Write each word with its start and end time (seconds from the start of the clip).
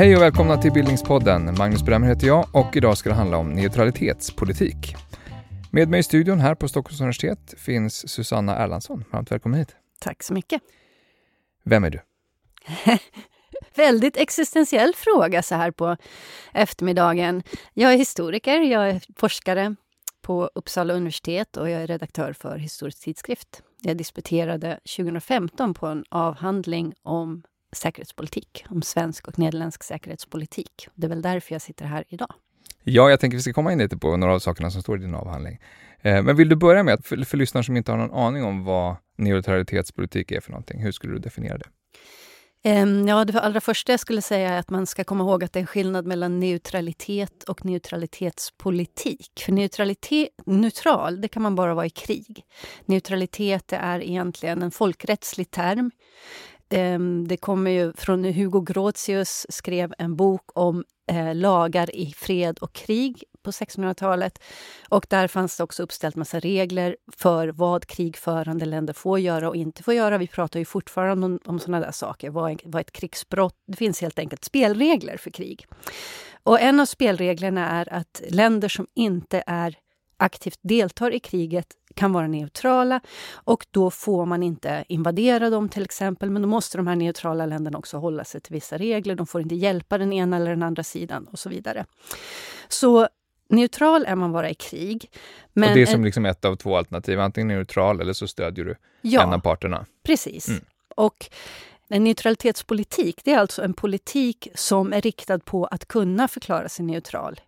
Hej 0.00 0.16
och 0.16 0.22
välkomna 0.22 0.56
till 0.56 0.72
Bildningspodden. 0.72 1.54
Magnus 1.58 1.82
Bremmer 1.82 2.06
heter 2.06 2.26
jag 2.26 2.48
och 2.52 2.76
idag 2.76 2.98
ska 2.98 3.08
det 3.08 3.14
handla 3.14 3.36
om 3.36 3.52
neutralitetspolitik. 3.52 4.96
Med 5.70 5.88
mig 5.88 6.00
i 6.00 6.02
studion 6.02 6.40
här 6.40 6.54
på 6.54 6.68
Stockholms 6.68 7.00
universitet 7.00 7.54
finns 7.58 8.08
Susanna 8.08 8.56
Erlandsson. 8.56 9.04
Varmt 9.10 9.32
välkommen 9.32 9.58
hit. 9.58 9.76
Tack 10.00 10.22
så 10.22 10.34
mycket. 10.34 10.62
Vem 11.64 11.84
är 11.84 11.90
du? 11.90 12.00
Väldigt 13.74 14.16
existentiell 14.16 14.92
fråga 14.96 15.42
så 15.42 15.54
här 15.54 15.70
på 15.70 15.96
eftermiddagen. 16.52 17.42
Jag 17.74 17.92
är 17.92 17.96
historiker, 17.96 18.60
jag 18.60 18.90
är 18.90 19.02
forskare 19.16 19.74
på 20.22 20.50
Uppsala 20.54 20.94
universitet 20.94 21.56
och 21.56 21.70
jag 21.70 21.82
är 21.82 21.86
redaktör 21.86 22.32
för 22.32 22.58
Historisk 22.58 23.00
tidskrift. 23.00 23.62
Jag 23.82 23.96
disputerade 23.96 24.80
2015 24.96 25.74
på 25.74 25.86
en 25.86 26.04
avhandling 26.08 26.94
om 27.02 27.42
säkerhetspolitik, 27.72 28.64
om 28.70 28.82
svensk 28.82 29.28
och 29.28 29.38
nederländsk 29.38 29.82
säkerhetspolitik. 29.82 30.88
Det 30.94 31.06
är 31.06 31.08
väl 31.08 31.22
därför 31.22 31.54
jag 31.54 31.62
sitter 31.62 31.84
här 31.84 32.04
idag. 32.08 32.34
Ja, 32.82 33.10
jag 33.10 33.20
tänker 33.20 33.36
vi 33.36 33.42
ska 33.42 33.52
komma 33.52 33.72
in 33.72 33.78
lite 33.78 33.96
på 33.96 34.16
några 34.16 34.34
av 34.34 34.38
sakerna 34.38 34.70
som 34.70 34.82
står 34.82 34.98
i 34.98 35.00
din 35.00 35.14
avhandling. 35.14 35.58
Eh, 36.00 36.22
men 36.22 36.36
vill 36.36 36.48
du 36.48 36.56
börja 36.56 36.82
med, 36.82 37.04
för, 37.04 37.24
för 37.24 37.36
lyssnare 37.36 37.64
som 37.64 37.76
inte 37.76 37.92
har 37.92 37.98
någon 37.98 38.14
aning 38.14 38.44
om 38.44 38.64
vad 38.64 38.96
neutralitetspolitik 39.16 40.32
är 40.32 40.40
för 40.40 40.50
någonting, 40.50 40.82
hur 40.82 40.92
skulle 40.92 41.12
du 41.12 41.18
definiera 41.18 41.58
det? 41.58 41.66
Ehm, 42.62 43.08
ja, 43.08 43.24
det 43.24 43.40
allra 43.40 43.60
första 43.60 43.92
jag 43.92 44.00
skulle 44.00 44.22
säga 44.22 44.50
är 44.50 44.58
att 44.58 44.70
man 44.70 44.86
ska 44.86 45.04
komma 45.04 45.24
ihåg 45.24 45.44
att 45.44 45.52
det 45.52 45.58
är 45.58 45.60
en 45.60 45.66
skillnad 45.66 46.06
mellan 46.06 46.40
neutralitet 46.40 47.44
och 47.44 47.64
neutralitetspolitik. 47.64 49.42
För 49.44 49.52
neutralitet, 49.52 50.28
neutral, 50.46 51.20
det 51.20 51.28
kan 51.28 51.42
man 51.42 51.54
bara 51.54 51.74
vara 51.74 51.86
i 51.86 51.90
krig. 51.90 52.44
Neutralitet 52.84 53.72
är 53.72 54.00
egentligen 54.00 54.62
en 54.62 54.70
folkrättslig 54.70 55.50
term 55.50 55.90
ehm, 56.70 57.28
det 57.28 57.36
kommer 57.36 57.70
ju 57.70 57.92
från 57.92 58.24
Hugo 58.24 58.60
Grotius 58.60 59.46
skrev 59.48 59.94
en 59.98 60.16
bok 60.16 60.50
om 60.54 60.84
eh, 61.10 61.34
lagar 61.34 61.96
i 61.96 62.14
fred 62.16 62.58
och 62.58 62.72
krig 62.72 63.24
på 63.42 63.50
1600-talet. 63.50 64.42
Och 64.88 65.06
där 65.08 65.28
fanns 65.28 65.56
det 65.56 65.62
också 65.62 65.82
uppställt 65.82 66.16
massa 66.16 66.40
regler 66.40 66.96
för 67.16 67.48
vad 67.48 67.86
krigförande 67.86 68.64
länder 68.64 68.92
får 68.92 69.18
göra 69.18 69.48
och 69.48 69.56
inte 69.56 69.82
får 69.82 69.94
göra. 69.94 70.18
Vi 70.18 70.26
pratar 70.26 70.58
ju 70.58 70.64
fortfarande 70.64 71.26
om, 71.26 71.38
om 71.44 71.58
såna 71.58 71.80
där 71.80 71.92
saker. 71.92 72.30
Vad, 72.30 72.60
vad 72.64 72.80
ett 72.80 72.92
krigsbrott? 72.92 73.54
Det 73.66 73.76
finns 73.76 74.00
helt 74.00 74.18
enkelt 74.18 74.44
spelregler 74.44 75.16
för 75.16 75.30
krig. 75.30 75.66
Och 76.42 76.60
en 76.60 76.80
av 76.80 76.86
spelreglerna 76.86 77.68
är 77.68 77.92
att 77.92 78.22
länder 78.28 78.68
som 78.68 78.86
inte 78.94 79.42
är 79.46 79.76
aktivt 80.20 80.58
deltar 80.62 81.14
i 81.14 81.20
kriget 81.20 81.66
kan 81.94 82.12
vara 82.12 82.26
neutrala 82.26 83.00
och 83.34 83.66
då 83.70 83.90
får 83.90 84.26
man 84.26 84.42
inte 84.42 84.84
invadera 84.88 85.50
dem 85.50 85.68
till 85.68 85.82
exempel. 85.82 86.30
Men 86.30 86.42
då 86.42 86.48
måste 86.48 86.78
de 86.78 86.86
här 86.86 86.96
neutrala 86.96 87.46
länderna 87.46 87.78
också 87.78 87.96
hålla 87.96 88.24
sig 88.24 88.40
till 88.40 88.52
vissa 88.52 88.78
regler. 88.78 89.14
De 89.14 89.26
får 89.26 89.40
inte 89.40 89.54
hjälpa 89.54 89.98
den 89.98 90.12
ena 90.12 90.36
eller 90.36 90.50
den 90.50 90.62
andra 90.62 90.82
sidan 90.82 91.26
och 91.26 91.38
så 91.38 91.48
vidare. 91.48 91.86
Så 92.68 93.08
neutral 93.50 94.04
är 94.08 94.14
man 94.14 94.32
bara 94.32 94.50
i 94.50 94.54
krig. 94.54 95.10
Men 95.52 95.68
och 95.68 95.74
det 95.74 95.82
är 95.82 95.86
som 95.86 96.04
liksom 96.04 96.26
ett 96.26 96.44
av 96.44 96.56
två 96.56 96.76
alternativ, 96.76 97.20
antingen 97.20 97.48
neutral 97.48 98.00
eller 98.00 98.12
så 98.12 98.28
stödjer 98.28 98.64
du 98.64 98.74
ja, 99.00 99.22
en 99.22 99.32
av 99.32 99.38
parterna. 99.38 99.86
Precis. 100.02 100.48
Mm. 100.48 100.60
Och 100.96 101.30
en 101.88 102.04
neutralitetspolitik, 102.04 103.20
det 103.24 103.32
är 103.32 103.38
alltså 103.38 103.62
en 103.62 103.74
politik 103.74 104.48
som 104.54 104.92
är 104.92 105.00
riktad 105.00 105.38
på 105.38 105.64
att 105.64 105.88
kunna 105.88 106.28
förklara 106.28 106.68
sig 106.68 106.84
neutral 106.84 107.40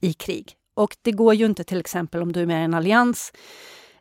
i 0.00 0.12
krig. 0.12 0.54
Och 0.74 0.96
det 1.02 1.12
går 1.12 1.34
ju 1.34 1.46
inte 1.46 1.64
till 1.64 1.80
exempel 1.80 2.22
om 2.22 2.32
du 2.32 2.42
är 2.42 2.46
med 2.46 2.60
i 2.60 2.64
en 2.64 2.74
allians. 2.74 3.32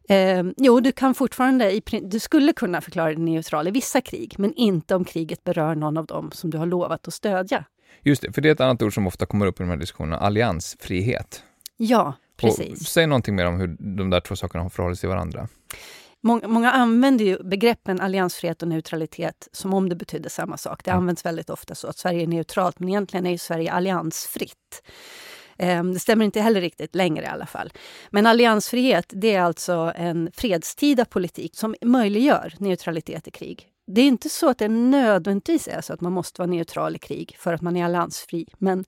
Eh, 0.09 0.43
jo, 0.57 0.79
du 0.79 0.91
kan 0.91 1.15
fortfarande, 1.15 1.81
du 2.01 2.19
skulle 2.19 2.53
kunna 2.53 2.81
förklara 2.81 3.07
dig 3.07 3.17
neutral 3.17 3.67
i 3.67 3.71
vissa 3.71 4.01
krig, 4.01 4.35
men 4.37 4.53
inte 4.53 4.95
om 4.95 5.05
kriget 5.05 5.43
berör 5.43 5.75
någon 5.75 5.97
av 5.97 6.05
dem 6.05 6.31
som 6.33 6.49
du 6.49 6.57
har 6.57 6.65
lovat 6.65 7.07
att 7.07 7.13
stödja. 7.13 7.65
Just 8.01 8.21
det, 8.21 8.33
för 8.33 8.41
det 8.41 8.49
är 8.49 8.53
ett 8.53 8.61
annat 8.61 8.81
ord 8.81 8.93
som 8.93 9.07
ofta 9.07 9.25
kommer 9.25 9.45
upp 9.45 9.59
i 9.59 9.63
de 9.63 9.69
här 9.69 9.77
diskussionerna, 9.77 10.17
alliansfrihet. 10.17 11.43
Ja, 11.77 12.13
precis. 12.37 12.81
Och 12.81 12.87
säg 12.87 13.07
någonting 13.07 13.35
mer 13.35 13.45
om 13.45 13.59
hur 13.59 13.67
de 13.97 14.09
där 14.09 14.19
två 14.19 14.35
sakerna 14.35 14.69
förhåller 14.69 14.95
sig 14.95 14.99
till 14.99 15.09
varandra. 15.09 15.47
Många, 16.21 16.47
många 16.47 16.71
använder 16.71 17.25
ju 17.25 17.43
begreppen 17.43 18.01
alliansfrihet 18.01 18.61
och 18.61 18.67
neutralitet 18.67 19.47
som 19.51 19.73
om 19.73 19.89
det 19.89 19.95
betydde 19.95 20.29
samma 20.29 20.57
sak. 20.57 20.83
Det 20.83 20.91
används 20.91 21.25
väldigt 21.25 21.49
ofta 21.49 21.75
så 21.75 21.87
att 21.87 21.97
Sverige 21.97 22.23
är 22.23 22.27
neutralt, 22.27 22.79
men 22.79 22.89
egentligen 22.89 23.25
är 23.25 23.31
ju 23.31 23.37
Sverige 23.37 23.71
alliansfritt. 23.71 24.83
Ehm, 25.57 25.93
det 25.93 25.99
stämmer 25.99 26.25
inte 26.25 26.41
heller 26.41 26.61
riktigt 26.61 26.95
längre 26.95 27.25
i 27.25 27.27
alla 27.27 27.45
fall. 27.45 27.73
Men 28.09 28.25
alliansfrihet 28.25 29.05
det 29.09 29.33
är 29.33 29.41
alltså 29.41 29.93
en 29.95 30.29
fredstida 30.33 31.05
politik 31.05 31.55
som 31.55 31.75
möjliggör 31.81 32.53
neutralitet 32.57 33.27
i 33.27 33.31
krig. 33.31 33.67
Det 33.87 34.01
är 34.01 34.07
inte 34.07 34.29
så 34.29 34.49
att 34.49 34.57
det 34.57 34.67
nödvändigtvis 34.67 35.67
är 35.67 35.81
så 35.81 35.93
att 35.93 36.01
man 36.01 36.13
måste 36.13 36.41
vara 36.41 36.49
neutral 36.49 36.95
i 36.95 36.99
krig 36.99 37.35
för 37.39 37.53
att 37.53 37.61
man 37.61 37.75
är 37.75 37.85
alliansfri, 37.85 38.45
men 38.57 38.85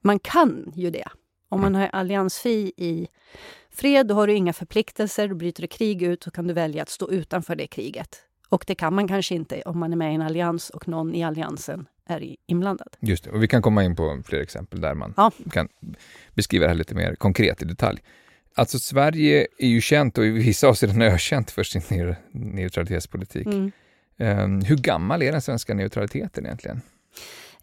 man 0.00 0.18
kan 0.18 0.72
ju 0.74 0.90
det. 0.90 1.08
Om 1.48 1.60
man 1.60 1.74
är 1.74 1.88
alliansfri 1.88 2.72
i 2.76 3.08
fred, 3.70 4.06
då 4.06 4.14
har 4.14 4.26
du 4.26 4.34
inga 4.34 4.52
förpliktelser. 4.52 5.28
Då 5.28 5.34
bryter 5.34 5.62
det 5.62 5.66
krig 5.66 6.02
ut, 6.02 6.22
så 6.22 6.30
kan 6.30 6.46
du 6.46 6.54
välja 6.54 6.82
att 6.82 6.88
stå 6.88 7.10
utanför 7.10 7.56
det 7.56 7.66
kriget. 7.66 8.16
Och 8.48 8.64
det 8.66 8.74
kan 8.74 8.94
man 8.94 9.08
kanske 9.08 9.34
inte 9.34 9.62
om 9.62 9.78
man 9.78 9.92
är 9.92 9.96
med 9.96 10.12
i 10.12 10.14
en 10.14 10.22
allians 10.22 10.70
och 10.70 10.88
någon 10.88 11.14
i 11.14 11.24
alliansen 11.24 11.86
är 12.06 12.36
inblandad. 12.46 12.96
Just 13.00 13.24
det, 13.24 13.30
och 13.30 13.42
vi 13.42 13.48
kan 13.48 13.62
komma 13.62 13.84
in 13.84 13.96
på 13.96 14.22
fler 14.26 14.40
exempel 14.40 14.80
där 14.80 14.94
man 14.94 15.14
ja. 15.16 15.30
kan 15.52 15.68
beskriva 16.34 16.62
det 16.62 16.68
här 16.68 16.74
lite 16.74 16.94
mer 16.94 17.14
konkret 17.14 17.62
i 17.62 17.64
detalj. 17.64 18.00
Alltså 18.54 18.78
Sverige 18.78 19.46
är 19.58 19.68
ju 19.68 19.80
känt 19.80 20.18
och 20.18 20.24
i 20.24 20.30
vissa 20.30 20.68
avseenden 20.68 21.02
ökänt 21.02 21.50
för 21.50 21.62
sin 21.62 22.14
neutralitetspolitik. 22.32 23.46
Mm. 23.46 23.72
Um, 24.18 24.60
hur 24.60 24.76
gammal 24.76 25.22
är 25.22 25.32
den 25.32 25.42
svenska 25.42 25.74
neutraliteten 25.74 26.46
egentligen? 26.46 26.82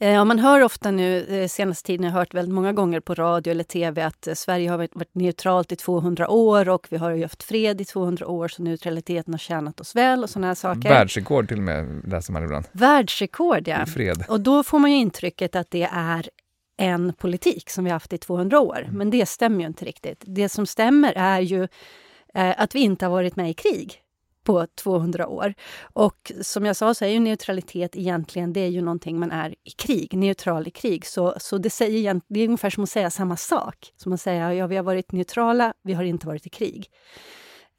Eh, 0.02 0.12
ja, 0.12 0.26
man 0.26 0.40
hör 0.40 0.62
ofta 0.62 0.92
nu, 0.92 1.26
eh, 1.26 1.48
senaste 1.48 1.88
tiden, 1.88 2.06
jag 2.06 2.12
har 2.12 2.20
hört 2.20 2.34
väldigt 2.34 2.56
många 2.56 2.74
gånger 2.74 3.00
på 3.00 3.14
radio 3.14 3.52
eller 3.52 3.64
tv 3.64 4.02
att 4.02 4.28
eh, 4.28 4.34
Sverige 4.34 4.70
har 4.70 4.78
varit 4.78 5.16
neutralt 5.16 5.72
i 5.72 5.76
200 5.76 6.30
år 6.30 6.70
och 6.70 6.88
vi 6.90 6.98
har 6.98 7.12
ju 7.12 7.22
haft 7.22 7.44
fred 7.44 7.82
i 7.82 7.86
200 7.86 8.28
år 8.28 8.48
så 8.48 8.64
neutraliteten 8.64 9.34
har 9.34 9.40
tjänat 9.40 9.80
oss 9.80 9.96
väl 9.96 10.24
och 10.24 10.30
sådana 10.30 10.48
här 10.48 10.56
saker. 10.56 10.90
Världsrekord 10.90 11.48
till 11.48 11.58
och 11.58 11.64
med 11.64 12.02
läser 12.08 12.34
man 12.34 12.44
ibland. 12.44 12.66
Världsrekord, 12.72 13.68
ja. 13.68 13.86
Fred. 13.86 14.24
Och 14.28 14.42
då 14.42 14.64
får 14.64 14.80
man 14.80 14.92
ju 14.92 14.98
intrycket 14.98 15.56
att 15.56 15.72
det 15.72 15.90
är 15.92 16.30
en 16.78 17.14
politik 17.14 17.70
som 17.70 17.84
vi 17.84 17.92
haft 17.92 18.14
i 18.14 18.18
200 18.18 18.60
år. 18.60 18.80
Mm. 18.80 18.98
Men 18.98 19.10
det 19.10 19.26
stämmer 19.26 19.60
ju 19.60 19.68
inte 19.68 19.86
riktigt. 19.86 20.24
Det 20.28 20.50
som 20.50 20.66
stämmer 20.66 21.14
är 21.16 21.40
ju 21.40 21.68
att 22.34 22.76
vi 22.76 22.80
inte 22.80 23.06
har 23.06 23.12
varit 23.12 23.36
med 23.36 23.50
i 23.50 23.54
krig 23.54 24.02
på 24.44 24.68
200 24.76 25.28
år. 25.28 25.54
Och 25.82 26.32
som 26.42 26.66
jag 26.66 26.76
sa 26.76 26.94
så 26.94 27.06
är 27.06 27.10
ju 27.10 27.20
neutralitet 27.20 27.96
egentligen 27.96 28.54
det 28.54 28.60
är 28.60 28.68
ju 28.68 28.82
någonting 28.82 29.20
man 29.20 29.32
är 29.32 29.56
i 29.64 29.72
krig, 29.72 30.14
neutral 30.14 30.68
i 30.68 30.72
krig. 30.72 31.06
Så, 31.06 31.36
så 31.40 31.58
det, 31.58 31.70
säger, 31.70 32.22
det 32.28 32.40
är 32.40 32.46
ungefär 32.46 32.70
som 32.70 32.84
att 32.84 32.90
säga 32.90 33.10
samma 33.10 33.38
sak. 33.38 33.94
Som 33.98 34.14
att 34.14 34.22
säga 34.22 34.54
ja, 34.54 34.68
vi 34.68 34.76
har 34.76 34.84
varit 34.84 35.12
neutrala, 35.12 35.74
vi 35.84 35.94
har 35.94 36.04
inte 36.04 36.28
varit 36.28 36.46
i 36.46 36.50
krig. 36.50 36.90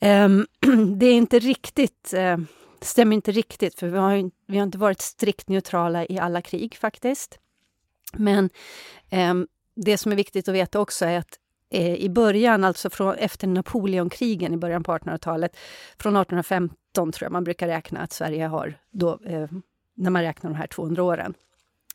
Um, 0.01 0.47
det 0.99 1.07
är 1.07 1.15
inte 1.15 1.39
riktigt, 1.39 2.15
uh, 2.17 2.37
stämmer 2.81 3.17
inte 3.17 3.33
riktigt, 3.33 3.79
för 3.79 3.89
vi 3.89 3.99
har, 3.99 4.31
vi 4.47 4.59
har 4.59 4.65
inte 4.65 4.79
varit 4.79 5.01
strikt 5.01 5.49
neutrala 5.49 6.07
i 6.07 6.19
alla 6.19 6.43
krig 6.43 6.77
faktiskt. 6.77 7.39
Men 8.13 8.51
um, 9.11 9.49
det 9.75 9.99
som 9.99 10.13
är 10.13 10.17
viktigt 10.17 10.49
att 10.49 10.55
veta 10.55 10.81
också 10.81 11.05
är 11.05 11.19
att 11.19 11.39
Eh, 11.71 11.95
i 11.95 12.09
början, 12.09 12.65
alltså 12.65 12.91
från, 12.91 13.15
efter 13.15 13.47
Napoleonkrigen 13.47 14.55
i 14.55 14.57
början 14.57 14.83
på 14.83 14.93
1800-talet, 14.93 15.57
från 15.99 16.17
1815 16.17 17.13
tror 17.13 17.27
jag 17.27 17.33
man 17.33 17.45
brukar 17.45 17.67
räkna 17.67 18.01
att 18.01 18.13
Sverige 18.13 18.47
har, 18.47 18.75
då, 18.93 19.19
eh, 19.27 19.49
när 19.97 20.11
man 20.11 20.23
räknar 20.23 20.51
de 20.51 20.57
här 20.57 20.67
200 20.67 21.03
åren, 21.03 21.35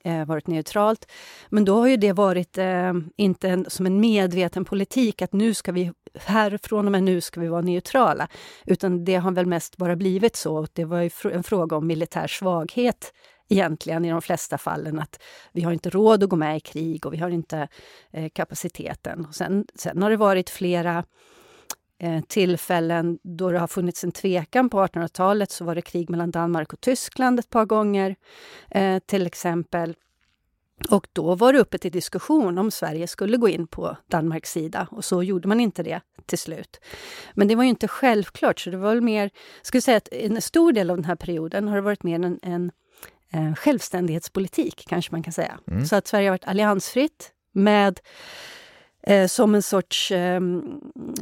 eh, 0.04 0.26
varit 0.26 0.48
neutralt. 0.48 1.12
Men 1.50 1.66
då 1.66 1.76
har 1.80 1.88
ju 1.88 1.98
det 1.98 2.14
varit 2.14 2.58
eh, 2.58 2.94
inte 3.18 3.50
en, 3.50 3.66
som 3.70 3.86
en 3.86 4.00
medveten 4.00 4.66
politik 4.66 5.22
att 5.22 5.34
nu 5.34 5.54
ska 5.54 5.72
vi, 5.72 5.92
härifrån 6.14 6.86
och 6.86 6.92
med 6.92 7.04
nu 7.04 7.22
ska 7.22 7.42
vi 7.42 7.48
vara 7.48 7.62
neutrala. 7.62 8.28
Utan 8.66 9.06
det 9.06 9.16
har 9.16 9.32
väl 9.32 9.46
mest 9.46 9.78
bara 9.78 9.96
blivit 9.96 10.36
så. 10.36 10.68
Det 10.74 10.86
var 10.86 11.02
ju 11.02 11.10
en 11.32 11.44
fråga 11.44 11.76
om 11.76 11.88
militär 11.88 12.28
svaghet 12.28 13.14
egentligen 13.50 14.06
i 14.06 14.10
de 14.10 14.22
flesta 14.22 14.58
fallen 14.58 15.00
att 15.00 15.20
vi 15.52 15.62
har 15.62 15.72
inte 15.72 15.90
råd 15.90 16.24
att 16.24 16.30
gå 16.30 16.36
med 16.36 16.58
i 16.58 16.60
krig 16.60 17.06
och 17.06 17.14
vi 17.14 17.18
har 17.18 17.30
inte 17.30 17.68
eh, 18.12 18.30
kapaciteten. 18.30 19.28
Sen, 19.32 19.66
sen 19.76 20.04
har 20.04 20.10
det 20.10 20.18
varit 20.18 20.50
flera 20.50 21.04
eh, 22.00 22.22
tillfällen 22.22 23.20
då 23.24 23.52
det 23.52 23.60
har 23.60 23.68
funnits 23.68 24.04
en 24.04 24.12
tvekan. 24.12 24.70
På 24.70 24.86
1800-talet 24.86 25.52
så 25.52 25.66
var 25.66 25.76
det 25.76 25.82
krig 25.82 26.10
mellan 26.10 26.32
Danmark 26.32 26.74
och 26.74 26.82
Tyskland 26.82 27.40
ett 27.40 27.50
par 27.50 27.66
gånger, 27.66 28.16
eh, 28.72 29.00
till 29.00 29.28
exempel. 29.28 29.96
Och 30.90 31.08
då 31.14 31.36
var 31.36 31.54
det 31.54 31.60
uppe 31.60 31.78
till 31.78 31.92
diskussion 31.92 32.58
om 32.58 32.72
Sverige 32.72 33.08
skulle 33.08 33.38
gå 33.38 33.50
in 33.50 33.68
på 33.68 33.98
Danmarks 34.08 34.52
sida 34.52 34.88
och 34.92 35.06
så 35.06 35.24
gjorde 35.24 35.48
man 35.48 35.60
inte 35.60 35.84
det 35.84 36.02
till 36.26 36.38
slut. 36.38 36.80
Men 37.34 37.48
det 37.48 37.56
var 37.56 37.64
ju 37.64 37.70
inte 37.70 37.88
självklart, 37.88 38.60
så 38.60 38.70
det 38.70 38.78
var 38.78 38.90
väl 38.90 39.02
mer... 39.02 39.30
Skulle 39.62 39.82
säga 39.82 39.98
att 39.98 40.08
en 40.12 40.42
stor 40.42 40.72
del 40.72 40.90
av 40.90 40.98
den 40.98 41.06
här 41.06 41.16
perioden 41.16 41.68
har 41.68 41.76
det 41.76 41.82
varit 41.82 42.04
mer 42.04 42.16
en, 42.16 42.40
en 42.42 42.72
eh, 43.36 43.56
självständighetspolitik, 43.56 44.86
kanske 44.88 45.12
man 45.12 45.24
kan 45.24 45.34
säga. 45.34 45.60
Mm. 45.68 45.86
Så 45.86 45.96
att 45.96 46.08
Sverige 46.08 46.28
har 46.28 46.34
varit 46.34 46.48
alliansfritt 46.48 47.32
med 47.52 48.00
eh, 49.08 49.28
som 49.28 49.56
en 49.56 49.62
sorts 49.62 50.12
eh, 50.12 50.42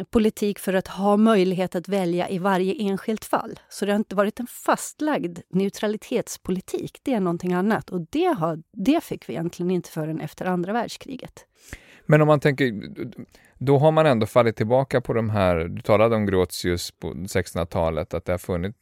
politik 0.10 0.60
för 0.60 0.74
att 0.74 0.88
ha 0.88 1.18
möjlighet 1.18 1.75
att 1.75 1.88
välja 1.88 2.30
i 2.30 2.38
varje 2.38 2.74
enskilt 2.74 3.25
fall. 3.25 3.60
Så 3.69 3.86
det 3.86 3.92
har 3.92 3.98
inte 3.98 4.15
varit 4.15 4.39
en 4.39 4.48
fastlagd 4.48 5.39
neutralitetspolitik, 5.50 7.00
det 7.04 7.13
är 7.13 7.19
någonting 7.19 7.54
annat. 7.54 7.89
Och 7.89 8.01
det, 8.10 8.25
har, 8.25 8.63
det 8.71 9.04
fick 9.04 9.30
vi 9.30 9.33
egentligen 9.33 9.71
inte 9.71 9.89
förrän 9.89 10.19
efter 10.19 10.45
andra 10.45 10.74
världskriget. 10.74 11.45
Men 12.06 12.21
om 12.21 12.27
man 12.27 12.39
tänker, 12.39 12.74
då 13.57 13.77
har 13.77 13.92
man 13.92 14.06
ändå 14.06 14.25
fallit 14.25 14.56
tillbaka 14.56 15.01
på 15.01 15.13
de 15.13 15.30
här, 15.30 15.56
du 15.56 15.81
talade 15.81 16.16
om 16.16 16.25
Grotius 16.25 16.92
på 16.92 17.13
1600-talet, 17.13 18.13
att 18.13 18.25
det 18.25 18.33
har 18.33 18.38
funnits 18.38 18.77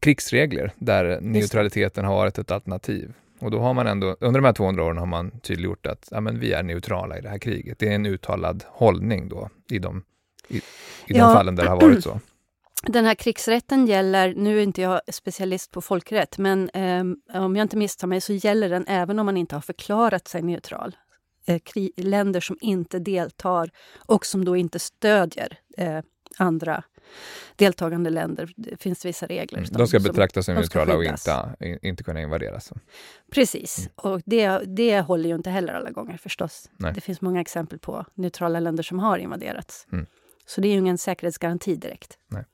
krigsregler 0.00 0.72
där 0.78 1.20
neutraliteten 1.20 2.04
har 2.04 2.14
varit 2.14 2.38
ett 2.38 2.50
alternativ. 2.50 3.12
Och 3.38 3.50
då 3.50 3.58
har 3.58 3.74
man 3.74 3.86
ändå, 3.86 4.16
under 4.20 4.40
de 4.40 4.46
här 4.46 4.52
200 4.52 4.84
åren 4.84 4.98
har 4.98 5.06
man 5.06 5.40
tydliggjort 5.40 5.86
att 5.86 6.08
ja, 6.10 6.20
men 6.20 6.38
vi 6.38 6.52
är 6.52 6.62
neutrala 6.62 7.18
i 7.18 7.20
det 7.20 7.28
här 7.28 7.38
kriget. 7.38 7.78
Det 7.78 7.88
är 7.88 7.94
en 7.94 8.06
uttalad 8.06 8.64
hållning 8.68 9.28
då 9.28 9.50
i 9.70 9.78
de, 9.78 10.04
i, 10.48 10.56
i 10.56 10.62
de 11.06 11.18
ja. 11.18 11.32
fallen 11.34 11.56
där 11.56 11.64
det 11.64 11.70
har 11.70 11.80
varit 11.80 12.02
så. 12.02 12.20
Den 12.82 13.04
här 13.04 13.14
krigsrätten 13.14 13.86
gäller, 13.86 14.34
nu 14.34 14.58
är 14.58 14.62
inte 14.62 14.82
jag 14.82 15.00
specialist 15.08 15.70
på 15.70 15.80
folkrätt, 15.80 16.38
men 16.38 16.70
eh, 16.70 17.44
om 17.44 17.56
jag 17.56 17.64
inte 17.64 17.76
misstar 17.76 18.06
mig 18.06 18.20
så 18.20 18.32
gäller 18.32 18.68
den 18.68 18.86
även 18.88 19.18
om 19.18 19.26
man 19.26 19.36
inte 19.36 19.54
har 19.54 19.62
förklarat 19.62 20.28
sig 20.28 20.42
neutral. 20.42 20.96
Eh, 21.46 21.60
länder 21.96 22.40
som 22.40 22.58
inte 22.60 22.98
deltar 22.98 23.70
och 23.96 24.26
som 24.26 24.44
då 24.44 24.56
inte 24.56 24.78
stödjer 24.78 25.58
eh, 25.78 25.98
andra 26.38 26.82
deltagande 27.56 28.10
länder. 28.10 28.52
Det 28.56 28.82
finns 28.82 29.04
vissa 29.04 29.26
regler. 29.26 29.58
Mm, 29.58 29.70
de 29.72 29.86
ska 29.86 30.00
betraktas 30.00 30.46
som 30.46 30.54
neutrala 30.54 30.96
och 30.96 31.04
inte, 31.04 31.56
inte 31.82 32.04
kunna 32.04 32.20
invaderas. 32.20 32.72
Precis, 33.30 33.78
mm. 33.78 33.90
och 33.96 34.22
det, 34.24 34.60
det 34.66 35.00
håller 35.00 35.28
ju 35.28 35.34
inte 35.34 35.50
heller 35.50 35.72
alla 35.72 35.90
gånger 35.90 36.16
förstås. 36.16 36.70
Nej. 36.76 36.92
Det 36.94 37.00
finns 37.00 37.20
många 37.20 37.40
exempel 37.40 37.78
på 37.78 38.04
neutrala 38.14 38.60
länder 38.60 38.82
som 38.82 38.98
har 38.98 39.18
invaderats. 39.18 39.86
Mm. 39.92 40.06
Så 40.46 40.60
det 40.60 40.68
är 40.68 40.72
ju 40.72 40.78
ingen 40.78 40.98
säkerhetsgaranti 40.98 41.76
direkt. 41.76 42.18
Nej. 42.28 42.44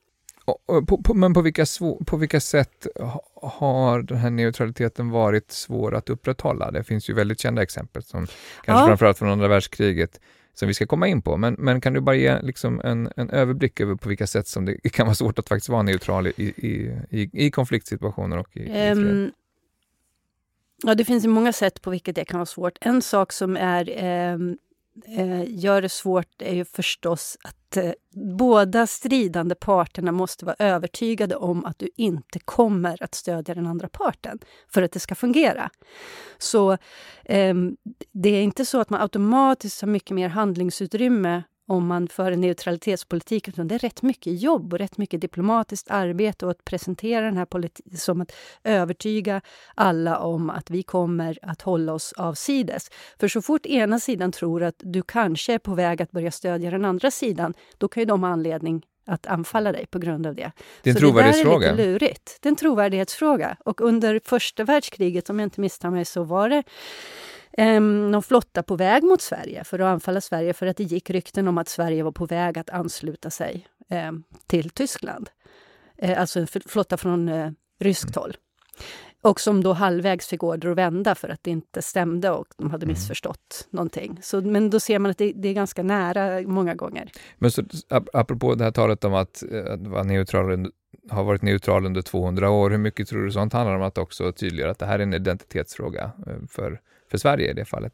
På, 0.87 0.97
på, 1.03 1.13
men 1.13 1.33
på 1.33 1.41
vilka, 1.41 1.65
på 2.05 2.17
vilka 2.17 2.39
sätt 2.39 2.87
har 3.35 4.01
den 4.01 4.17
här 4.17 4.29
neutraliteten 4.29 5.09
varit 5.09 5.51
svår 5.51 5.95
att 5.95 6.09
upprätthålla? 6.09 6.71
Det 6.71 6.83
finns 6.83 7.09
ju 7.09 7.13
väldigt 7.13 7.39
kända 7.39 7.63
exempel, 7.63 8.03
som 8.03 8.27
kanske 8.63 8.81
ja. 8.81 8.87
framförallt 8.87 9.17
från 9.17 9.29
andra 9.29 9.47
världskriget, 9.47 10.19
som 10.53 10.67
vi 10.67 10.73
ska 10.73 10.85
komma 10.85 11.07
in 11.07 11.21
på. 11.21 11.37
Men, 11.37 11.55
men 11.59 11.81
kan 11.81 11.93
du 11.93 12.01
bara 12.01 12.15
ge 12.15 12.41
liksom 12.41 12.81
en, 12.83 13.09
en 13.15 13.29
överblick 13.29 13.79
över 13.79 13.95
på 13.95 14.09
vilka 14.09 14.27
sätt 14.27 14.47
som 14.47 14.65
det 14.65 14.89
kan 14.93 15.05
vara 15.05 15.15
svårt 15.15 15.39
att 15.39 15.49
faktiskt 15.49 15.69
vara 15.69 15.81
neutral 15.81 16.27
i, 16.27 16.33
i, 16.37 16.99
i, 17.09 17.45
i 17.45 17.51
konfliktsituationer 17.51 18.37
och 18.37 18.57
i, 18.57 18.59
um, 18.59 18.67
i 18.67 18.79
ehm, 18.79 19.31
ja, 20.83 20.95
det 20.95 21.05
finns 21.05 21.25
många 21.25 21.53
sätt 21.53 21.81
på 21.81 21.89
vilket 21.89 22.15
det 22.15 22.25
kan 22.25 22.39
vara 22.39 22.45
svårt. 22.45 22.77
En 22.81 23.01
sak 23.01 23.31
som 23.31 23.57
är 23.57 23.89
um, 24.33 24.57
eh, 25.17 25.43
gör 25.47 25.81
det 25.81 25.89
svårt 25.89 26.41
är 26.41 26.55
ju 26.55 26.65
förstås 26.65 27.37
att 27.43 27.62
Eh, 27.77 27.93
båda 28.37 28.87
stridande 28.87 29.55
parterna 29.55 30.11
måste 30.11 30.45
vara 30.45 30.55
övertygade 30.59 31.35
om 31.35 31.65
att 31.65 31.79
du 31.79 31.89
inte 31.95 32.39
kommer 32.39 33.03
att 33.03 33.15
stödja 33.15 33.55
den 33.55 33.67
andra 33.67 33.87
parten 33.87 34.39
för 34.73 34.81
att 34.81 34.91
det 34.91 34.99
ska 34.99 35.15
fungera. 35.15 35.69
Så 36.37 36.71
eh, 37.25 37.55
det 38.11 38.29
är 38.29 38.41
inte 38.41 38.65
så 38.65 38.79
att 38.79 38.89
man 38.89 39.01
automatiskt 39.01 39.81
har 39.81 39.87
mycket 39.87 40.15
mer 40.15 40.29
handlingsutrymme 40.29 41.43
om 41.67 41.87
man 41.87 42.07
för 42.07 42.31
en 42.31 42.41
neutralitetspolitik, 42.41 43.47
utan 43.47 43.67
det 43.67 43.75
är 43.75 43.79
rätt 43.79 44.01
mycket 44.01 44.41
jobb 44.41 44.73
och 44.73 44.79
rätt 44.79 44.97
mycket 44.97 45.21
diplomatiskt 45.21 45.91
arbete 45.91 46.45
och 46.45 46.51
att 46.51 46.65
presentera 46.65 47.25
den 47.25 47.37
här 47.37 47.45
politiken 47.45 47.97
som 47.97 48.21
att 48.21 48.31
övertyga 48.63 49.41
alla 49.75 50.17
om 50.19 50.49
att 50.49 50.69
vi 50.69 50.83
kommer 50.83 51.39
att 51.41 51.61
hålla 51.61 51.93
oss 51.93 52.13
avsides. 52.13 52.89
För 53.19 53.27
så 53.27 53.41
fort 53.41 53.65
ena 53.65 53.99
sidan 53.99 54.31
tror 54.31 54.63
att 54.63 54.75
du 54.77 55.01
kanske 55.01 55.53
är 55.53 55.59
på 55.59 55.75
väg 55.75 56.01
att 56.01 56.11
börja 56.11 56.31
stödja 56.31 56.71
den 56.71 56.85
andra 56.85 57.11
sidan, 57.11 57.53
då 57.77 57.87
kan 57.87 58.01
ju 58.01 58.05
de 58.05 58.23
ha 58.23 58.29
anledning 58.29 58.85
att 59.05 59.27
anfalla 59.27 59.71
dig 59.71 59.85
på 59.85 59.99
grund 59.99 60.27
av 60.27 60.35
det. 60.35 60.51
Det 60.81 60.89
är 60.89 60.93
en 60.93 60.99
trovärdighetsfråga. 60.99 61.59
Det 61.59 61.83
är 61.83 61.87
lite 61.87 62.05
lurigt. 62.05 62.37
Det 62.41 62.47
är 62.47 62.51
en 62.51 62.55
trovärdighetsfråga. 62.55 63.57
Och 63.65 63.81
under 63.81 64.21
första 64.23 64.63
världskriget, 64.63 65.29
om 65.29 65.39
jag 65.39 65.45
inte 65.45 65.61
misstar 65.61 65.89
mig, 65.89 66.05
så 66.05 66.23
var 66.23 66.49
det 66.49 66.63
någon 67.57 68.23
flotta 68.23 68.63
på 68.63 68.75
väg 68.75 69.03
mot 69.03 69.21
Sverige 69.21 69.63
för 69.63 69.79
att 69.79 69.85
anfalla 69.85 70.21
Sverige 70.21 70.53
för 70.53 70.67
att 70.67 70.77
det 70.77 70.83
gick 70.83 71.09
rykten 71.09 71.47
om 71.47 71.57
att 71.57 71.69
Sverige 71.69 72.03
var 72.03 72.11
på 72.11 72.25
väg 72.25 72.59
att 72.59 72.69
ansluta 72.69 73.29
sig 73.29 73.67
eh, 73.89 74.11
till 74.47 74.69
Tyskland. 74.69 75.29
Eh, 75.97 76.19
alltså 76.19 76.39
en 76.39 76.47
flotta 76.47 76.97
från 76.97 77.29
eh, 77.29 77.51
ryskt 77.79 78.15
håll. 78.15 78.37
Och 79.21 79.39
som 79.39 79.63
då 79.63 79.73
halvvägs 79.73 80.27
fick 80.27 80.43
order 80.43 80.69
att 80.69 80.77
vända 80.77 81.15
för 81.15 81.29
att 81.29 81.43
det 81.43 81.51
inte 81.51 81.81
stämde 81.81 82.29
och 82.29 82.47
de 82.57 82.71
hade 82.71 82.83
mm. 82.83 82.93
missförstått 82.93 83.67
någonting. 83.69 84.19
Så, 84.21 84.41
men 84.41 84.69
då 84.69 84.79
ser 84.79 84.99
man 84.99 85.11
att 85.11 85.17
det, 85.17 85.33
det 85.35 85.49
är 85.49 85.53
ganska 85.53 85.83
nära 85.83 86.41
många 86.41 86.75
gånger. 86.75 87.11
Men 87.37 87.51
så, 87.51 87.63
apropå 88.13 88.55
det 88.55 88.63
här 88.63 88.71
talet 88.71 89.03
om 89.03 89.13
att, 89.13 89.43
att 89.67 89.87
vara 89.87 90.03
neutral, 90.03 90.71
har 91.09 91.23
varit 91.23 91.41
neutral 91.41 91.85
under 91.85 92.01
200 92.01 92.49
år, 92.49 92.69
hur 92.69 92.77
mycket 92.77 93.07
tror 93.07 93.25
du 93.25 93.31
sånt 93.31 93.53
handlar 93.53 93.75
om 93.75 93.81
att 93.81 93.97
också 93.97 94.31
tydliggöra 94.31 94.71
att 94.71 94.79
det 94.79 94.85
här 94.85 94.99
är 94.99 95.03
en 95.03 95.13
identitetsfråga 95.13 96.11
eh, 96.27 96.47
för 96.49 96.81
för 97.13 97.17
Sverige 97.17 97.51
i 97.51 97.53
det 97.53 97.65
fallet. 97.65 97.93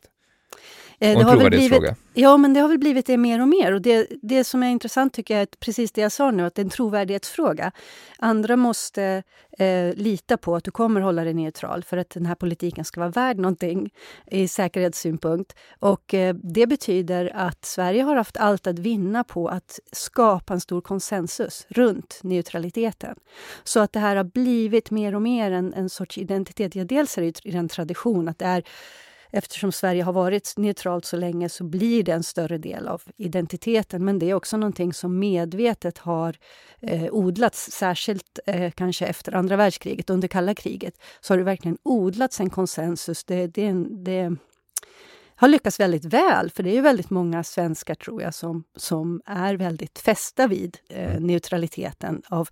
Eh, 0.99 1.15
och 1.15 1.21
en 1.21 1.27
trovärdighetsfråga. 1.27 1.95
Ja, 2.13 2.37
men 2.37 2.53
det 2.53 2.59
har 2.59 2.67
väl 2.67 2.79
blivit 2.79 3.05
det 3.05 3.17
mer 3.17 3.41
och 3.41 3.47
mer. 3.47 3.73
Och 3.73 3.81
det, 3.81 4.07
det 4.21 4.43
som 4.43 4.63
är 4.63 4.69
intressant 4.69 5.13
tycker 5.13 5.33
jag 5.33 5.41
är 5.41 5.47
precis 5.59 5.91
det 5.91 6.01
jag 6.01 6.11
sa 6.11 6.31
nu, 6.31 6.45
att 6.45 6.55
det 6.55 6.61
är 6.61 6.63
en 6.63 6.69
trovärdighetsfråga. 6.69 7.71
Andra 8.17 8.55
måste 8.55 9.23
eh, 9.59 9.93
lita 9.93 10.37
på 10.37 10.55
att 10.55 10.63
du 10.63 10.71
kommer 10.71 11.01
hålla 11.01 11.23
dig 11.23 11.33
neutral 11.33 11.83
för 11.83 11.97
att 11.97 12.09
den 12.09 12.25
här 12.25 12.35
politiken 12.35 12.85
ska 12.85 12.99
vara 12.99 13.09
värd 13.09 13.37
någonting 13.37 13.89
i 14.31 14.47
säkerhetssynpunkt. 14.47 15.55
Och 15.79 16.13
eh, 16.13 16.35
det 16.43 16.67
betyder 16.67 17.31
att 17.35 17.65
Sverige 17.65 18.03
har 18.03 18.15
haft 18.15 18.37
allt 18.37 18.67
att 18.67 18.79
vinna 18.79 19.23
på 19.23 19.47
att 19.47 19.79
skapa 19.91 20.53
en 20.53 20.61
stor 20.61 20.81
konsensus 20.81 21.65
runt 21.69 22.19
neutraliteten. 22.23 23.15
Så 23.63 23.79
att 23.79 23.93
det 23.93 23.99
här 23.99 24.15
har 24.15 24.23
blivit 24.23 24.91
mer 24.91 25.15
och 25.15 25.21
mer 25.21 25.51
en, 25.51 25.73
en 25.73 25.89
sorts 25.89 26.17
identitet. 26.17 26.75
Ja, 26.75 26.83
dels 26.83 27.17
är 27.17 27.21
det 27.21 27.45
ju 27.45 27.57
en 27.57 27.69
tradition 27.69 28.29
att 28.29 28.39
det 28.39 28.45
är 28.45 28.63
eftersom 29.31 29.71
Sverige 29.71 30.03
har 30.03 30.13
varit 30.13 30.53
neutralt 30.57 31.05
så 31.05 31.17
länge 31.17 31.49
så 31.49 31.63
blir 31.63 32.03
det 32.03 32.11
en 32.11 32.23
större 32.23 32.57
del 32.57 32.87
av 32.87 33.01
identiteten. 33.17 34.05
Men 34.05 34.19
det 34.19 34.29
är 34.29 34.33
också 34.33 34.57
någonting 34.57 34.93
som 34.93 35.19
medvetet 35.19 35.97
har 35.97 36.37
eh, 36.81 37.05
odlats, 37.11 37.71
särskilt 37.71 38.39
eh, 38.45 38.71
kanske 38.71 39.05
efter 39.05 39.35
andra 39.35 39.55
världskriget, 39.55 40.09
under 40.09 40.27
kalla 40.27 40.55
kriget. 40.55 40.93
Så 41.21 41.33
har 41.33 41.37
det 41.37 41.43
verkligen 41.43 41.77
odlats 41.83 42.39
en 42.39 42.49
konsensus. 42.49 43.23
Det, 43.23 43.47
det, 43.47 43.73
det 43.89 44.35
har 45.39 45.47
lyckats 45.47 45.79
väldigt 45.79 46.05
väl, 46.05 46.51
för 46.51 46.63
det 46.63 46.77
är 46.77 46.81
väldigt 46.81 47.09
många 47.09 47.43
svenskar 47.43 47.95
tror 47.95 48.21
jag 48.21 48.33
som, 48.33 48.63
som 48.75 49.21
är 49.25 49.55
väldigt 49.55 49.99
fästa 49.99 50.47
vid 50.47 50.77
eh, 50.89 51.11
mm. 51.11 51.23
neutraliteten 51.23 52.21
av 52.29 52.47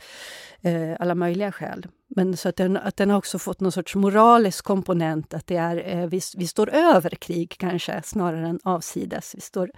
eh, 0.61 0.95
alla 0.99 1.15
möjliga 1.15 1.51
skäl. 1.51 1.87
Men 2.07 2.37
så 2.37 2.49
att 2.49 2.55
den, 2.55 2.77
att 2.77 2.97
den 2.97 3.09
har 3.09 3.17
också 3.17 3.39
fått 3.39 3.59
någon 3.59 3.71
sorts 3.71 3.95
moralisk 3.95 4.65
komponent, 4.65 5.33
att 5.33 5.47
det 5.47 5.55
är, 5.55 5.97
eh, 5.97 6.07
vi, 6.07 6.21
vi 6.37 6.47
står 6.47 6.69
över 6.69 7.09
krig 7.09 7.55
kanske, 7.59 8.01
snarare 8.03 8.47
än 8.47 8.59
avsides. 8.63 9.35
Vi 9.35 9.41
står, 9.41 9.71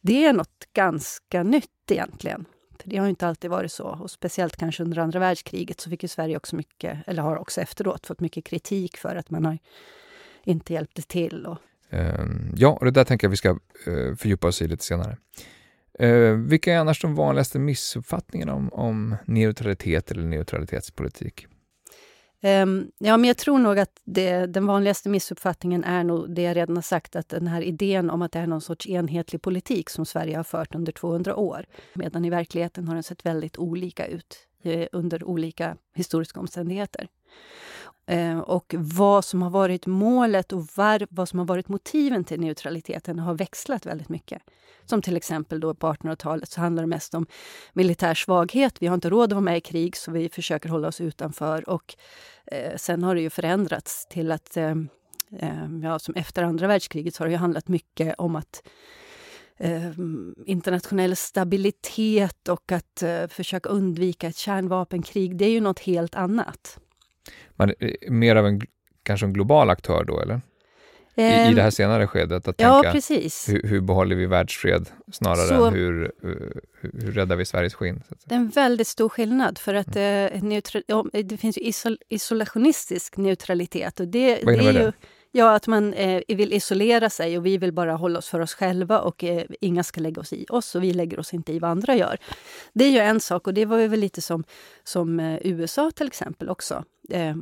det 0.00 0.24
är 0.24 0.32
något 0.32 0.72
ganska 0.72 1.42
nytt 1.42 1.90
egentligen. 1.90 2.44
För 2.82 2.90
det 2.90 2.96
har 2.96 3.08
inte 3.08 3.26
alltid 3.26 3.50
varit 3.50 3.72
så. 3.72 3.84
Och 3.84 4.10
speciellt 4.10 4.56
kanske 4.56 4.82
under 4.82 4.98
andra 4.98 5.18
världskriget 5.18 5.80
så 5.80 5.90
fick 5.90 6.02
ju 6.02 6.08
Sverige 6.08 6.36
också 6.36 6.56
mycket, 6.56 6.98
eller 7.06 7.22
har 7.22 7.36
också 7.36 7.60
efteråt 7.60 8.06
fått 8.06 8.20
mycket 8.20 8.44
kritik 8.44 8.96
för 8.96 9.16
att 9.16 9.30
man 9.30 9.44
har 9.44 9.58
inte 10.44 10.72
hjälpte 10.72 11.02
till. 11.02 11.46
Och... 11.46 11.58
Ehm, 11.92 12.52
ja, 12.56 12.68
och 12.68 12.84
det 12.84 12.90
där 12.90 13.04
tänker 13.04 13.26
jag 13.26 13.30
vi 13.30 13.36
ska 13.36 13.48
eh, 13.86 14.14
fördjupa 14.16 14.48
oss 14.48 14.62
i 14.62 14.68
lite 14.68 14.84
senare. 14.84 15.16
Ehm, 15.98 16.48
vilka 16.48 16.74
är 16.74 16.78
annars 16.78 17.00
de 17.00 17.14
vanligaste 17.14 17.58
missuppfattningarna 17.58 18.54
om, 18.54 18.68
om 18.72 19.16
neutralitet 19.24 20.10
eller 20.10 20.22
neutralitetspolitik? 20.22 21.46
Ehm, 22.40 22.90
ja, 22.98 23.16
men 23.16 23.28
jag 23.28 23.36
tror 23.36 23.58
nog 23.58 23.78
att 23.78 24.00
det, 24.04 24.46
den 24.46 24.66
vanligaste 24.66 25.08
missuppfattningen 25.08 25.84
är 25.84 26.04
nog 26.04 26.34
det 26.34 26.42
jag 26.42 26.56
redan 26.56 26.76
har 26.76 26.82
sagt, 26.82 27.16
att 27.16 27.28
den 27.28 27.46
här 27.46 27.62
idén 27.62 28.10
om 28.10 28.22
att 28.22 28.32
det 28.32 28.38
är 28.38 28.46
någon 28.46 28.60
sorts 28.60 28.86
enhetlig 28.86 29.42
politik 29.42 29.90
som 29.90 30.06
Sverige 30.06 30.36
har 30.36 30.44
fört 30.44 30.74
under 30.74 30.92
200 30.92 31.36
år, 31.36 31.66
medan 31.94 32.24
i 32.24 32.30
verkligheten 32.30 32.88
har 32.88 32.94
den 32.94 33.02
sett 33.02 33.26
väldigt 33.26 33.58
olika 33.58 34.06
ut 34.06 34.36
eh, 34.62 34.86
under 34.92 35.24
olika 35.24 35.76
historiska 35.94 36.40
omständigheter. 36.40 37.08
Eh, 38.06 38.38
och 38.38 38.74
vad 38.78 39.24
som 39.24 39.42
har 39.42 39.50
varit 39.50 39.86
målet 39.86 40.52
och 40.52 40.66
var, 40.74 41.06
vad 41.10 41.28
som 41.28 41.38
har 41.38 41.46
varit 41.46 41.68
motiven 41.68 42.24
till 42.24 42.40
neutraliteten 42.40 43.18
har 43.18 43.34
växlat 43.34 43.86
väldigt 43.86 44.08
mycket. 44.08 44.42
Som 44.84 45.02
till 45.02 45.16
exempel 45.16 45.60
då 45.60 45.74
på 45.74 45.92
1800-talet 45.92 46.50
så 46.50 46.60
handlar 46.60 46.82
det 46.82 46.86
mest 46.86 47.14
om 47.14 47.26
militär 47.72 48.14
svaghet. 48.14 48.82
Vi 48.82 48.86
har 48.86 48.94
inte 48.94 49.10
råd 49.10 49.24
att 49.24 49.32
vara 49.32 49.40
med 49.40 49.56
i 49.56 49.60
krig 49.60 49.96
så 49.96 50.10
vi 50.10 50.28
försöker 50.28 50.68
hålla 50.68 50.88
oss 50.88 51.00
utanför. 51.00 51.68
Och 51.68 51.94
eh, 52.46 52.76
sen 52.76 53.02
har 53.02 53.14
det 53.14 53.20
ju 53.20 53.30
förändrats 53.30 54.06
till 54.06 54.32
att, 54.32 54.56
eh, 54.56 54.70
eh 55.38 55.66
ja, 55.82 55.98
som 55.98 56.14
efter 56.14 56.42
andra 56.42 56.66
världskriget 56.66 57.14
så 57.14 57.22
har 57.22 57.26
det 57.26 57.32
ju 57.32 57.38
handlat 57.38 57.68
mycket 57.68 58.14
om 58.18 58.36
att 58.36 58.62
eh, 59.56 59.90
internationell 60.46 61.16
stabilitet 61.16 62.48
och 62.48 62.72
att 62.72 63.02
eh, 63.02 63.26
försöka 63.26 63.68
undvika 63.68 64.28
ett 64.28 64.36
kärnvapenkrig. 64.36 65.36
Det 65.36 65.44
är 65.44 65.50
ju 65.50 65.60
något 65.60 65.80
helt 65.80 66.14
annat 66.14 66.78
man 67.56 67.70
är 67.78 68.10
mer 68.10 68.36
av 68.36 68.46
en, 68.46 68.60
kanske 69.02 69.26
en 69.26 69.32
global 69.32 69.70
aktör 69.70 70.04
då, 70.04 70.20
eller? 70.20 70.40
i, 71.14 71.22
i 71.22 71.24
det 71.24 71.60
här 71.60 71.64
ehm, 71.64 71.70
senare 71.70 72.06
skedet? 72.06 72.48
Att 72.48 72.60
ja, 72.60 72.82
tänka, 72.82 72.92
precis. 72.92 73.48
Hur, 73.48 73.62
hur 73.62 73.80
behåller 73.80 74.16
vi 74.16 74.26
världsfred 74.26 74.88
snarare 75.12 75.46
så, 75.48 75.66
än 75.66 75.74
hur, 75.74 76.12
hur, 76.22 76.60
hur 76.80 77.12
räddar 77.12 77.36
vi 77.36 77.44
Sveriges 77.44 77.74
skinn? 77.74 78.02
Det 78.24 78.34
är 78.34 78.38
en 78.38 78.48
väldigt 78.48 78.86
stor 78.86 79.08
skillnad, 79.08 79.58
för 79.58 79.74
att 79.74 79.96
mm. 79.96 80.52
eh, 80.52 81.24
det 81.24 81.36
finns 81.36 81.58
ju 81.58 81.62
isol, 81.62 81.98
isolationistisk 82.08 83.16
neutralitet. 83.16 84.00
Och 84.00 84.08
det, 84.08 84.44
Vad 84.44 84.54
innebär 84.54 84.72
det? 84.72 84.80
Är 84.80 84.84
ju, 84.84 84.92
Ja, 85.34 85.54
att 85.54 85.66
man 85.66 85.94
eh, 85.94 86.22
vill 86.28 86.52
isolera 86.52 87.10
sig 87.10 87.38
och 87.38 87.46
vi 87.46 87.58
vill 87.58 87.72
bara 87.72 87.92
hålla 87.92 88.18
oss 88.18 88.28
för 88.28 88.40
oss 88.40 88.54
själva 88.54 89.00
och 89.00 89.24
eh, 89.24 89.44
inga 89.60 89.82
ska 89.82 90.00
lägga 90.00 90.20
oss 90.20 90.32
i 90.32 90.46
oss 90.48 90.74
och 90.74 90.82
vi 90.82 90.92
lägger 90.92 91.20
oss 91.20 91.34
inte 91.34 91.52
i 91.52 91.58
vad 91.58 91.70
andra 91.70 91.96
gör. 91.96 92.18
Det 92.72 92.84
är 92.84 92.90
ju 92.90 92.98
en 92.98 93.20
sak 93.20 93.46
och 93.46 93.54
det 93.54 93.64
var 93.64 93.88
väl 93.88 94.00
lite 94.00 94.22
som, 94.22 94.44
som 94.84 95.20
eh, 95.20 95.38
USA 95.42 95.90
till 95.90 96.06
exempel 96.06 96.48
också. 96.48 96.84
Eh, 97.10 97.36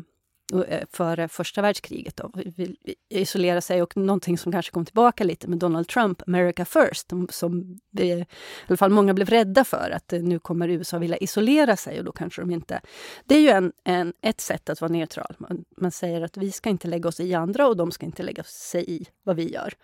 Eh, 0.52 0.84
före 0.92 1.28
första 1.28 1.62
världskriget. 1.62 2.16
Då. 2.16 2.30
Vill 2.34 2.76
isolera 3.08 3.60
sig 3.60 3.82
och 3.82 3.96
någonting 3.96 4.38
som 4.38 4.52
kanske 4.52 4.72
kom 4.72 4.84
tillbaka 4.84 5.24
lite 5.24 5.48
med 5.48 5.58
Donald 5.58 5.88
Trump, 5.88 6.22
America 6.26 6.64
first, 6.64 7.12
som 7.30 7.78
det, 7.90 8.04
i 8.06 8.26
alla 8.66 8.76
fall 8.76 8.90
många 8.90 9.14
blev 9.14 9.28
rädda 9.28 9.64
för 9.64 9.90
att 9.90 10.12
eh, 10.12 10.22
nu 10.22 10.38
kommer 10.38 10.68
USA 10.68 10.98
vilja 10.98 11.16
isolera 11.16 11.76
sig 11.76 11.98
och 11.98 12.04
då 12.04 12.12
kanske 12.12 12.42
de 12.42 12.50
inte... 12.50 12.80
Det 13.24 13.34
är 13.34 13.40
ju 13.40 13.48
en, 13.48 13.72
en, 13.84 14.12
ett 14.20 14.40
sätt 14.40 14.70
att 14.70 14.80
vara 14.80 14.92
neutral. 14.92 15.36
Man, 15.38 15.64
man 15.76 15.90
säger 15.90 16.20
att 16.20 16.36
vi 16.36 16.52
ska 16.52 16.70
inte 16.70 16.88
lägga 16.88 17.08
oss 17.08 17.20
i 17.20 17.34
andra 17.34 17.66
och 17.66 17.76
de 17.76 17.90
ska 17.90 18.06
inte 18.06 18.22
lägga 18.22 18.44
sig 18.44 18.84
i 18.90 19.06
vad 19.22 19.36
vi 19.36 19.52
gör. 19.52 19.74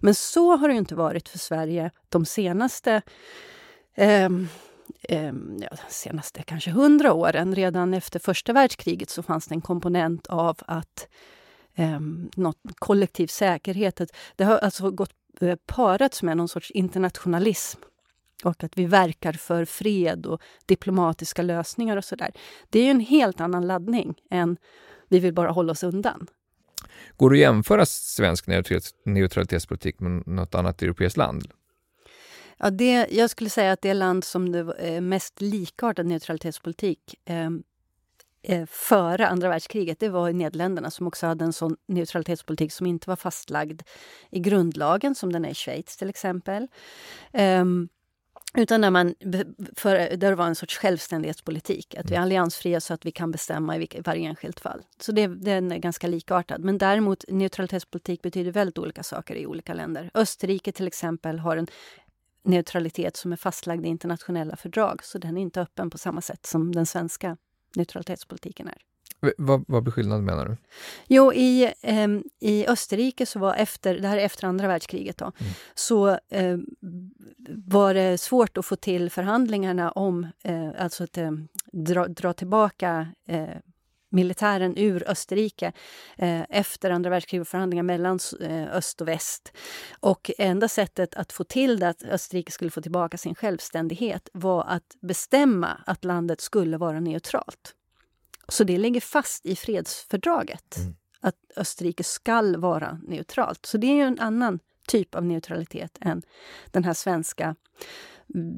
Men 0.00 0.14
så 0.14 0.56
har 0.56 0.68
det 0.68 0.74
inte 0.74 0.94
varit 0.94 1.28
för 1.28 1.38
Sverige 1.38 1.90
de 2.08 2.26
senaste 2.26 3.02
eh, 3.94 4.28
eh, 5.08 5.32
senaste 5.88 6.42
kanske 6.42 6.70
hundra 6.70 7.12
åren, 7.12 7.54
redan 7.54 7.94
efter 7.94 8.18
första 8.18 8.52
världskriget, 8.52 9.10
så 9.10 9.22
fanns 9.22 9.46
det 9.46 9.54
en 9.54 9.60
komponent 9.60 10.26
av 10.26 10.58
att 10.66 11.08
eh, 11.74 12.00
något 12.36 12.58
kollektiv 12.74 13.26
säkerhet. 13.26 14.00
Det 14.36 14.44
har 14.44 14.58
alltså 14.58 14.90
gått 14.90 15.14
eh, 15.40 15.56
parats 15.66 16.22
med 16.22 16.36
någon 16.36 16.48
sorts 16.48 16.70
internationalism 16.70 17.80
och 18.44 18.64
att 18.64 18.78
vi 18.78 18.86
verkar 18.86 19.32
för 19.32 19.64
fred 19.64 20.26
och 20.26 20.42
diplomatiska 20.66 21.42
lösningar 21.42 21.96
och 21.96 22.04
sådär. 22.04 22.30
Det 22.70 22.78
är 22.78 22.84
ju 22.84 22.90
en 22.90 23.00
helt 23.00 23.40
annan 23.40 23.66
laddning 23.66 24.14
än 24.30 24.56
vi 25.08 25.18
vill 25.18 25.34
bara 25.34 25.50
hålla 25.50 25.72
oss 25.72 25.82
undan. 25.82 26.26
Går 27.16 27.30
det 27.30 27.36
att 27.36 27.40
jämföra 27.40 27.86
svensk 27.86 28.46
neutralitetspolitik 29.04 30.00
med 30.00 30.26
något 30.26 30.54
annat 30.54 30.82
europeiskt 30.82 31.16
land? 31.16 31.52
Ja, 32.58 32.70
det, 32.70 33.06
jag 33.10 33.30
skulle 33.30 33.50
säga 33.50 33.72
att 33.72 33.82
det 33.82 33.94
land 33.94 34.24
som 34.24 34.52
det 34.52 34.74
är 34.78 35.00
mest 35.00 35.40
likartad 35.40 36.06
neutralitetspolitik 36.06 37.14
eh, 37.24 37.50
eh, 38.42 38.66
före 38.66 39.28
andra 39.28 39.48
världskriget, 39.48 40.00
det 40.00 40.08
var 40.08 40.28
i 40.28 40.32
Nederländerna 40.32 40.90
som 40.90 41.06
också 41.06 41.26
hade 41.26 41.44
en 41.44 41.52
sån 41.52 41.76
neutralitetspolitik 41.88 42.72
som 42.72 42.86
inte 42.86 43.08
var 43.10 43.16
fastlagd 43.16 43.82
i 44.30 44.40
grundlagen, 44.40 45.14
som 45.14 45.32
den 45.32 45.44
är 45.44 45.50
i 45.50 45.54
Schweiz 45.54 45.96
till 45.96 46.08
exempel. 46.08 46.68
Eh, 47.32 47.64
utan 48.56 48.80
där, 48.80 48.90
man, 48.90 49.14
för, 49.76 49.94
där 49.96 50.30
det 50.30 50.34
var 50.34 50.46
en 50.46 50.54
sorts 50.54 50.78
självständighetspolitik. 50.78 51.94
Att 51.94 52.10
vi 52.10 52.14
är 52.14 52.16
mm. 52.16 52.22
alliansfria 52.22 52.80
så 52.80 52.94
att 52.94 53.06
vi 53.06 53.10
kan 53.10 53.30
bestämma 53.30 53.76
i 53.76 53.88
varje 54.04 54.28
enskilt 54.28 54.60
fall. 54.60 54.82
Så 55.00 55.12
det, 55.12 55.26
den 55.26 55.72
är 55.72 55.78
ganska 55.78 56.06
likartad. 56.06 56.64
Men 56.64 56.78
däremot 56.78 57.24
neutralitetspolitik 57.28 58.22
betyder 58.22 58.52
väldigt 58.52 58.78
olika 58.78 59.02
saker 59.02 59.34
i 59.34 59.46
olika 59.46 59.74
länder. 59.74 60.10
Österrike 60.14 60.72
till 60.72 60.86
exempel 60.86 61.38
har 61.38 61.56
en 61.56 61.66
neutralitet 62.46 63.16
som 63.16 63.32
är 63.32 63.36
fastlagd 63.36 63.86
i 63.86 63.88
internationella 63.88 64.56
fördrag. 64.56 65.04
Så 65.04 65.18
den 65.18 65.36
är 65.36 65.42
inte 65.42 65.60
öppen 65.60 65.90
på 65.90 65.98
samma 65.98 66.20
sätt 66.20 66.46
som 66.46 66.72
den 66.72 66.86
svenska 66.86 67.36
neutralitetspolitiken 67.76 68.68
är. 68.68 68.78
Vad, 69.38 69.64
vad 69.68 69.82
blir 69.82 69.92
skillnaden 69.92 70.24
menar 70.24 70.46
du? 70.46 70.56
Jo, 71.06 71.32
i, 71.32 71.72
eh, 71.82 72.08
i 72.40 72.66
Österrike, 72.66 73.26
så 73.26 73.38
var 73.38 73.54
efter, 73.54 73.94
det 73.94 74.08
här 74.08 74.16
är 74.16 74.24
efter 74.24 74.46
andra 74.46 74.68
världskriget, 74.68 75.16
då, 75.16 75.32
mm. 75.38 75.52
så 75.74 76.08
eh, 76.08 76.58
var 77.48 77.94
det 77.94 78.18
svårt 78.18 78.56
att 78.56 78.66
få 78.66 78.76
till 78.76 79.10
förhandlingarna 79.10 79.90
om 79.90 80.26
eh, 80.42 80.70
alltså 80.78 81.04
att 81.04 81.18
eh, 81.18 81.30
dra, 81.72 82.06
dra 82.08 82.32
tillbaka 82.32 83.08
eh, 83.26 83.48
militären 84.16 84.76
ur 84.76 85.08
Österrike 85.10 85.72
eh, 86.16 86.42
efter 86.50 86.90
andra 86.90 87.10
världskriget, 87.10 87.48
förhandlingar 87.48 87.82
mellan 87.82 88.18
eh, 88.40 88.76
öst 88.76 89.00
och 89.00 89.08
väst. 89.08 89.52
Och 90.00 90.30
enda 90.38 90.68
sättet 90.68 91.14
att 91.14 91.32
få 91.32 91.44
till 91.44 91.78
det, 91.78 91.88
att 91.88 92.02
Österrike 92.02 92.52
skulle 92.52 92.70
få 92.70 92.80
tillbaka 92.80 93.18
sin 93.18 93.34
självständighet, 93.34 94.28
var 94.32 94.64
att 94.64 94.96
bestämma 95.00 95.68
att 95.86 96.04
landet 96.04 96.40
skulle 96.40 96.76
vara 96.76 97.00
neutralt. 97.00 97.74
Så 98.48 98.64
det 98.64 98.78
ligger 98.78 99.00
fast 99.00 99.46
i 99.46 99.56
fredsfördraget, 99.56 100.76
mm. 100.76 100.94
att 101.20 101.34
Österrike 101.56 102.04
skall 102.04 102.56
vara 102.56 103.00
neutralt. 103.02 103.66
Så 103.66 103.78
det 103.78 104.00
är 104.00 104.06
en 104.06 104.18
annan 104.18 104.58
typ 104.88 105.14
av 105.14 105.24
neutralitet 105.24 105.98
än 106.00 106.22
den 106.70 106.84
här 106.84 106.94
svenska 106.94 107.56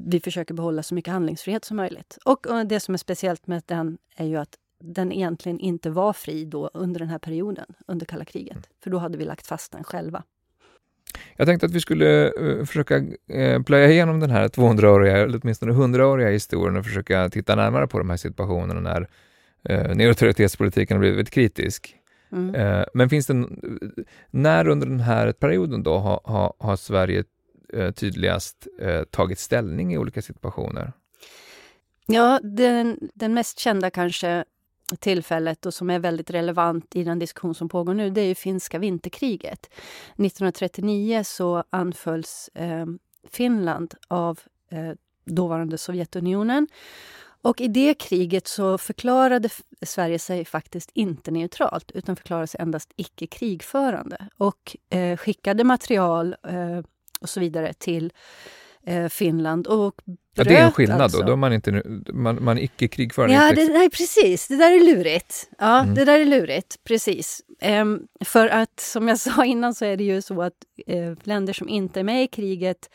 vi 0.05 0.19
försöker 0.19 0.53
behålla 0.53 0.83
så 0.83 0.95
mycket 0.95 1.13
handlingsfrihet 1.13 1.65
som 1.65 1.77
möjligt. 1.77 2.17
Och 2.25 2.47
det 2.65 2.79
som 2.79 2.93
är 2.93 2.97
speciellt 2.97 3.47
med 3.47 3.63
den 3.65 3.97
är 4.15 4.25
ju 4.25 4.37
att 4.37 4.57
den 4.79 5.11
egentligen 5.11 5.59
inte 5.59 5.89
var 5.89 6.13
fri 6.13 6.45
då 6.45 6.69
under 6.73 6.99
den 6.99 7.09
här 7.09 7.19
perioden, 7.19 7.65
under 7.87 8.05
kalla 8.05 8.25
kriget. 8.25 8.51
Mm. 8.51 8.63
För 8.83 8.89
då 8.89 8.97
hade 8.97 9.17
vi 9.17 9.25
lagt 9.25 9.47
fast 9.47 9.71
den 9.71 9.83
själva. 9.83 10.23
Jag 11.35 11.47
tänkte 11.47 11.65
att 11.65 11.71
vi 11.71 11.79
skulle 11.79 12.31
uh, 12.31 12.65
försöka 12.65 12.97
uh, 12.97 13.63
plöja 13.63 13.91
igenom 13.91 14.19
den 14.19 14.29
här 14.29 14.47
200-åriga, 14.47 15.17
eller 15.17 15.39
åtminstone 15.43 15.73
100-åriga 15.73 16.29
historien 16.29 16.77
och 16.77 16.85
försöka 16.85 17.29
titta 17.29 17.55
närmare 17.55 17.87
på 17.87 17.97
de 17.97 18.09
här 18.09 18.17
situationerna 18.17 18.79
när 18.79 19.01
uh, 19.69 19.95
neutralitetspolitiken 19.95 20.97
har 20.97 20.99
blivit 20.99 21.29
kritisk. 21.29 21.95
Mm. 22.31 22.85
Men 22.93 23.09
finns 23.09 23.27
det, 23.27 23.45
när 24.31 24.67
under 24.67 24.87
den 24.87 24.99
här 24.99 25.31
perioden 25.31 25.83
då 25.83 25.97
har, 25.97 26.21
har, 26.23 26.53
har 26.59 26.75
Sverige 26.75 27.23
tydligast 27.95 28.67
tagit 29.11 29.39
ställning 29.39 29.93
i 29.93 29.97
olika 29.97 30.21
situationer? 30.21 30.91
Ja, 32.05 32.39
den, 32.43 32.99
den 33.13 33.33
mest 33.33 33.59
kända 33.59 33.89
kanske 33.89 34.43
tillfället 34.99 35.65
och 35.65 35.73
som 35.73 35.89
är 35.89 35.99
väldigt 35.99 36.31
relevant 36.31 36.95
i 36.95 37.03
den 37.03 37.19
diskussion 37.19 37.55
som 37.55 37.69
pågår 37.69 37.93
nu, 37.93 38.09
det 38.09 38.21
är 38.21 38.25
ju 38.25 38.35
finska 38.35 38.79
vinterkriget. 38.79 39.65
1939 39.65 41.23
så 41.25 41.63
anfölls 41.69 42.49
eh, 42.53 42.85
Finland 43.29 43.93
av 44.07 44.39
eh, 44.71 44.91
dåvarande 45.25 45.77
Sovjetunionen. 45.77 46.67
Och 47.41 47.61
i 47.61 47.67
det 47.67 47.93
kriget 47.93 48.47
så 48.47 48.77
förklarade 48.77 49.49
Sverige 49.81 50.19
sig 50.19 50.45
faktiskt 50.45 50.89
inte 50.93 51.31
neutralt 51.31 51.91
utan 51.91 52.15
förklarade 52.15 52.47
sig 52.47 52.61
endast 52.61 52.93
icke 52.95 53.27
krigförande 53.27 54.27
och 54.37 54.77
eh, 54.89 55.17
skickade 55.17 55.63
material 55.63 56.35
eh, 56.47 56.79
och 57.21 57.29
så 57.29 57.39
vidare 57.39 57.73
till 57.73 58.13
eh, 58.83 59.07
Finland 59.07 59.67
och 59.67 60.01
Ja, 60.39 60.43
det 60.43 60.57
är 60.57 60.65
en 60.65 60.71
skillnad 60.71 61.01
alltså. 61.01 61.19
då, 61.19 61.25
då 61.25 61.31
är 61.31 61.35
man, 61.35 61.53
inte, 61.53 61.83
man, 62.13 62.43
man 62.43 62.57
är 62.57 62.61
icke 62.61 62.87
krigförande. 62.87 63.35
Ja, 63.35 63.53
det, 63.55 63.73
nej, 63.73 63.89
precis. 63.89 64.47
Det 64.47 64.55
där 64.55 64.71
är 64.71 64.95
lurigt. 64.95 65.49
Ja, 65.57 65.79
mm. 65.79 65.95
det 65.95 66.05
där 66.05 66.19
är 66.19 66.25
lurigt, 66.25 66.83
precis. 66.83 67.41
Um, 67.81 68.07
för 68.25 68.47
att 68.47 68.79
som 68.79 69.07
jag 69.07 69.19
sa 69.19 69.45
innan 69.45 69.73
så 69.73 69.85
är 69.85 69.97
det 69.97 70.03
ju 70.03 70.21
så 70.21 70.41
att 70.41 70.53
uh, 70.91 71.13
länder 71.23 71.53
som 71.53 71.69
inte 71.69 71.99
är 71.99 72.03
med 72.03 72.23
i 72.23 72.27
kriget 72.27 72.89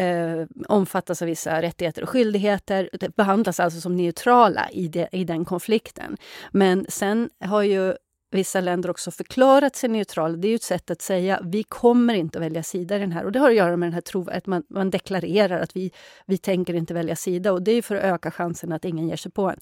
uh, 0.00 0.46
omfattas 0.68 1.22
av 1.22 1.28
vissa 1.28 1.62
rättigheter 1.62 2.02
och 2.02 2.08
skyldigheter, 2.08 2.90
det 2.92 3.16
behandlas 3.16 3.60
alltså 3.60 3.80
som 3.80 3.96
neutrala 3.96 4.70
i, 4.72 4.88
de, 4.88 5.06
i 5.12 5.24
den 5.24 5.44
konflikten. 5.44 6.16
Men 6.52 6.86
sen 6.88 7.30
har 7.40 7.62
ju 7.62 7.94
vissa 8.30 8.60
länder 8.60 8.90
också 8.90 9.10
förklarat 9.10 9.76
sig 9.76 9.88
neutrala. 9.90 10.36
Det 10.36 10.48
är 10.48 10.50
ju 10.50 10.54
ett 10.54 10.62
sätt 10.62 10.90
att 10.90 11.02
säga 11.02 11.40
vi 11.44 11.62
kommer 11.62 12.14
inte 12.14 12.38
att 12.38 12.44
välja 12.44 12.62
sida 12.62 12.96
i 12.96 12.98
den 12.98 13.12
här. 13.12 13.24
Och 13.24 13.32
det 13.32 13.38
har 13.38 13.50
att 13.50 13.56
göra 13.56 13.76
med 13.76 13.86
den 13.86 13.94
här 13.94 14.00
tro, 14.00 14.28
att 14.28 14.46
man, 14.46 14.62
man 14.68 14.90
deklarerar 14.90 15.60
att 15.60 15.76
vi, 15.76 15.92
vi 16.26 16.38
tänker 16.38 16.74
inte 16.74 16.94
välja 16.94 17.16
sida. 17.16 17.52
Och 17.52 17.62
det 17.62 17.72
är 17.72 17.82
för 17.82 17.96
att 17.96 18.04
öka 18.04 18.30
chansen 18.30 18.72
att 18.72 18.84
ingen 18.84 19.08
ger 19.08 19.16
sig 19.16 19.32
på 19.32 19.50
en. 19.50 19.60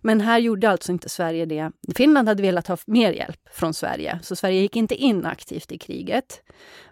Men 0.00 0.20
här 0.20 0.38
gjorde 0.38 0.70
alltså 0.70 0.92
inte 0.92 1.08
Sverige 1.08 1.46
det. 1.46 1.72
Finland 1.94 2.28
hade 2.28 2.42
velat 2.42 2.66
ha 2.66 2.76
mer 2.86 3.12
hjälp 3.12 3.40
från 3.50 3.74
Sverige, 3.74 4.18
så 4.22 4.36
Sverige 4.36 4.60
gick 4.60 4.76
inte 4.76 4.94
in 4.94 5.26
aktivt 5.26 5.72
i 5.72 5.78
kriget. 5.78 6.42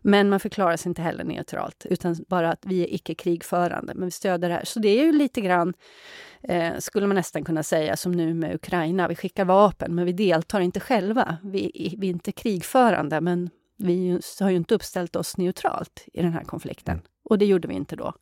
Men 0.03 0.29
man 0.29 0.41
förklarar 0.41 0.77
sig 0.77 0.91
inte 0.91 1.03
heller 1.03 1.25
neutralt, 1.25 1.87
utan 1.91 2.17
bara 2.29 2.53
att 2.53 2.67
vi 2.67 2.83
är 2.83 2.95
icke 2.95 3.15
krigförande, 3.15 3.95
men 3.95 4.05
vi 4.05 4.11
stöder 4.11 4.49
det 4.49 4.55
här. 4.55 4.65
Så 4.65 4.79
det 4.79 4.89
är 4.89 5.05
ju 5.05 5.13
lite 5.13 5.41
grann, 5.41 5.75
eh, 6.43 6.79
skulle 6.79 7.07
man 7.07 7.17
nästan 7.17 7.45
kunna 7.45 7.63
säga, 7.63 7.97
som 7.97 8.13
nu 8.13 8.35
med 8.35 8.55
Ukraina. 8.55 9.09
Vi 9.09 9.15
skickar 9.15 9.45
vapen, 9.45 9.95
men 9.95 10.05
vi 10.05 10.13
deltar 10.13 10.61
inte 10.61 10.81
själva. 10.81 11.37
Vi, 11.43 11.95
vi 11.99 12.07
är 12.07 12.11
inte 12.11 12.33
krigförande, 12.33 13.21
men 13.21 13.51
vi 13.79 14.21
har 14.41 14.51
ju 14.51 14.57
inte 14.57 14.75
uppställt 14.75 15.17
oss 15.17 15.37
neutralt 15.37 16.05
i 16.13 16.23
den 16.23 16.33
här 16.33 16.45
konflikten. 16.45 16.95
Mm. 16.95 17.07
Och 17.25 17.39
det 17.39 17.47
gjorde 17.47 17.69
vi 17.69 17.75
inte 17.75 17.97
då 17.97 18.13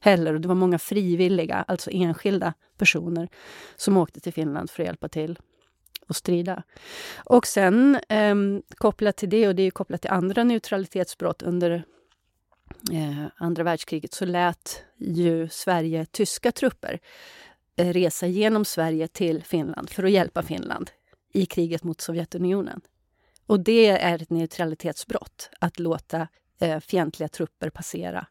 heller. 0.00 0.34
Och 0.34 0.40
det 0.40 0.48
var 0.48 0.54
många 0.54 0.78
frivilliga, 0.78 1.64
alltså 1.68 1.90
enskilda 1.90 2.54
personer, 2.76 3.28
som 3.76 3.96
åkte 3.96 4.20
till 4.20 4.32
Finland 4.32 4.70
för 4.70 4.82
att 4.82 4.86
hjälpa 4.86 5.08
till 5.08 5.38
och 6.08 6.16
strida. 6.16 6.62
Och 7.24 7.46
sen 7.46 7.98
eh, 8.08 8.34
kopplat 8.76 9.16
till 9.16 9.30
det, 9.30 9.48
och 9.48 9.54
det 9.54 9.62
är 9.62 9.70
kopplat 9.70 10.02
till 10.02 10.10
andra 10.10 10.44
neutralitetsbrott 10.44 11.42
under 11.42 11.84
eh, 12.92 13.26
andra 13.36 13.62
världskriget, 13.62 14.14
så 14.14 14.24
lät 14.24 14.82
ju 14.96 15.48
Sverige 15.48 16.06
tyska 16.06 16.52
trupper 16.52 17.00
eh, 17.76 17.92
resa 17.92 18.26
genom 18.26 18.64
Sverige 18.64 19.08
till 19.08 19.44
Finland 19.44 19.90
för 19.90 20.04
att 20.04 20.10
hjälpa 20.10 20.42
Finland 20.42 20.90
i 21.32 21.46
kriget 21.46 21.84
mot 21.84 22.00
Sovjetunionen. 22.00 22.80
Och 23.46 23.60
det 23.60 23.86
är 23.86 24.22
ett 24.22 24.30
neutralitetsbrott, 24.30 25.50
att 25.60 25.78
låta 25.78 26.28
eh, 26.60 26.80
fientliga 26.80 27.28
trupper 27.28 27.70
passera. 27.70 28.26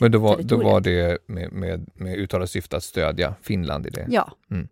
Men 0.00 0.12
då 0.12 0.18
var, 0.18 0.38
då 0.42 0.56
var 0.56 0.80
det 0.80 1.18
med, 1.26 1.52
med, 1.52 1.86
med 1.94 2.18
uttalat 2.18 2.50
syfte 2.50 2.76
att 2.76 2.84
stödja 2.84 3.34
Finland 3.42 3.86
i 3.86 3.90
det? 3.90 4.06
Ja. 4.08 4.32
Mm. 4.50 4.68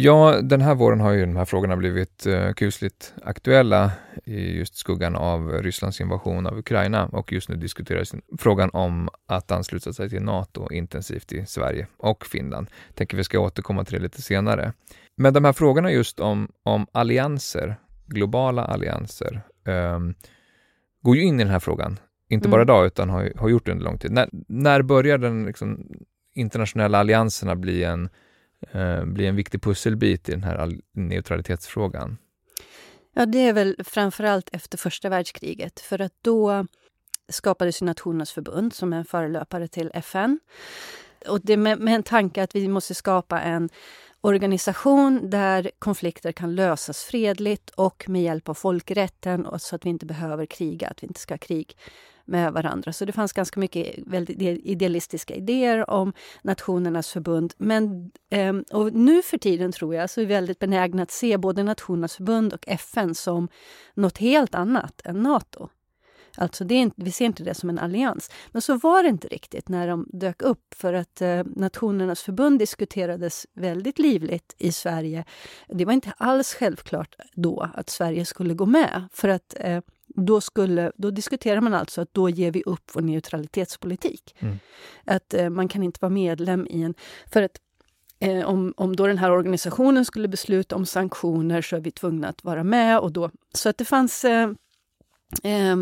Ja, 0.00 0.40
den 0.42 0.60
här 0.60 0.74
våren 0.74 1.00
har 1.00 1.12
ju 1.12 1.20
de 1.20 1.36
här 1.36 1.44
frågorna 1.44 1.76
blivit 1.76 2.26
uh, 2.26 2.52
kusligt 2.52 3.14
aktuella 3.22 3.92
i 4.24 4.56
just 4.56 4.76
skuggan 4.76 5.16
av 5.16 5.52
Rysslands 5.52 6.00
invasion 6.00 6.46
av 6.46 6.58
Ukraina 6.58 7.06
och 7.06 7.32
just 7.32 7.48
nu 7.48 7.56
diskuteras 7.56 8.14
frågan 8.38 8.70
om 8.72 9.08
att 9.26 9.50
ansluta 9.50 9.92
sig 9.92 10.10
till 10.10 10.22
NATO 10.22 10.72
intensivt 10.72 11.32
i 11.32 11.46
Sverige 11.46 11.86
och 11.96 12.26
Finland. 12.26 12.70
Tänker 12.94 13.16
vi 13.16 13.24
ska 13.24 13.38
återkomma 13.38 13.84
till 13.84 13.94
det 13.94 14.02
lite 14.02 14.22
senare. 14.22 14.72
Men 15.16 15.34
de 15.34 15.44
här 15.44 15.52
frågorna 15.52 15.92
just 15.92 16.20
om, 16.20 16.48
om 16.62 16.86
allianser, 16.92 17.76
globala 18.06 18.64
allianser, 18.64 19.42
um, 19.64 20.14
går 21.02 21.16
ju 21.16 21.22
in 21.22 21.40
i 21.40 21.44
den 21.44 21.52
här 21.52 21.60
frågan. 21.60 21.98
Inte 22.28 22.46
mm. 22.46 22.50
bara 22.50 22.62
idag, 22.62 22.86
utan 22.86 23.10
har, 23.10 23.32
har 23.36 23.48
gjort 23.48 23.66
det 23.66 23.72
under 23.72 23.84
lång 23.84 23.98
tid. 23.98 24.10
När, 24.10 24.28
när 24.48 24.82
börjar 24.82 25.18
den 25.18 25.46
liksom, 25.46 25.88
internationella 26.34 26.98
allianserna 26.98 27.56
bli 27.56 27.84
en 27.84 28.08
eh, 28.72 29.04
bli 29.04 29.26
en 29.26 29.36
viktig 29.36 29.62
pusselbit 29.62 30.28
i 30.28 30.32
den 30.32 30.42
här 30.42 30.78
neutralitetsfrågan? 30.92 32.18
Ja, 33.14 33.26
det 33.26 33.38
är 33.38 33.52
väl 33.52 33.76
framförallt 33.84 34.48
efter 34.52 34.78
första 34.78 35.08
världskriget, 35.08 35.80
för 35.80 36.00
att 36.00 36.12
då 36.22 36.66
skapades 37.28 37.82
Nationernas 37.82 38.32
förbund 38.32 38.74
som 38.74 38.92
är 38.92 38.96
en 38.96 39.04
förelöpare 39.04 39.68
till 39.68 39.90
FN. 39.94 40.40
Och 41.28 41.40
det 41.40 41.56
med, 41.56 41.78
med 41.78 41.94
en 41.94 42.02
tanke 42.02 42.42
att 42.42 42.54
vi 42.54 42.68
måste 42.68 42.94
skapa 42.94 43.40
en 43.40 43.68
organisation 44.20 45.30
där 45.30 45.70
konflikter 45.78 46.32
kan 46.32 46.54
lösas 46.54 47.04
fredligt 47.04 47.70
och 47.70 48.04
med 48.08 48.22
hjälp 48.22 48.48
av 48.48 48.54
folkrätten 48.54 49.46
och 49.46 49.60
så 49.60 49.76
att 49.76 49.86
vi 49.86 49.90
inte 49.90 50.06
behöver 50.06 50.46
kriga, 50.46 50.88
att 50.88 51.02
vi 51.02 51.06
inte 51.06 51.20
ska 51.20 51.34
ha 51.34 51.38
krig 51.38 51.76
med 52.28 52.52
varandra. 52.52 52.92
Så 52.92 53.04
det 53.04 53.12
fanns 53.12 53.32
ganska 53.32 53.60
mycket 53.60 53.94
väldigt 54.06 54.42
idealistiska 54.66 55.34
idéer 55.34 55.90
om 55.90 56.12
Nationernas 56.42 57.08
förbund. 57.08 57.54
Men 57.58 58.10
ehm, 58.30 58.64
och 58.72 58.92
nu 58.92 59.22
för 59.22 59.38
tiden 59.38 59.72
tror 59.72 59.94
jag 59.94 60.10
så 60.10 60.20
är 60.20 60.24
vi 60.26 60.34
väldigt 60.34 60.58
benägna 60.58 61.02
att 61.02 61.10
se 61.10 61.36
både 61.36 61.62
Nationernas 61.62 62.16
förbund 62.16 62.52
och 62.52 62.68
FN 62.68 63.14
som 63.14 63.48
något 63.94 64.18
helt 64.18 64.54
annat 64.54 65.00
än 65.04 65.22
Nato. 65.22 65.68
Alltså 66.38 66.64
det 66.64 66.74
är 66.74 66.78
inte, 66.78 67.02
vi 67.02 67.12
ser 67.12 67.24
inte 67.24 67.42
det 67.42 67.54
som 67.54 67.70
en 67.70 67.78
allians. 67.78 68.30
Men 68.52 68.62
så 68.62 68.76
var 68.76 69.02
det 69.02 69.08
inte 69.08 69.28
riktigt 69.28 69.68
när 69.68 69.88
de 69.88 70.06
dök 70.12 70.42
upp 70.42 70.74
för 70.74 70.94
att 70.94 71.20
eh, 71.20 71.42
Nationernas 71.56 72.22
förbund 72.22 72.58
diskuterades 72.58 73.46
väldigt 73.54 73.98
livligt 73.98 74.54
i 74.58 74.72
Sverige. 74.72 75.24
Det 75.68 75.84
var 75.84 75.92
inte 75.92 76.12
alls 76.16 76.54
självklart 76.54 77.16
då 77.34 77.70
att 77.74 77.90
Sverige 77.90 78.24
skulle 78.24 78.54
gå 78.54 78.66
med 78.66 79.08
för 79.12 79.28
att 79.28 79.54
eh, 79.60 79.80
då, 80.24 80.40
skulle, 80.40 80.92
då 80.96 81.10
diskuterar 81.10 81.60
man 81.60 81.74
alltså 81.74 82.00
att 82.00 82.14
då 82.14 82.28
ger 82.28 82.50
vi 82.50 82.62
upp 82.66 82.90
vår 82.92 83.00
neutralitetspolitik. 83.00 84.34
Mm. 84.38 84.58
Att 85.04 85.34
eh, 85.34 85.50
man 85.50 85.68
kan 85.68 85.82
inte 85.82 85.98
vara 86.00 86.10
medlem 86.10 86.66
i 86.70 86.82
en... 86.82 86.94
För 87.32 87.42
att 87.42 87.60
eh, 88.20 88.48
om, 88.48 88.74
om 88.76 88.96
då 88.96 89.06
den 89.06 89.18
här 89.18 89.30
organisationen 89.30 90.04
skulle 90.04 90.28
besluta 90.28 90.76
om 90.76 90.86
sanktioner 90.86 91.62
så 91.62 91.76
är 91.76 91.80
vi 91.80 91.90
tvungna 91.90 92.28
att 92.28 92.44
vara 92.44 92.64
med. 92.64 92.98
Och 92.98 93.12
då, 93.12 93.30
så 93.54 93.68
att 93.68 93.78
det 93.78 93.84
fanns... 93.84 94.24
Eh, 94.24 94.50
eh 95.42 95.76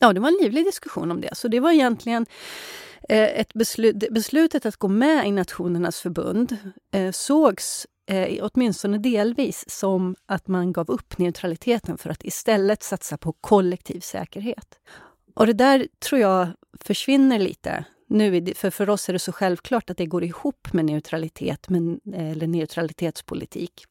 ja, 0.00 0.12
det 0.12 0.20
var 0.20 0.28
en 0.28 0.38
livlig 0.42 0.64
diskussion 0.64 1.10
om 1.10 1.20
det. 1.20 1.34
Så 1.34 1.48
det 1.48 1.60
var 1.60 1.72
egentligen 1.72 2.26
eh, 3.08 3.40
ett 3.40 3.52
beslut, 3.54 4.04
beslutet 4.10 4.66
att 4.66 4.76
gå 4.76 4.88
med 4.88 5.26
i 5.26 5.32
Nationernas 5.32 6.00
förbund 6.00 6.56
eh, 6.92 7.10
sågs 7.10 7.86
eh, 8.06 8.38
åtminstone 8.42 8.98
delvis 8.98 9.64
som 9.68 10.16
att 10.26 10.48
man 10.48 10.72
gav 10.72 10.90
upp 10.90 11.18
neutraliteten 11.18 11.98
för 11.98 12.10
att 12.10 12.24
istället 12.24 12.82
satsa 12.82 13.18
på 13.18 13.32
kollektiv 13.32 14.00
säkerhet. 14.00 14.78
Och 15.34 15.46
det 15.46 15.52
där 15.52 15.88
tror 15.98 16.20
jag 16.20 16.48
försvinner 16.80 17.38
lite 17.38 17.84
nu. 18.06 18.54
För, 18.54 18.70
för 18.70 18.90
oss 18.90 19.08
är 19.08 19.12
det 19.12 19.18
så 19.18 19.32
självklart 19.32 19.90
att 19.90 19.96
det 19.96 20.06
går 20.06 20.24
ihop 20.24 20.72
med 20.72 20.84
neutralitet, 20.84 21.68
men, 21.68 22.00
eller 22.14 22.46
neutralitetspolitik. 22.46 23.84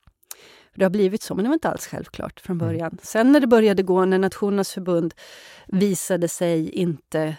Det 0.76 0.84
har 0.84 0.90
blivit 0.90 1.22
så, 1.22 1.36
men 1.36 1.44
det 1.44 1.50
var 1.50 1.54
inte 1.54 1.70
alls 1.70 1.88
självklart 1.88 2.40
från 2.40 2.58
mm. 2.58 2.68
början. 2.68 2.98
Sen 3.02 3.32
när 3.32 3.40
det 3.40 3.48
började 3.48 3.84
gå, 3.84 4.06
när 4.06 4.18
Nationernas 4.18 4.72
förbund 4.72 5.14
visade 5.68 6.28
sig 6.28 6.70
inte 6.70 7.36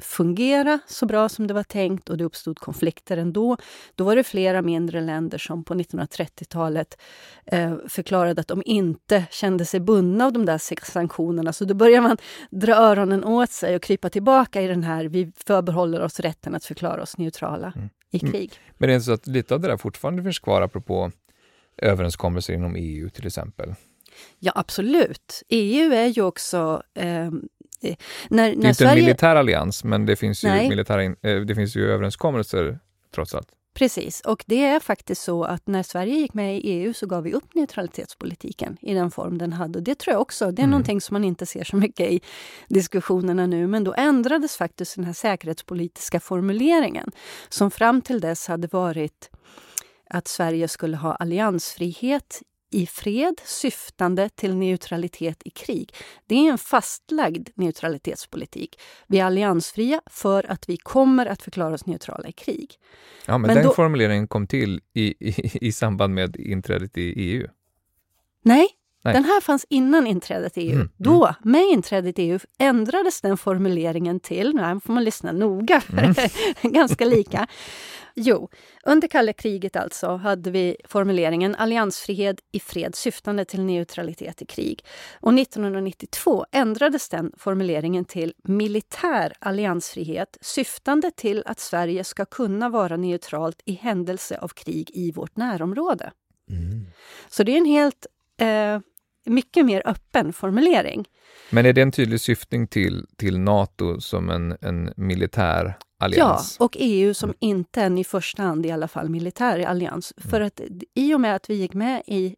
fungera 0.00 0.78
så 0.86 1.06
bra 1.06 1.28
som 1.28 1.46
det 1.46 1.54
var 1.54 1.62
tänkt 1.62 2.08
och 2.08 2.16
det 2.16 2.24
uppstod 2.24 2.58
konflikter 2.58 3.16
ändå. 3.16 3.56
Då 3.94 4.04
var 4.04 4.16
det 4.16 4.24
flera 4.24 4.62
mindre 4.62 5.00
länder 5.00 5.38
som 5.38 5.64
på 5.64 5.74
1930-talet 5.74 7.00
eh, 7.46 7.74
förklarade 7.88 8.40
att 8.40 8.48
de 8.48 8.62
inte 8.66 9.24
kände 9.30 9.64
sig 9.64 9.80
bundna 9.80 10.26
av 10.26 10.32
de 10.32 10.46
där 10.46 10.84
sanktionerna. 10.84 11.52
Så 11.52 11.64
då 11.64 11.74
börjar 11.74 12.00
man 12.00 12.16
dra 12.50 12.74
öronen 12.74 13.24
åt 13.24 13.50
sig 13.50 13.76
och 13.76 13.82
krypa 13.82 14.10
tillbaka 14.10 14.62
i 14.62 14.66
den 14.66 14.82
här, 14.82 15.04
vi 15.04 15.32
förbehåller 15.46 16.00
oss 16.00 16.20
rätten 16.20 16.54
att 16.54 16.64
förklara 16.64 17.02
oss 17.02 17.18
neutrala 17.18 17.72
mm. 17.76 17.88
i 18.10 18.18
krig. 18.18 18.52
Men 18.78 18.88
det 18.88 18.94
är 18.94 19.00
så 19.00 19.12
att 19.12 19.26
lite 19.26 19.54
av 19.54 19.60
det 19.60 19.68
där 19.68 19.76
fortfarande 19.76 20.22
finns 20.22 20.38
kvar 20.38 20.62
apropå 20.62 21.10
överenskommelser 21.76 22.54
inom 22.54 22.76
EU 22.76 23.10
till 23.10 23.26
exempel? 23.26 23.74
Ja, 24.38 24.52
absolut. 24.54 25.42
EU 25.48 25.92
är 25.92 26.06
ju 26.06 26.22
också 26.22 26.82
eh, 26.94 27.30
när, 27.80 27.96
när 28.28 28.46
det 28.46 28.50
är 28.50 28.54
inte 28.54 28.74
Sverige... 28.74 28.92
en 28.92 29.04
militär 29.04 29.36
allians, 29.36 29.84
men 29.84 30.06
det 30.06 30.16
finns, 30.16 30.44
ju 30.44 30.48
militära, 30.48 31.04
eh, 31.04 31.40
det 31.46 31.54
finns 31.54 31.76
ju 31.76 31.90
överenskommelser 31.90 32.78
trots 33.14 33.34
allt. 33.34 33.48
Precis, 33.74 34.20
och 34.20 34.44
det 34.46 34.64
är 34.64 34.80
faktiskt 34.80 35.22
så 35.22 35.44
att 35.44 35.66
när 35.66 35.82
Sverige 35.82 36.14
gick 36.14 36.34
med 36.34 36.56
i 36.56 36.60
EU 36.60 36.94
så 36.94 37.06
gav 37.06 37.22
vi 37.22 37.32
upp 37.32 37.54
neutralitetspolitiken 37.54 38.76
i 38.80 38.94
den 38.94 39.10
form 39.10 39.38
den 39.38 39.52
hade. 39.52 39.78
Och 39.78 39.82
det 39.82 39.98
tror 39.98 40.12
jag 40.12 40.20
också, 40.20 40.50
det 40.50 40.62
är 40.62 40.66
mm. 40.66 41.00
som 41.00 41.14
man 41.14 41.24
inte 41.24 41.46
ser 41.46 41.64
så 41.64 41.76
mycket 41.76 42.10
i 42.12 42.20
diskussionerna 42.68 43.46
nu, 43.46 43.66
men 43.66 43.84
då 43.84 43.94
ändrades 43.96 44.56
faktiskt 44.56 44.96
den 44.96 45.04
här 45.04 45.12
säkerhetspolitiska 45.12 46.20
formuleringen 46.20 47.10
som 47.48 47.70
fram 47.70 48.02
till 48.02 48.20
dess 48.20 48.48
hade 48.48 48.68
varit 48.68 49.30
att 50.10 50.28
Sverige 50.28 50.68
skulle 50.68 50.96
ha 50.96 51.14
alliansfrihet 51.14 52.42
i 52.70 52.86
fred 52.86 53.40
syftande 53.44 54.28
till 54.28 54.56
neutralitet 54.56 55.42
i 55.44 55.50
krig. 55.50 55.94
Det 56.26 56.34
är 56.34 56.50
en 56.50 56.58
fastlagd 56.58 57.48
neutralitetspolitik. 57.54 58.80
Vi 59.06 59.18
är 59.18 59.24
alliansfria 59.24 60.00
för 60.06 60.50
att 60.50 60.68
vi 60.68 60.76
kommer 60.76 61.26
att 61.26 61.42
förklara 61.42 61.74
oss 61.74 61.86
neutrala 61.86 62.28
i 62.28 62.32
krig. 62.32 62.74
Ja, 63.26 63.38
men, 63.38 63.48
men 63.48 63.56
den 63.56 63.64
då... 63.64 63.72
formuleringen 63.72 64.28
kom 64.28 64.46
till 64.46 64.80
i, 64.94 65.28
i, 65.28 65.66
i 65.68 65.72
samband 65.72 66.14
med 66.14 66.36
inträdet 66.36 66.98
i 66.98 67.02
EU? 67.02 67.48
Nej, 68.42 68.68
Nej. 69.02 69.14
Den 69.14 69.24
här 69.24 69.40
fanns 69.40 69.66
innan 69.68 70.06
inträdet 70.06 70.58
i 70.58 70.60
EU. 70.60 70.74
Mm, 70.74 70.88
Då, 70.96 71.24
mm. 71.24 71.34
med 71.42 71.62
inträdet 71.62 72.18
i 72.18 72.22
EU, 72.22 72.38
ändrades 72.58 73.20
den 73.20 73.36
formuleringen 73.36 74.20
till, 74.20 74.54
nu 74.54 74.80
får 74.84 74.92
man 74.92 75.04
lyssna 75.04 75.32
noga, 75.32 75.80
för 75.80 75.98
mm. 75.98 76.14
ganska 76.62 77.04
lika. 77.04 77.46
Jo, 78.14 78.48
under 78.84 79.08
kalla 79.08 79.32
kriget 79.32 79.76
alltså 79.76 80.16
hade 80.16 80.50
vi 80.50 80.76
formuleringen 80.84 81.54
alliansfrihet 81.54 82.36
i 82.52 82.60
fred 82.60 82.94
syftande 82.94 83.44
till 83.44 83.60
neutralitet 83.60 84.42
i 84.42 84.46
krig. 84.46 84.84
Och 85.20 85.34
1992 85.34 86.46
ändrades 86.52 87.08
den 87.08 87.32
formuleringen 87.36 88.04
till 88.04 88.34
militär 88.44 89.32
alliansfrihet 89.38 90.38
syftande 90.40 91.10
till 91.10 91.42
att 91.46 91.60
Sverige 91.60 92.04
ska 92.04 92.24
kunna 92.24 92.68
vara 92.68 92.96
neutralt 92.96 93.62
i 93.64 93.72
händelse 93.72 94.38
av 94.38 94.48
krig 94.48 94.90
i 94.94 95.12
vårt 95.12 95.36
närområde. 95.36 96.12
Mm. 96.50 96.86
Så 97.28 97.42
det 97.42 97.52
är 97.52 97.58
en 97.58 97.64
helt 97.64 98.06
eh, 98.40 98.80
mycket 99.26 99.66
mer 99.66 99.82
öppen 99.84 100.32
formulering. 100.32 101.04
Men 101.50 101.66
är 101.66 101.72
det 101.72 101.82
en 101.82 101.92
tydlig 101.92 102.20
syftning 102.20 102.66
till, 102.66 103.06
till 103.16 103.38
Nato 103.38 104.00
som 104.00 104.30
en, 104.30 104.56
en 104.60 104.92
militär 104.96 105.74
allians? 105.98 106.56
Ja, 106.58 106.64
och 106.64 106.76
EU 106.80 107.14
som 107.14 107.28
mm. 107.28 107.36
inte 107.40 107.82
en 107.82 107.98
i 107.98 108.04
första 108.04 108.42
hand 108.42 108.66
i 108.66 108.70
alla 108.70 108.88
fall 108.88 109.08
militär 109.08 109.60
allians. 109.60 110.12
Mm. 110.16 110.30
För 110.30 110.40
att 110.40 110.60
i 110.94 111.14
och 111.14 111.20
med 111.20 111.36
att 111.36 111.50
vi 111.50 111.54
gick 111.54 111.74
med 111.74 112.02
i... 112.06 112.36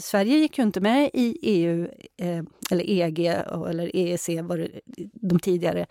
Sverige 0.00 0.36
gick 0.36 0.58
ju 0.58 0.64
inte 0.64 0.80
med 0.80 1.10
i 1.14 1.38
EU 1.42 1.88
eh, 2.22 2.42
eller 2.70 2.90
EG 2.90 3.26
eller 3.68 3.96
EEC, 3.96 4.28
var 4.42 4.58
det, 4.58 4.68
de 5.12 5.40
tidigare 5.40 5.86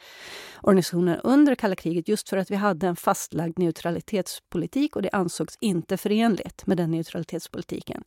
organisationerna 0.62 1.20
under 1.24 1.56
kalla 1.56 1.76
kriget, 1.76 2.08
just 2.08 2.30
för 2.30 2.38
att 2.38 2.52
vi 2.52 2.56
hade 2.56 2.88
en 2.88 2.96
fastlagd 2.96 3.60
neutralitetspolitik 3.60 4.96
och 4.96 5.02
det 5.02 5.10
ansågs 5.10 5.58
inte 5.62 5.98
förenligt 5.98 6.68
med 6.68 6.78
den 6.78 6.92
neutralitetspolitiken. 6.92 8.04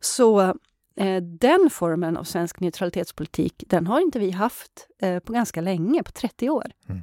Så 0.00 0.54
Eh, 0.96 1.22
den 1.22 1.70
formen 1.70 2.16
av 2.16 2.24
svensk 2.24 2.60
neutralitetspolitik, 2.60 3.64
den 3.66 3.86
har 3.86 4.00
inte 4.00 4.18
vi 4.18 4.30
haft 4.30 4.88
eh, 5.02 5.18
på 5.18 5.32
ganska 5.32 5.60
länge, 5.60 6.02
på 6.02 6.12
30 6.12 6.50
år. 6.50 6.66
Mm. 6.88 7.02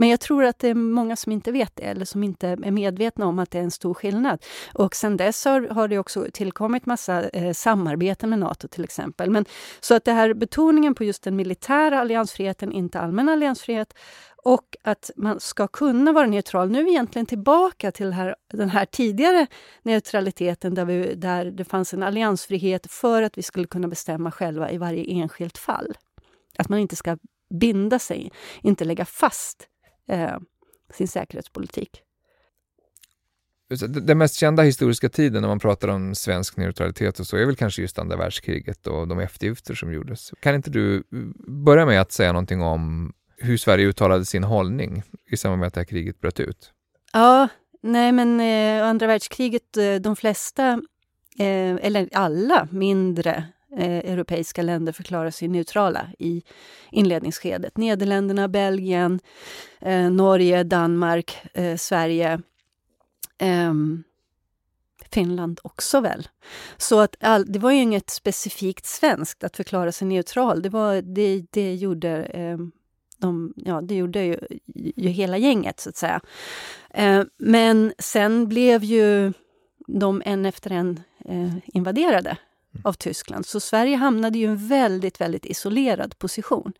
Men 0.00 0.08
jag 0.08 0.20
tror 0.20 0.44
att 0.44 0.58
det 0.58 0.68
är 0.68 0.74
många 0.74 1.16
som 1.16 1.32
inte 1.32 1.52
vet 1.52 1.76
det 1.76 1.82
eller 1.82 2.04
som 2.04 2.22
inte 2.24 2.48
är 2.48 2.70
medvetna 2.70 3.26
om 3.26 3.38
att 3.38 3.50
det 3.50 3.58
är 3.58 3.62
en 3.62 3.70
stor 3.70 3.94
skillnad. 3.94 4.44
Och 4.74 4.94
sen 4.94 5.16
dess 5.16 5.44
har, 5.44 5.60
har 5.60 5.88
det 5.88 5.98
också 5.98 6.26
tillkommit 6.32 6.86
massa 6.86 7.28
eh, 7.28 7.52
samarbeten 7.52 8.30
med 8.30 8.38
Nato 8.38 8.68
till 8.68 8.84
exempel. 8.84 9.30
Men, 9.30 9.44
så 9.80 9.94
att 9.94 10.04
det 10.04 10.12
här 10.12 10.34
betoningen 10.34 10.94
på 10.94 11.04
just 11.04 11.22
den 11.22 11.36
militära 11.36 12.00
alliansfriheten, 12.00 12.72
inte 12.72 13.00
allmän 13.00 13.28
alliansfrihet, 13.28 13.94
och 14.44 14.76
att 14.82 15.10
man 15.16 15.40
ska 15.40 15.68
kunna 15.68 16.12
vara 16.12 16.26
neutral. 16.26 16.70
Nu 16.70 16.78
är 16.80 16.84
vi 16.84 16.90
egentligen 16.90 17.26
tillbaka 17.26 17.92
till 17.92 18.12
här, 18.12 18.34
den 18.52 18.68
här 18.68 18.84
tidigare 18.84 19.46
neutraliteten 19.82 20.74
där, 20.74 20.84
vi, 20.84 21.14
där 21.14 21.44
det 21.44 21.64
fanns 21.64 21.94
en 21.94 22.02
alliansfrihet 22.02 22.92
för 22.92 23.22
att 23.22 23.38
vi 23.38 23.42
skulle 23.42 23.66
kunna 23.66 23.88
bestämma 23.88 24.30
själva 24.30 24.70
i 24.70 24.78
varje 24.78 25.04
enskilt 25.04 25.58
fall. 25.58 25.94
Att 26.58 26.68
man 26.68 26.78
inte 26.78 26.96
ska 26.96 27.18
binda 27.60 27.98
sig, 27.98 28.32
inte 28.62 28.84
lägga 28.84 29.04
fast 29.04 29.66
eh, 30.08 30.36
sin 30.94 31.08
säkerhetspolitik. 31.08 32.02
Den 33.88 34.18
mest 34.18 34.34
kända 34.34 34.62
historiska 34.62 35.08
tiden 35.08 35.42
när 35.42 35.48
man 35.48 35.58
pratar 35.58 35.88
om 35.88 36.14
svensk 36.14 36.56
neutralitet 36.56 37.20
och 37.20 37.26
så 37.26 37.36
är 37.36 37.46
väl 37.46 37.56
kanske 37.56 37.82
just 37.82 37.98
andra 37.98 38.16
världskriget 38.16 38.86
och 38.86 39.08
de 39.08 39.18
eftergifter 39.18 39.74
som 39.74 39.92
gjordes. 39.92 40.32
Kan 40.40 40.54
inte 40.54 40.70
du 40.70 41.02
börja 41.64 41.86
med 41.86 42.00
att 42.00 42.12
säga 42.12 42.32
någonting 42.32 42.62
om 42.62 43.12
hur 43.36 43.56
Sverige 43.56 43.86
uttalade 43.86 44.24
sin 44.24 44.44
hållning 44.44 45.02
i 45.26 45.36
samband 45.36 45.60
med 45.60 45.66
att 45.66 45.74
det 45.74 45.80
här 45.80 45.84
kriget 45.84 46.20
bröt 46.20 46.40
ut? 46.40 46.72
Ja, 47.12 47.48
nej 47.82 48.12
men 48.12 48.40
eh, 48.40 48.88
andra 48.88 49.06
världskriget, 49.06 49.76
eh, 49.76 49.94
de 49.94 50.16
flesta, 50.16 50.72
eh, 51.38 51.74
eller 51.86 52.08
alla 52.12 52.68
mindre 52.70 53.44
eh, 53.76 54.12
europeiska 54.12 54.62
länder 54.62 54.92
förklarar 54.92 55.30
sig 55.30 55.48
neutrala 55.48 56.06
i 56.18 56.42
inledningsskedet. 56.90 57.76
Nederländerna, 57.76 58.48
Belgien, 58.48 59.20
eh, 59.80 60.10
Norge, 60.10 60.62
Danmark, 60.62 61.36
eh, 61.54 61.76
Sverige. 61.76 62.40
Ehm, 63.38 64.04
Finland 65.12 65.60
också 65.62 66.00
väl. 66.00 66.28
Så 66.76 67.00
att 67.00 67.16
all, 67.20 67.52
det 67.52 67.58
var 67.58 67.70
ju 67.70 67.78
inget 67.78 68.10
specifikt 68.10 68.86
svenskt 68.86 69.44
att 69.44 69.56
förklara 69.56 69.92
sig 69.92 70.08
neutral. 70.08 70.62
Det, 70.62 70.68
var, 70.68 71.02
det, 71.02 71.44
det 71.50 71.74
gjorde 71.74 72.22
eh, 72.22 72.58
de, 73.18 73.52
ja, 73.56 73.80
det 73.80 73.94
gjorde 73.94 74.24
ju, 74.24 74.38
ju 74.96 75.08
hela 75.08 75.38
gänget, 75.38 75.80
så 75.80 75.88
att 75.88 75.96
säga. 75.96 76.20
Eh, 76.90 77.22
men 77.38 77.92
sen 77.98 78.48
blev 78.48 78.84
ju 78.84 79.32
de 79.86 80.22
en 80.24 80.46
efter 80.46 80.70
en 80.70 81.00
eh, 81.24 81.54
invaderade. 81.66 82.36
Mm. 82.74 82.82
av 82.84 82.92
Tyskland. 82.92 83.46
Så 83.46 83.60
Sverige 83.60 83.96
hamnade 83.96 84.38
i 84.38 84.44
en 84.44 84.68
väldigt, 84.68 85.20
väldigt 85.20 85.46
isolerad 85.46 86.18
position. 86.18 86.72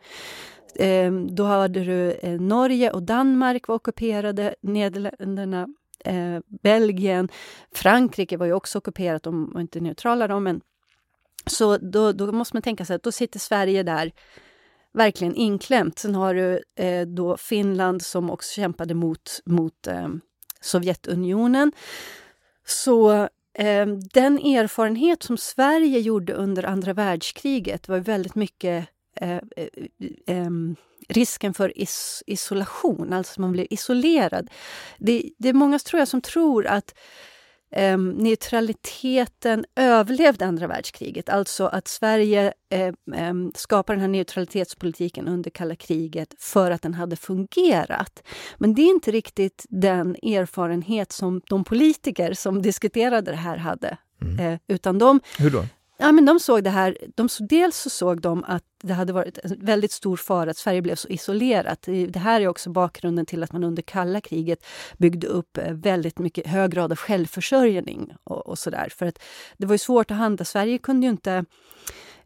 Eh, 0.74 1.12
då 1.12 1.44
hade 1.44 1.84
du 1.84 2.12
eh, 2.12 2.40
Norge 2.40 2.90
och 2.90 3.02
Danmark 3.02 3.68
var 3.68 3.74
ockuperade, 3.74 4.54
Nederländerna, 4.60 5.68
eh, 6.04 6.38
Belgien, 6.62 7.28
Frankrike 7.74 8.36
var 8.36 8.46
ju 8.46 8.52
också 8.52 8.78
ockuperat, 8.78 9.22
de 9.22 9.52
var 9.52 9.60
inte 9.60 9.80
neutrala 9.80 10.28
då, 10.28 10.40
men 10.40 10.60
så 11.46 11.76
då, 11.76 12.12
då 12.12 12.32
måste 12.32 12.56
man 12.56 12.62
tänka 12.62 12.84
sig 12.84 12.96
att 12.96 13.02
då 13.02 13.12
sitter 13.12 13.38
Sverige 13.38 13.82
där 13.82 14.12
verkligen 14.92 15.34
inklämt. 15.34 15.98
Sen 15.98 16.14
har 16.14 16.34
du 16.34 16.62
eh, 16.76 17.06
då 17.06 17.36
Finland 17.36 18.02
som 18.02 18.30
också 18.30 18.52
kämpade 18.52 18.94
mot, 18.94 19.40
mot 19.44 19.86
eh, 19.86 20.08
Sovjetunionen. 20.60 21.72
Så 22.66 23.28
Ehm, 23.54 24.00
den 24.00 24.38
erfarenhet 24.38 25.22
som 25.22 25.36
Sverige 25.38 25.98
gjorde 26.00 26.32
under 26.32 26.64
andra 26.64 26.92
världskriget 26.92 27.88
var 27.88 27.98
väldigt 27.98 28.34
mycket 28.34 28.88
eh, 29.20 29.30
eh, 29.56 29.68
eh, 30.26 30.50
risken 31.08 31.54
för 31.54 31.78
is 31.78 32.22
isolation, 32.26 33.12
alltså 33.12 33.40
man 33.40 33.52
blir 33.52 33.72
isolerad. 33.72 34.50
Det, 34.98 35.30
det 35.38 35.48
är 35.48 35.52
många 35.52 35.78
tror 35.78 35.98
jag 35.98 36.08
som 36.08 36.20
tror 36.20 36.66
att 36.66 36.94
eh, 37.72 37.98
neutraliteten 37.98 39.64
överlevde 39.76 40.46
andra 40.46 40.66
världskriget. 40.66 41.28
Alltså 41.28 41.66
att 41.66 41.88
Sverige 41.88 42.52
eh, 42.70 42.86
eh, 42.86 43.34
skapade 43.54 43.96
den 43.96 44.00
här 44.00 44.08
neutralitetspolitiken 44.08 45.28
under 45.28 45.50
kalla 45.50 45.76
kriget 45.76 46.34
för 46.38 46.70
att 46.70 46.82
den 46.82 46.94
hade 46.94 47.16
fungerat. 47.16 48.22
Men 48.58 48.74
det 48.74 48.82
är 48.82 48.90
inte 48.90 49.10
riktigt 49.10 49.66
den 49.68 50.16
erfarenhet 50.22 51.12
som 51.12 51.40
de 51.48 51.64
politiker 51.64 52.34
som 52.34 52.62
diskuterade 52.62 53.30
det 53.30 53.36
här 53.36 53.56
hade. 53.56 53.96
Mm. 54.22 54.38
Eh, 54.38 54.58
utan 54.68 54.98
de, 54.98 55.20
Hur 55.38 55.50
då? 55.50 55.64
Ja, 56.02 56.12
men 56.12 56.24
de 56.24 56.40
såg 56.40 56.64
det 56.64 56.70
här, 56.70 56.96
de, 57.14 57.28
dels 57.40 57.76
så 57.76 57.90
såg 57.90 58.20
de 58.20 58.44
att 58.44 58.64
det 58.82 58.92
hade 58.94 59.12
varit 59.12 59.38
en 59.38 59.64
väldigt 59.64 59.92
stor 59.92 60.16
fara 60.16 60.50
att 60.50 60.56
Sverige 60.56 60.82
blev 60.82 60.94
så 60.94 61.08
isolerat. 61.08 61.82
Det 61.82 62.16
här 62.16 62.40
är 62.40 62.48
också 62.48 62.70
bakgrunden 62.70 63.26
till 63.26 63.42
att 63.42 63.52
man 63.52 63.64
under 63.64 63.82
kalla 63.82 64.20
kriget 64.20 64.66
byggde 64.98 65.26
upp 65.26 65.58
eh, 65.58 65.72
väldigt 65.72 66.18
mycket 66.18 66.46
hög 66.46 66.70
grad 66.70 66.92
av 66.92 66.98
självförsörjning 66.98 68.12
och, 68.24 68.46
och 68.46 68.58
sådär. 68.58 68.88
För 68.98 69.06
att 69.06 69.22
det 69.56 69.66
var 69.66 69.74
ju 69.74 69.78
svårt 69.78 70.10
att 70.10 70.16
handla. 70.16 70.44
Sverige 70.44 70.78
kunde 70.78 71.06
ju 71.06 71.10
inte 71.10 71.44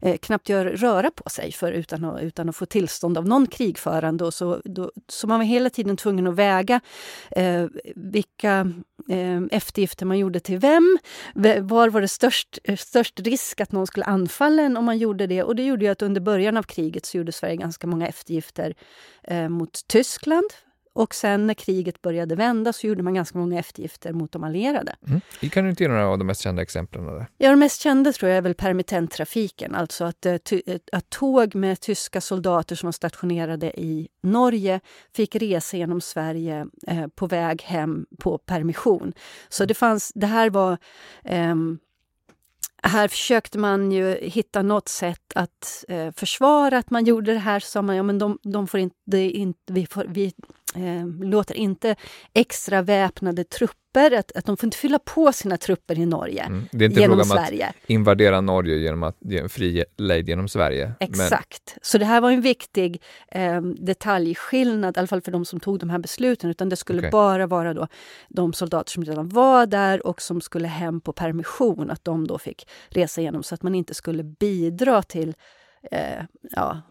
eh, 0.05 0.17
knappt 0.17 0.49
gör, 0.49 0.65
röra 0.65 1.11
på 1.11 1.29
sig 1.29 1.51
för 1.51 1.71
utan, 1.71 2.05
att, 2.05 2.21
utan 2.21 2.49
att 2.49 2.55
få 2.55 2.65
tillstånd 2.65 3.17
av 3.17 3.27
någon 3.27 3.47
krigförande. 3.47 4.25
Och 4.25 4.33
så, 4.33 4.61
då, 4.65 4.91
så 5.07 5.27
man 5.27 5.39
var 5.39 5.45
hela 5.45 5.69
tiden 5.69 5.97
tvungen 5.97 6.27
att 6.27 6.35
väga 6.35 6.81
eh, 7.31 7.65
vilka 7.95 8.71
eh, 9.09 9.41
eftergifter 9.51 10.05
man 10.05 10.19
gjorde 10.19 10.39
till 10.39 10.57
vem. 10.57 10.97
Var 11.61 11.89
var 11.89 12.01
det 12.01 12.07
störst, 12.07 12.59
eh, 12.63 12.77
störst 12.77 13.19
risk 13.19 13.61
att 13.61 13.71
någon 13.71 13.87
skulle 13.87 14.05
anfalla 14.05 14.61
en 14.61 14.77
om 14.77 14.85
man 14.85 14.97
gjorde 14.97 15.27
det? 15.27 15.43
Och 15.43 15.55
det 15.55 15.63
gjorde 15.63 15.85
ju 15.85 15.91
att 15.91 16.01
under 16.01 16.21
början 16.21 16.57
av 16.57 16.63
kriget 16.63 17.05
så 17.05 17.17
gjorde 17.17 17.31
Sverige 17.31 17.55
ganska 17.55 17.87
många 17.87 18.07
eftergifter 18.07 18.75
eh, 19.23 19.49
mot 19.49 19.87
Tyskland 19.87 20.49
och 20.95 21.15
sen 21.15 21.47
när 21.47 21.53
kriget 21.53 22.01
började 22.01 22.35
vända 22.35 22.73
så 22.73 22.87
gjorde 22.87 23.03
man 23.03 23.13
ganska 23.13 23.37
många 23.37 23.59
eftergifter 23.59 24.13
mot 24.13 24.31
de 24.31 24.43
allierade. 24.43 24.95
Mm. 25.07 25.21
Kan 25.51 25.63
du 25.63 25.69
inte 25.69 25.83
ge 25.83 25.89
några 25.89 26.07
av 26.07 26.17
de 26.17 26.27
mest 26.27 26.41
kända 26.41 26.61
exemplen? 26.61 27.05
Där? 27.05 27.27
Ja, 27.37 27.49
de 27.49 27.59
mest 27.59 27.81
kända 27.81 28.13
tror 28.13 28.29
jag 28.29 28.37
är 28.37 28.41
väl 28.41 28.53
permittenttrafiken, 28.53 29.75
alltså 29.75 30.05
att, 30.05 30.25
eh, 30.25 30.33
eh, 30.33 30.79
att 30.91 31.09
tåg 31.09 31.55
med 31.55 31.79
tyska 31.79 32.21
soldater 32.21 32.75
som 32.75 32.87
var 32.87 32.91
stationerade 32.91 33.81
i 33.81 34.07
Norge 34.23 34.79
fick 35.15 35.35
resa 35.35 35.77
genom 35.77 36.01
Sverige 36.01 36.67
eh, 36.87 37.07
på 37.07 37.27
väg 37.27 37.61
hem 37.61 38.05
på 38.19 38.37
permission. 38.37 39.13
Så 39.49 39.65
det 39.65 39.73
fanns, 39.73 40.11
det 40.15 40.27
här 40.27 40.49
var 40.49 40.77
eh, 41.23 41.55
här 42.87 43.07
försökte 43.07 43.57
man 43.57 43.91
ju 43.91 44.17
hitta 44.21 44.61
något 44.61 44.87
sätt 44.87 45.33
att 45.35 45.85
eh, 45.87 46.11
försvara 46.11 46.77
att 46.77 46.89
man 46.89 47.05
gjorde 47.05 47.33
det 47.33 47.39
här. 47.39 47.59
Så 47.59 47.67
sa 47.67 47.81
man 47.81 47.95
ja, 47.95 48.03
men 48.03 48.19
de, 48.19 48.39
de 48.43 48.67
får 48.67 48.79
inte, 48.79 49.17
inte 49.17 49.73
vi, 49.73 49.85
får, 49.85 50.05
vi 50.07 50.33
eh, 50.75 51.07
låter 51.29 51.55
inte 51.55 51.95
extra 52.33 52.81
väpnade 52.81 53.43
trupper, 53.43 53.84
att, 53.99 54.31
att 54.35 54.45
de 54.45 54.57
får 54.57 54.67
inte 54.67 54.77
fylla 54.77 54.99
på 54.99 55.33
sina 55.33 55.57
trupper 55.57 55.99
i 55.99 56.05
Norge 56.05 56.43
mm. 56.43 56.67
Det 56.71 56.85
är 56.85 56.89
inte 56.89 57.01
genom 57.01 57.17
fråga 57.19 57.39
om 57.39 57.45
Sverige. 57.45 57.67
att 57.67 57.75
invadera 57.89 58.41
Norge 58.41 58.77
genom 58.77 59.03
att 59.03 59.17
ge 59.19 59.39
en 59.39 59.49
fri 59.49 59.83
lejd 59.97 60.29
genom 60.29 60.47
Sverige. 60.47 60.93
Exakt. 60.99 61.73
Men... 61.75 61.79
Så 61.81 61.97
det 61.97 62.05
här 62.05 62.21
var 62.21 62.31
en 62.31 62.41
viktig 62.41 63.01
eh, 63.27 63.61
detaljskillnad, 63.61 64.97
i 64.97 64.99
alla 64.99 65.07
fall 65.07 65.21
för 65.21 65.31
de 65.31 65.45
som 65.45 65.59
tog 65.59 65.79
de 65.79 65.89
här 65.89 65.99
besluten, 65.99 66.49
utan 66.49 66.69
det 66.69 66.75
skulle 66.75 66.99
okay. 66.99 67.11
bara 67.11 67.47
vara 67.47 67.73
då 67.73 67.87
de 68.29 68.53
soldater 68.53 68.91
som 68.91 69.03
redan 69.03 69.29
var 69.29 69.65
där 69.65 70.07
och 70.07 70.21
som 70.21 70.41
skulle 70.41 70.67
hem 70.67 71.01
på 71.01 71.13
permission, 71.13 71.91
att 71.91 72.05
de 72.05 72.27
då 72.27 72.37
fick 72.37 72.67
resa 72.89 73.21
igenom 73.21 73.43
så 73.43 73.55
att 73.55 73.63
man 73.63 73.75
inte 73.75 73.93
skulle 73.93 74.23
bidra 74.23 75.01
till 75.01 75.33
eh, 75.91 76.23
ja, 76.51 76.81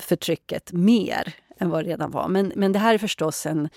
förtrycket 0.00 0.72
mer 0.72 1.34
än 1.58 1.70
vad 1.70 1.84
det 1.84 1.90
redan 1.90 2.10
var. 2.10 2.28
Men, 2.28 2.52
men 2.56 2.72
det 2.72 2.78
här 2.78 2.94
är 2.94 2.98
förstås 2.98 3.46
en 3.46 3.68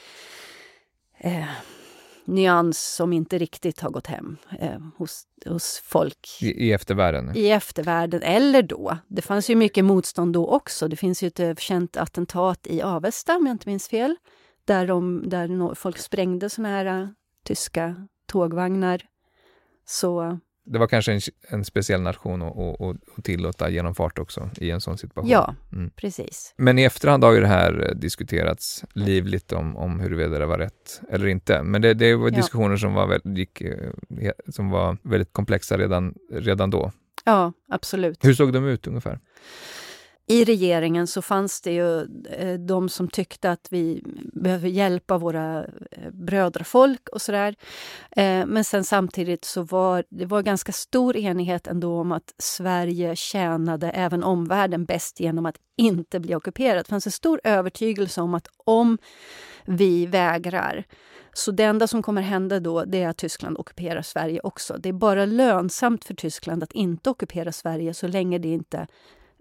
eh, 1.17 1.45
nyans 2.29 2.95
som 2.95 3.13
inte 3.13 3.37
riktigt 3.37 3.81
har 3.81 3.89
gått 3.89 4.07
hem 4.07 4.37
eh, 4.59 4.79
hos, 4.97 5.23
hos 5.45 5.81
folk. 5.85 6.37
I, 6.41 6.67
I, 6.67 6.71
eftervärlden? 6.71 7.31
I 7.35 7.49
eftervärlden, 7.49 8.21
eller 8.23 8.61
då. 8.61 8.97
Det 9.07 9.21
fanns 9.21 9.49
ju 9.49 9.55
mycket 9.55 9.85
motstånd 9.85 10.33
då 10.33 10.47
också. 10.47 10.87
Det 10.87 10.95
finns 10.95 11.23
ju 11.23 11.27
ett 11.27 11.39
eh, 11.39 11.55
känt 11.55 11.97
attentat 11.97 12.67
i 12.67 12.81
Avesta, 12.81 13.35
om 13.35 13.45
jag 13.45 13.53
inte 13.53 13.69
minns 13.69 13.87
fel, 13.87 14.15
där, 14.65 14.87
de, 14.87 15.29
där 15.29 15.75
folk 15.75 15.97
sprängde 15.97 16.49
såna 16.49 16.67
här 16.67 17.01
uh, 17.01 17.07
tyska 17.45 18.07
tågvagnar. 18.25 19.01
Så 19.85 20.39
det 20.69 20.79
var 20.79 20.87
kanske 20.87 21.13
en, 21.13 21.21
en 21.47 21.65
speciell 21.65 22.01
nation 22.01 22.41
att 22.41 23.23
tillåta 23.23 23.69
genomfart 23.69 24.19
också 24.19 24.49
i 24.57 24.71
en 24.71 24.81
sån 24.81 24.97
situation. 24.97 25.31
Ja, 25.31 25.55
mm. 25.73 25.89
precis. 25.89 26.53
Men 26.57 26.79
i 26.79 26.83
efterhand 26.83 27.23
har 27.23 27.33
ju 27.33 27.41
det 27.41 27.47
här 27.47 27.87
eh, 27.87 27.95
diskuterats 27.95 28.83
livligt 28.93 29.51
om, 29.51 29.77
om 29.77 29.99
huruvida 29.99 30.39
det 30.39 30.45
var 30.45 30.57
rätt 30.57 31.01
eller 31.09 31.27
inte. 31.27 31.63
Men 31.63 31.81
det, 31.81 31.93
det 31.93 32.15
var 32.15 32.29
diskussioner 32.29 32.71
ja. 32.71 32.77
som, 32.77 32.93
var 32.93 33.07
väldigt, 33.07 33.37
gick, 33.37 33.61
eh, 33.61 34.31
som 34.47 34.69
var 34.69 34.97
väldigt 35.01 35.33
komplexa 35.33 35.77
redan, 35.77 36.15
redan 36.31 36.69
då. 36.69 36.91
Ja, 37.25 37.53
absolut. 37.69 38.25
Hur 38.25 38.33
såg 38.33 38.53
de 38.53 38.65
ut 38.65 38.87
ungefär? 38.87 39.19
I 40.29 40.43
regeringen 40.43 41.07
så 41.07 41.21
fanns 41.21 41.61
det 41.61 41.71
ju 41.71 42.01
eh, 42.29 42.59
de 42.59 42.89
som 42.89 43.07
tyckte 43.07 43.51
att 43.51 43.67
vi 43.69 44.03
behöver 44.33 44.67
hjälpa 44.67 45.17
våra 45.17 45.65
eh, 45.91 46.11
brödrafolk 46.11 47.09
och 47.09 47.21
sådär. 47.21 47.55
Eh, 48.11 48.45
men 48.45 48.63
sen 48.63 48.83
samtidigt 48.83 49.45
så 49.45 49.61
var 49.61 50.03
det 50.09 50.25
var 50.25 50.41
ganska 50.41 50.71
stor 50.71 51.17
enighet 51.17 51.67
ändå 51.67 51.99
om 51.99 52.11
att 52.11 52.33
Sverige 52.37 53.15
tjänade 53.15 53.89
även 53.89 54.23
omvärlden 54.23 54.85
bäst 54.85 55.19
genom 55.19 55.45
att 55.45 55.55
inte 55.77 56.19
bli 56.19 56.35
ockuperat. 56.35 56.85
Det 56.85 56.89
fanns 56.89 57.05
en 57.05 57.11
stor 57.11 57.41
övertygelse 57.43 58.21
om 58.21 58.33
att 58.33 58.47
om 58.57 58.97
vi 59.65 60.05
vägrar 60.05 60.85
så 61.33 61.51
det 61.51 61.63
enda 61.63 61.87
som 61.87 62.03
kommer 62.03 62.21
hända 62.21 62.59
då 62.59 62.85
det 62.85 63.03
är 63.03 63.07
att 63.07 63.17
Tyskland 63.17 63.57
ockuperar 63.57 64.01
Sverige 64.01 64.39
också. 64.43 64.77
Det 64.77 64.89
är 64.89 64.93
bara 64.93 65.25
lönsamt 65.25 66.05
för 66.05 66.13
Tyskland 66.13 66.63
att 66.63 66.71
inte 66.71 67.09
ockupera 67.09 67.51
Sverige 67.51 67.93
så 67.93 68.07
länge 68.07 68.37
det 68.37 68.47
inte 68.47 68.87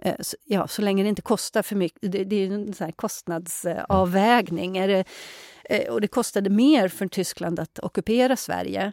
Eh, 0.03 0.15
ja, 0.45 0.69
så 0.69 0.83
länge 0.83 1.03
det 1.03 1.09
inte 1.09 1.23
kostar 1.23 1.63
för 1.63 1.77
mycket. 1.77 2.13
Det, 2.13 2.25
det 2.25 2.37
är 2.37 2.51
en 2.51 2.75
sån 2.75 2.93
kostnadsavvägning. 2.93 4.77
Är 4.77 4.89
det, 4.89 5.05
eh, 5.65 5.93
och 5.93 6.01
det 6.01 6.09
kostade 6.09 6.51
mer 6.51 6.89
för 6.89 7.07
Tyskland 7.07 7.61
att 7.61 7.79
ockupera 7.79 8.37
Sverige 8.37 8.93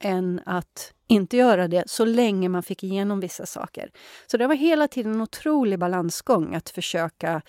än 0.00 0.40
att 0.46 0.92
inte 1.06 1.36
göra 1.36 1.68
det 1.68 1.84
så 1.86 2.04
länge 2.04 2.48
man 2.48 2.62
fick 2.62 2.84
igenom 2.84 3.20
vissa 3.20 3.46
saker. 3.46 3.90
Så 4.26 4.36
det 4.36 4.46
var 4.46 4.54
hela 4.54 4.88
tiden 4.88 5.12
en 5.12 5.20
otrolig 5.20 5.78
balansgång 5.78 6.54
att 6.54 6.70
försöka 6.70 7.42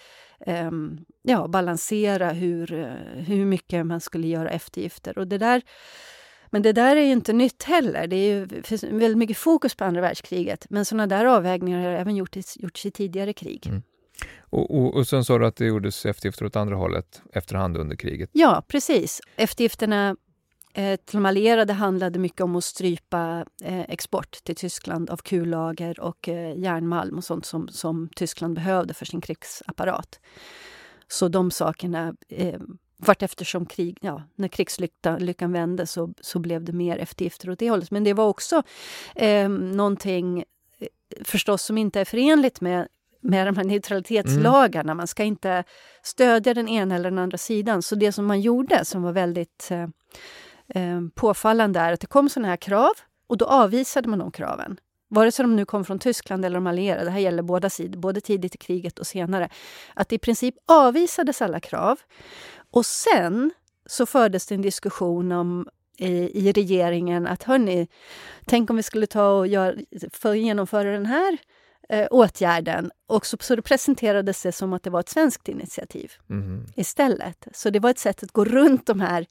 um, 0.48 1.06
ja, 1.22 1.48
balansera 1.48 2.30
hur, 2.30 2.74
eh, 2.74 3.24
hur 3.24 3.46
mycket 3.46 3.86
man 3.86 4.02
skulle 4.02 4.28
göra 4.28 4.50
eftergifter. 4.50 5.18
Och 5.18 5.28
det 5.28 5.38
där 5.38 5.62
men 6.54 6.62
det 6.62 6.74
där 6.74 6.96
är 6.96 7.02
ju 7.02 7.12
inte 7.12 7.34
nytt 7.34 7.64
heller. 7.64 8.08
Det 8.08 8.16
är 8.16 8.34
ju, 8.36 8.62
finns 8.64 8.84
väldigt 8.84 9.18
mycket 9.18 9.38
fokus 9.38 9.76
på 9.76 9.86
andra 9.86 10.02
världskriget. 10.02 10.66
Men 10.70 10.86
sådana 10.86 11.08
där 11.08 11.26
avvägningar 11.26 11.84
har 11.84 11.90
även 11.90 12.16
gjorts, 12.16 12.58
gjorts 12.58 12.86
i 12.86 12.92
tidigare 12.92 13.34
krig. 13.34 13.68
Mm. 13.68 13.82
Och, 14.40 14.78
och, 14.78 14.96
och 14.96 15.08
sen 15.08 15.26
sa 15.26 15.38
du 15.38 15.46
att 15.46 15.56
det 15.56 15.66
gjordes 15.66 16.06
eftergifter 16.06 16.46
åt 16.46 16.56
andra 16.56 16.76
hållet 16.76 17.22
efterhand 17.34 17.78
under 17.78 17.96
kriget? 17.96 18.30
Ja, 18.34 18.64
precis. 18.68 19.22
Eftergifterna 19.36 20.16
eh, 20.74 20.96
till 20.96 21.18
de 21.18 21.26
allierade 21.26 21.74
handlade 21.74 22.20
mycket 22.20 22.42
om 22.42 22.56
att 22.56 22.64
strypa 22.64 23.46
eh, 23.64 23.82
export 23.82 24.44
till 24.44 24.56
Tyskland 24.56 25.10
av 25.10 25.18
kullager 25.18 26.00
och 26.00 26.30
eh, 26.30 26.60
järnmalm 26.60 27.18
och 27.18 27.24
sånt 27.24 27.46
som, 27.46 27.68
som 27.68 28.10
Tyskland 28.16 28.56
behövde 28.56 28.94
för 28.94 29.06
sin 29.06 29.22
krigsapparat. 29.22 30.20
Så 31.08 31.28
de 31.28 31.52
sakerna 31.52 32.16
eh, 32.30 32.60
vart 32.98 33.24
eftersom 33.24 33.66
krig, 33.66 33.98
ja, 34.02 34.24
när 34.36 34.48
krigslyckan 34.48 35.52
vände 35.52 35.88
så, 35.88 36.14
så 36.22 36.40
blev 36.40 36.64
det 36.64 36.74
mer 36.74 36.98
eftergifter 36.98 37.50
åt 37.50 37.60
det 37.60 37.70
hållet. 37.70 37.92
Men 37.92 38.04
det 38.04 38.14
var 38.14 38.28
också 38.28 38.64
eh, 39.16 39.50
någonting 39.50 40.40
eh, 40.80 40.88
förstås 41.24 41.64
som 41.64 41.78
inte 41.78 42.00
är 42.00 42.06
förenligt 42.06 42.62
med 42.62 42.88
med 43.24 43.48
de 43.48 43.58
här 43.58 43.64
neutralitetslagarna. 43.64 44.92
Mm. 44.92 44.98
Man 44.98 45.08
ska 45.08 45.24
inte 45.24 45.64
stödja 46.02 46.54
den 46.54 46.68
ena 46.68 46.96
eller 46.96 47.10
den 47.10 47.20
andra 47.20 47.38
sidan. 47.38 47.82
Så 47.82 47.96
det 47.96 48.12
som 48.12 48.26
man 48.26 48.42
gjorde, 48.42 48.86
som 48.86 49.04
var 49.04 49.12
väldigt 49.12 49.72
eh, 49.72 49.84
eh 50.84 51.02
påfallande, 51.16 51.80
är 51.80 51.94
att 51.94 52.00
det 52.00 52.08
kom 52.08 52.30
såna 52.30 52.48
här 52.48 52.58
krav 52.58 52.92
och 53.28 53.38
då 53.38 53.46
avvisade 53.46 54.10
man 54.10 54.20
de 54.20 54.32
kraven. 54.32 54.80
Vare 55.08 55.32
sig 55.32 55.44
de 55.44 55.56
nu 55.56 55.66
kom 55.66 55.86
från 55.86 56.00
Tyskland 56.00 56.46
eller 56.46 56.56
de 56.56 56.68
allierade, 56.68 57.06
det 57.06 57.12
här 57.12 57.20
gäller 57.20 57.44
båda 57.44 57.70
sidor, 57.70 58.00
både 58.00 58.22
tidigt 58.22 58.56
i 58.56 58.58
kriget 58.58 59.00
och 59.00 59.08
senare, 59.08 59.50
att 59.94 60.14
i 60.14 60.18
princip 60.18 60.56
avvisades 60.66 61.42
alla 61.42 61.60
krav. 61.60 62.00
Och 62.74 62.86
sen 62.86 63.52
så 63.86 64.06
fördes 64.06 64.46
det 64.46 64.56
en 64.56 64.62
diskussion 64.62 65.32
om 65.32 65.68
i, 65.98 66.48
i 66.48 66.52
regeringen 66.52 67.28
att 67.28 67.44
hörni, 67.44 67.88
tänk 68.46 68.70
om 68.70 68.76
vi 68.76 68.84
skulle 68.84 69.08
ta 69.08 69.30
och 69.30 69.48
gör, 69.48 69.82
för 70.12 70.34
genomföra 70.34 70.92
den 70.92 71.06
här 71.06 71.38
eh, 71.90 72.08
åtgärden. 72.12 72.92
Och 73.08 73.26
så, 73.26 73.38
så 73.40 73.56
det 73.56 73.62
presenterades 73.62 74.44
det 74.44 74.52
som 74.52 74.74
att 74.74 74.84
det 74.84 74.90
var 74.90 75.00
ett 75.00 75.10
svenskt 75.10 75.50
initiativ 75.50 76.12
mm. 76.30 76.66
istället. 76.76 77.48
Så 77.54 77.70
det 77.70 77.80
var 77.80 77.90
ett 77.90 78.00
sätt 78.00 78.24
att 78.24 78.32
gå 78.32 78.46
runt 78.46 78.86
de 78.86 79.00
här 79.00 79.26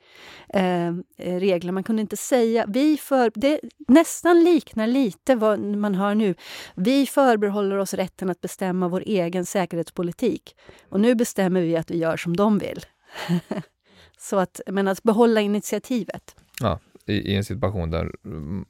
eh, 0.48 0.94
reglerna. 1.16 1.72
Man 1.72 1.84
kunde 1.84 2.02
inte 2.02 2.16
säga... 2.16 2.64
Vi 2.68 2.96
för, 2.96 3.32
det 3.34 3.60
nästan 3.88 4.44
liknar 4.44 4.86
lite 4.86 5.34
vad 5.34 5.60
man 5.60 5.94
hör 5.94 6.14
nu. 6.14 6.34
Vi 6.74 7.06
förbehåller 7.06 7.76
oss 7.76 7.94
rätten 7.94 8.30
att 8.30 8.40
bestämma 8.40 8.88
vår 8.88 9.02
egen 9.06 9.46
säkerhetspolitik. 9.46 10.56
Och 10.88 11.00
nu 11.00 11.14
bestämmer 11.14 11.60
vi 11.60 11.76
att 11.76 11.90
vi 11.90 11.98
gör 11.98 12.16
som 12.16 12.36
de 12.36 12.58
vill. 12.58 12.84
så 14.18 14.38
att, 14.38 14.60
men 14.66 14.88
att 14.88 15.02
behålla 15.02 15.40
initiativet. 15.40 16.36
Ja, 16.60 16.80
i, 17.06 17.12
i, 17.12 17.36
en 17.36 17.44
situation 17.44 17.90
där 17.90 18.10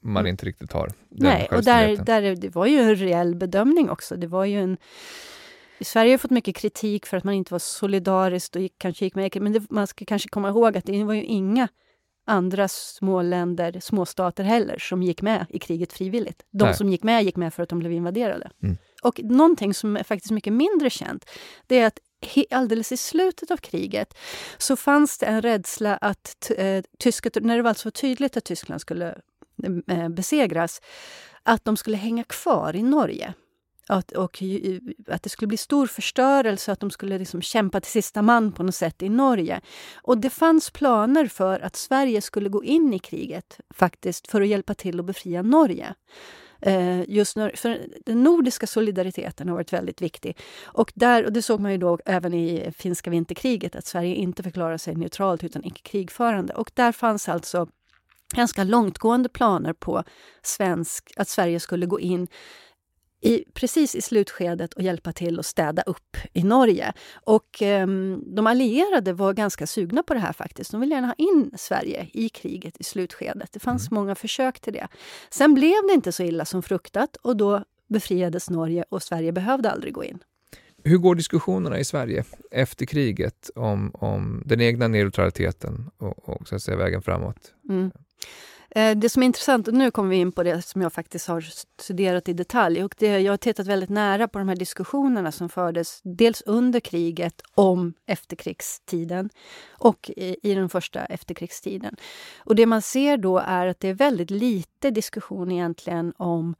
man 0.00 0.26
inte 0.26 0.46
riktigt 0.46 0.72
har 0.72 0.86
den 0.86 0.96
Nej, 1.10 1.48
och 1.50 1.64
där, 1.64 1.96
där, 1.96 2.36
det 2.36 2.54
var 2.54 2.66
ju 2.66 2.78
en 2.78 2.96
reell 2.96 3.34
bedömning 3.34 3.90
också. 3.90 4.16
Det 4.16 4.26
var 4.26 4.44
ju 4.44 4.60
en... 4.60 4.76
Sverige 5.80 6.12
har 6.12 6.18
fått 6.18 6.30
mycket 6.30 6.56
kritik 6.56 7.06
för 7.06 7.16
att 7.16 7.24
man 7.24 7.34
inte 7.34 7.54
var 7.54 7.58
solidariskt 7.58 8.56
och 8.56 8.62
gick, 8.62 8.74
kanske 8.78 9.04
gick 9.04 9.14
med. 9.14 9.42
Men 9.42 9.52
det, 9.52 9.70
man 9.70 9.86
ska 9.86 10.04
kanske 10.04 10.28
komma 10.28 10.48
ihåg 10.48 10.76
att 10.76 10.84
det 10.84 11.04
var 11.04 11.14
ju 11.14 11.24
inga 11.24 11.68
andra 12.26 12.68
små 12.68 13.22
länder, 13.22 13.80
småstater 13.80 14.44
heller, 14.44 14.78
som 14.78 15.02
gick 15.02 15.22
med 15.22 15.46
i 15.48 15.58
kriget 15.58 15.92
frivilligt. 15.92 16.42
De 16.50 16.64
Nej. 16.64 16.74
som 16.74 16.88
gick 16.88 17.02
med 17.02 17.24
gick 17.24 17.36
med 17.36 17.54
för 17.54 17.62
att 17.62 17.68
de 17.68 17.78
blev 17.78 17.92
invaderade. 17.92 18.50
Mm. 18.62 18.76
Och 19.02 19.20
någonting 19.22 19.74
som 19.74 19.96
är 19.96 20.02
faktiskt 20.02 20.32
mycket 20.32 20.52
mindre 20.52 20.90
känt, 20.90 21.30
det 21.66 21.78
är 21.78 21.86
att 21.86 21.98
alldeles 22.50 22.92
i 22.92 22.96
slutet 22.96 23.50
av 23.50 23.56
kriget 23.56 24.14
så 24.58 24.76
fanns 24.76 25.18
det 25.18 25.26
en 25.26 25.42
rädsla 25.42 25.96
att 25.96 26.50
eh, 26.56 26.84
tyska, 26.98 27.30
när 27.34 27.56
det 27.56 27.62
var 27.62 27.74
så 27.74 27.90
tydligt 27.90 28.36
att 28.36 28.44
Tyskland 28.44 28.80
skulle 28.80 29.18
eh, 29.62 29.98
eh, 29.98 30.08
besegras, 30.08 30.80
att 31.42 31.64
de 31.64 31.76
skulle 31.76 31.96
hänga 31.96 32.24
kvar 32.24 32.76
i 32.76 32.82
Norge. 32.82 33.34
Att, 33.88 34.12
och 34.12 34.42
att 35.08 35.22
det 35.22 35.28
skulle 35.28 35.46
bli 35.46 35.56
stor 35.56 35.86
förstörelse, 35.86 36.72
att 36.72 36.80
de 36.80 36.90
skulle 36.90 37.18
liksom 37.18 37.42
kämpa 37.42 37.80
till 37.80 37.92
sista 37.92 38.22
man 38.22 38.52
på 38.52 38.62
något 38.62 38.74
sätt 38.74 39.02
i 39.02 39.08
Norge. 39.08 39.60
Och 39.94 40.18
det 40.18 40.30
fanns 40.30 40.70
planer 40.70 41.26
för 41.26 41.60
att 41.60 41.76
Sverige 41.76 42.20
skulle 42.20 42.48
gå 42.48 42.64
in 42.64 42.94
i 42.94 42.98
kriget 42.98 43.60
faktiskt 43.70 44.30
för 44.30 44.40
att 44.40 44.48
hjälpa 44.48 44.74
till 44.74 45.00
att 45.00 45.06
befria 45.06 45.42
Norge. 45.42 45.94
Eh, 46.62 47.10
just 47.10 47.36
när, 47.36 47.52
för 47.56 47.80
den 48.06 48.22
nordiska 48.22 48.66
solidariteten 48.66 49.48
har 49.48 49.54
varit 49.54 49.72
väldigt 49.72 50.02
viktig. 50.02 50.38
Och, 50.64 50.92
där, 50.94 51.24
och 51.24 51.32
det 51.32 51.42
såg 51.42 51.60
man 51.60 51.72
ju 51.72 51.78
då 51.78 51.98
även 52.06 52.34
i 52.34 52.72
finska 52.76 53.10
vinterkriget, 53.10 53.76
att 53.76 53.86
Sverige 53.86 54.14
inte 54.14 54.42
förklarade 54.42 54.78
sig 54.78 54.94
neutralt 54.94 55.44
utan 55.44 55.64
icke 55.64 55.82
krigförande. 55.82 56.54
Och 56.54 56.70
där 56.74 56.92
fanns 56.92 57.28
alltså 57.28 57.66
ganska 58.34 58.64
långtgående 58.64 59.28
planer 59.28 59.72
på 59.72 60.04
svensk, 60.42 61.12
att 61.16 61.28
Sverige 61.28 61.60
skulle 61.60 61.86
gå 61.86 62.00
in 62.00 62.28
i, 63.22 63.44
precis 63.54 63.94
i 63.94 64.02
slutskedet 64.02 64.74
och 64.74 64.82
hjälpa 64.82 65.12
till 65.12 65.38
att 65.38 65.46
städa 65.46 65.82
upp 65.82 66.16
i 66.32 66.42
Norge. 66.42 66.92
Och 67.14 67.62
eh, 67.62 67.86
de 68.26 68.46
allierade 68.46 69.12
var 69.12 69.32
ganska 69.32 69.66
sugna 69.66 70.02
på 70.02 70.14
det 70.14 70.20
här 70.20 70.32
faktiskt. 70.32 70.70
De 70.70 70.80
ville 70.80 70.94
gärna 70.94 71.06
ha 71.06 71.14
in 71.14 71.50
Sverige 71.56 72.08
i 72.12 72.28
kriget 72.28 72.80
i 72.80 72.84
slutskedet. 72.84 73.52
Det 73.52 73.60
fanns 73.60 73.90
mm. 73.90 74.00
många 74.00 74.14
försök 74.14 74.60
till 74.60 74.72
det. 74.72 74.88
Sen 75.30 75.54
blev 75.54 75.86
det 75.88 75.94
inte 75.94 76.12
så 76.12 76.22
illa 76.22 76.44
som 76.44 76.62
fruktat 76.62 77.16
och 77.16 77.36
då 77.36 77.64
befriades 77.88 78.50
Norge 78.50 78.84
och 78.88 79.02
Sverige 79.02 79.32
behövde 79.32 79.70
aldrig 79.70 79.94
gå 79.94 80.04
in. 80.04 80.18
Hur 80.84 80.98
går 80.98 81.14
diskussionerna 81.14 81.78
i 81.78 81.84
Sverige 81.84 82.24
efter 82.50 82.86
kriget 82.86 83.50
om, 83.54 83.90
om 83.94 84.42
den 84.46 84.60
egna 84.60 84.88
neutraliteten 84.88 85.90
och, 85.98 86.28
och 86.28 86.48
så 86.48 86.54
att 86.54 86.62
säga, 86.62 86.76
vägen 86.76 87.02
framåt? 87.02 87.54
Mm. 87.68 87.90
Eh, 88.74 88.96
det 88.96 89.08
som 89.08 89.22
är 89.22 89.26
intressant, 89.26 89.68
och 89.68 89.74
nu 89.74 89.90
kommer 89.90 90.10
vi 90.10 90.16
in 90.16 90.32
på 90.32 90.42
det 90.42 90.62
som 90.62 90.82
jag 90.82 90.92
faktiskt 90.92 91.28
har 91.28 91.44
studerat 91.80 92.28
i 92.28 92.32
detalj. 92.32 92.84
Och 92.84 92.94
det, 92.98 93.20
jag 93.20 93.32
har 93.32 93.36
tittat 93.36 93.66
väldigt 93.66 93.90
nära 93.90 94.28
på 94.28 94.38
de 94.38 94.48
här 94.48 94.56
diskussionerna 94.56 95.32
som 95.32 95.48
fördes 95.48 96.00
dels 96.04 96.42
under 96.42 96.80
kriget 96.80 97.42
om 97.54 97.94
efterkrigstiden 98.06 99.30
och 99.70 100.10
i, 100.16 100.36
i 100.42 100.54
den 100.54 100.68
första 100.68 101.04
efterkrigstiden. 101.04 101.96
Och 102.38 102.54
det 102.54 102.66
man 102.66 102.82
ser 102.82 103.16
då 103.16 103.38
är 103.38 103.66
att 103.66 103.80
det 103.80 103.88
är 103.88 103.94
väldigt 103.94 104.30
lite 104.30 104.90
diskussion 104.90 105.52
egentligen 105.52 106.12
om 106.16 106.54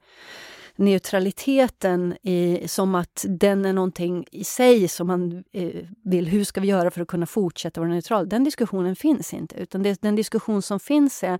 neutraliteten 0.75 2.17
i, 2.21 2.67
som 2.67 2.95
att 2.95 3.25
den 3.29 3.65
är 3.65 3.73
någonting 3.73 4.25
i 4.31 4.43
sig 4.43 4.87
som 4.87 5.07
man 5.07 5.43
eh, 5.51 5.85
vill, 6.03 6.27
hur 6.27 6.43
ska 6.43 6.61
vi 6.61 6.67
göra 6.67 6.91
för 6.91 7.01
att 7.01 7.07
kunna 7.07 7.25
fortsätta 7.25 7.81
vara 7.81 7.89
neutral? 7.89 8.29
Den 8.29 8.43
diskussionen 8.43 8.95
finns 8.95 9.33
inte, 9.33 9.55
utan 9.55 9.83
det, 9.83 10.01
den 10.01 10.15
diskussion 10.15 10.61
som 10.61 10.79
finns 10.79 11.23
är 11.23 11.39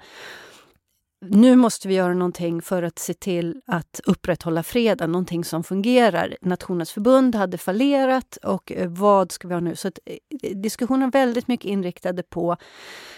nu 1.29 1.55
måste 1.55 1.88
vi 1.88 1.93
göra 1.93 2.13
någonting 2.13 2.62
för 2.62 2.83
att 2.83 2.99
se 2.99 3.13
till 3.13 3.62
att 3.65 4.01
upprätthålla 4.05 4.63
freden, 4.63 5.12
någonting 5.12 5.43
som 5.43 5.63
fungerar. 5.63 6.38
Nationens 6.41 6.91
förbund 6.91 7.36
hade 7.36 7.57
fallerat 7.57 8.38
och 8.43 8.71
eh, 8.71 8.89
vad 8.89 9.31
ska 9.31 9.47
vi 9.47 9.53
ha 9.53 9.62
nu? 9.62 9.75
Så 9.75 9.88
att, 9.88 9.99
eh, 10.05 10.57
diskussionen 10.57 11.09
väldigt 11.09 11.47
mycket 11.47 11.65
inriktade 11.65 12.23
på 12.23 12.57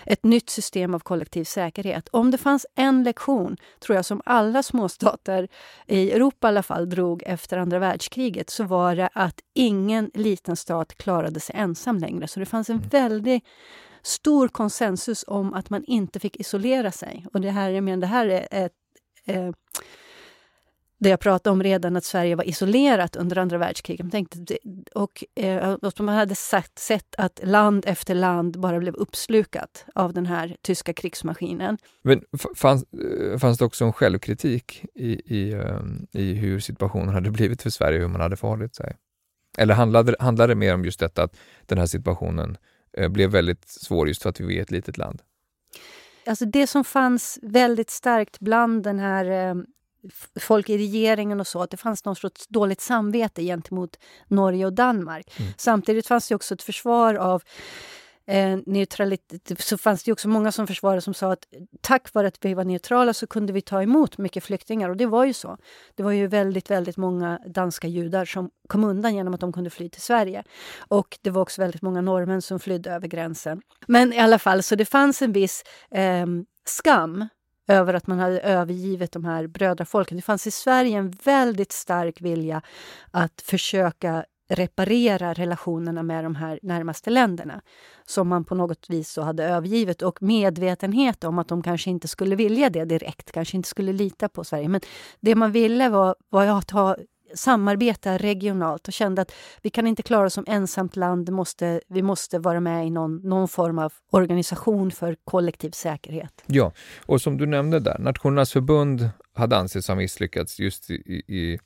ett 0.06 0.24
nytt 0.24 0.50
system 0.50 0.94
av 0.94 1.00
kollektiv 1.00 1.44
säkerhet. 1.44 2.10
Om 2.12 2.32
det 2.32 2.38
fanns 2.38 2.66
en 2.76 3.04
lektion, 3.04 3.58
tror 3.80 3.96
jag, 3.96 4.06
som 4.06 4.22
alla 4.26 4.64
småstater 4.64 5.48
i 5.88 6.12
Europa 6.12 6.48
i 6.48 6.50
alla 6.50 6.64
fall 6.64 6.90
drog 6.90 7.24
efter 7.26 7.58
andra 7.58 7.80
världskriget, 7.80 8.50
så 8.50 8.64
var 8.64 8.96
det 8.96 9.10
att 9.14 9.40
ingen 9.54 10.12
liten 10.14 10.56
stat 10.56 10.98
klarade 10.98 11.40
sig 11.40 11.56
ensam 11.56 11.98
längre. 11.98 12.28
Så 12.28 12.40
det 12.40 12.46
fanns 12.46 12.70
en 12.70 12.80
väldig 12.80 13.44
stor 14.06 14.48
konsensus 14.48 15.26
om 15.28 15.54
att 15.54 15.70
man 15.70 15.84
inte 15.84 16.20
fick 16.20 16.40
isolera 16.40 16.92
sig. 16.92 17.26
Och 17.34 17.42
det 17.42 17.52
här, 17.52 17.70
jag 17.70 17.84
menar, 17.84 18.02
det 18.02 18.08
här 18.08 18.28
är 18.28 18.48
ett, 18.52 18.74
eh, 19.26 19.52
det 20.98 21.10
jag 21.10 21.20
pratade 21.20 21.52
om 21.52 21.64
redan, 21.64 21.96
att 21.96 22.04
Sverige 22.04 22.36
var 22.36 22.44
isolerat 22.44 23.16
under 23.16 23.38
andra 23.38 23.58
världskriget. 23.58 24.12
Tänkte, 24.12 24.58
och, 24.96 25.24
eh, 25.36 25.74
och 25.74 26.00
man 26.00 26.16
hade 26.16 26.36
sett, 26.36 26.80
sett 26.80 27.16
att 27.18 27.40
land 27.44 27.84
efter 27.88 28.16
land 28.16 28.60
bara 28.60 28.80
blev 28.80 28.96
uppslukat 28.96 29.86
av 29.96 30.14
den 30.14 30.26
här 30.26 30.58
tyska 30.62 30.94
krigsmaskinen. 30.94 31.78
Men 32.04 32.22
fanns, 32.56 32.84
eh, 32.84 33.38
fanns 33.38 33.58
det 33.58 33.66
också 33.66 33.86
en 33.86 33.94
självkritik 33.94 34.86
i, 34.96 35.36
i, 35.36 35.54
ehm, 35.54 36.08
i 36.12 36.34
hur 36.34 36.60
situationen 36.60 37.10
hade 37.10 37.32
blivit 37.32 37.62
för 37.62 37.70
Sverige, 37.70 38.00
hur 38.00 38.08
man 38.08 38.22
hade 38.22 38.38
förhållit 38.38 38.76
sig? 38.76 38.96
Eller 39.58 39.74
handlade, 39.74 40.16
handlade 40.20 40.52
det 40.52 40.58
mer 40.58 40.74
om 40.74 40.86
just 40.86 41.00
detta 41.00 41.24
att 41.24 41.38
den 41.66 41.78
här 41.78 41.86
situationen 41.86 42.50
eh, 42.52 42.58
blev 43.10 43.30
väldigt 43.30 43.70
svår 43.70 44.08
just 44.08 44.22
för 44.22 44.30
att 44.30 44.40
vi 44.40 44.58
är 44.58 44.62
ett 44.62 44.72
litet 44.72 44.98
land? 44.98 45.22
Alltså 46.26 46.46
det 46.46 46.68
som 46.68 46.84
fanns 46.84 47.40
väldigt 47.42 47.90
starkt 47.90 48.40
bland 48.40 48.84
den 48.84 49.00
här 49.00 49.50
eh, 49.50 49.56
folk 50.40 50.70
i 50.70 50.78
regeringen 50.78 51.40
och 51.40 51.48
så, 51.48 51.62
att 51.62 51.72
det 51.72 51.78
fanns 51.78 52.06
någon 52.06 52.16
sorts 52.16 52.48
dåligt 52.48 52.82
samvete 52.82 53.44
gentemot 53.44 54.00
Norge 54.28 54.66
och 54.66 54.74
Danmark. 54.74 55.40
Mm. 55.40 55.52
Samtidigt 55.58 56.08
fanns 56.08 56.28
det 56.28 56.36
också 56.36 56.54
ett 56.54 56.64
försvar 56.64 57.16
av 57.16 57.44
eh, 58.28 58.58
neutralitet, 58.66 59.62
så 59.62 59.78
fanns 59.78 60.04
det 60.04 60.12
också 60.12 60.28
många 60.28 60.52
som 60.52 60.68
försvarade 60.68 61.02
som 61.02 61.14
sa 61.14 61.32
att 61.32 61.48
tack 61.82 62.14
vare 62.14 62.28
att 62.28 62.46
vi 62.46 62.54
var 62.54 62.64
neutrala 62.64 63.14
så 63.14 63.28
kunde 63.28 63.54
vi 63.54 63.62
ta 63.62 63.82
emot 63.82 64.18
mycket 64.18 64.44
flyktingar. 64.44 64.90
Och 64.90 64.98
det 64.98 65.06
var 65.06 65.26
ju 65.26 65.34
så. 65.34 65.58
Det 65.96 66.04
var 66.04 66.12
ju 66.12 66.28
väldigt, 66.28 66.72
väldigt 66.72 66.98
många 66.98 67.40
danska 67.48 67.88
judar 67.88 68.26
som 68.26 68.50
kom 68.68 68.84
undan 68.84 69.16
genom 69.16 69.34
att 69.34 69.40
de 69.40 69.54
kunde 69.54 69.70
fly 69.70 69.90
till 69.90 70.02
Sverige. 70.02 70.44
Och 70.88 71.18
det 71.22 71.30
var 71.30 71.42
också 71.42 71.62
väldigt 71.62 71.82
många 71.82 72.02
norrmän 72.02 72.42
som 72.42 72.60
flydde 72.60 72.92
över 72.92 73.08
gränsen. 73.08 73.62
Men 73.88 74.14
i 74.14 74.20
alla 74.20 74.40
fall, 74.40 74.64
så 74.64 74.76
det 74.76 74.86
fanns 74.86 75.22
en 75.22 75.32
viss 75.32 75.64
eh, 75.92 76.26
skam 76.66 77.28
över 77.68 77.94
att 77.94 78.08
man 78.08 78.20
hade 78.20 78.40
övergivit 78.40 79.12
de 79.12 79.26
här 79.26 79.48
brödrafolken. 79.48 80.18
Det 80.18 80.22
fanns 80.22 80.48
i 80.48 80.52
Sverige 80.52 80.98
en 80.98 81.12
väldigt 81.12 81.72
stark 81.72 82.22
vilja 82.22 82.62
att 83.12 83.42
försöka 83.42 84.26
reparera 84.48 85.34
relationerna 85.34 86.04
med 86.04 86.24
de 86.24 86.36
här 86.36 86.60
närmaste 86.62 87.10
länderna 87.10 87.62
som 88.06 88.28
man 88.28 88.46
på 88.46 88.56
något 88.56 88.90
vis 88.90 89.10
så 89.10 89.22
hade 89.22 89.44
övergivit 89.44 90.02
och 90.02 90.22
medvetenhet 90.22 91.24
om 91.24 91.40
att 91.40 91.48
de 91.48 91.64
kanske 91.64 91.90
inte 91.90 92.08
skulle 92.08 92.36
vilja 92.36 92.70
det 92.70 92.86
direkt, 92.86 93.32
kanske 93.32 93.58
inte 93.58 93.70
skulle 93.70 93.94
lita 93.94 94.30
på 94.30 94.44
Sverige. 94.44 94.68
Men 94.68 94.82
det 95.20 95.36
man 95.36 95.52
ville 95.52 95.90
var, 95.90 96.16
var 96.30 96.46
att 96.46 96.72
ha 96.72 96.96
samarbeta 97.34 98.18
regionalt 98.18 98.88
och 98.88 98.94
kände 98.94 99.22
att 99.22 99.32
vi 99.62 99.70
kan 99.70 99.88
inte 99.88 100.04
klara 100.04 100.26
oss 100.26 100.34
som 100.34 100.46
ensamt 100.48 100.96
land. 100.96 101.30
Måste, 101.30 101.82
vi 101.88 102.02
måste 102.02 102.40
vara 102.40 102.60
med 102.60 102.88
i 102.88 102.90
någon, 102.90 103.16
någon 103.16 103.48
form 103.48 103.80
av 103.80 103.94
organisation 104.12 104.92
för 104.92 105.16
kollektiv 105.24 105.72
säkerhet. 105.72 106.44
Ja, 106.46 106.72
och 107.06 107.22
som 107.22 107.38
du 107.38 107.46
nämnde 107.46 107.80
där, 107.80 108.00
Nationernas 108.00 108.52
förbund 108.52 109.10
hade 109.34 109.58
ansetts 109.58 109.88
ha 109.88 109.96
misslyckats 109.96 110.60
just 110.60 110.90
i, 110.90 110.94
i, 111.28 111.60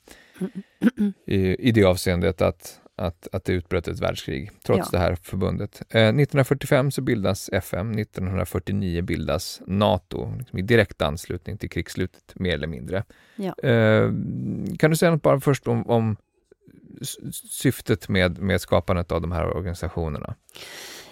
i, 1.26 1.68
i 1.68 1.72
det 1.72 1.84
avseendet 1.84 2.42
att, 2.42 2.80
att, 2.96 3.28
att 3.32 3.46
det 3.46 3.54
utbröt 3.54 3.88
ett 3.88 4.00
världskrig, 4.00 4.52
trots 4.64 4.90
ja. 4.92 4.98
det 5.00 5.04
här 5.04 5.16
förbundet. 5.16 5.82
Eh, 5.90 6.02
1945 6.02 6.92
så 6.92 7.02
bildas 7.02 7.50
FM, 7.54 7.92
1949 7.92 9.02
bildas 9.02 9.62
NATO, 9.68 10.34
liksom 10.38 10.60
i 10.60 10.62
direkt 10.62 11.02
anslutning 11.02 11.58
till 11.58 11.70
krigsslutet, 11.70 12.34
mer 12.36 12.54
eller 12.54 12.68
mindre. 12.68 13.04
Ja. 13.36 13.70
Eh, 13.70 14.12
kan 14.80 14.90
du 14.92 14.96
säga 14.96 15.12
något 15.12 15.22
bara 15.22 15.40
först 15.40 15.68
om, 15.68 15.88
om 15.90 16.18
syftet 17.32 18.10
med, 18.10 18.40
med 18.40 18.62
skapandet 18.62 19.12
av 19.12 19.22
de 19.22 19.32
här 19.32 19.58
organisationerna? 19.58 20.36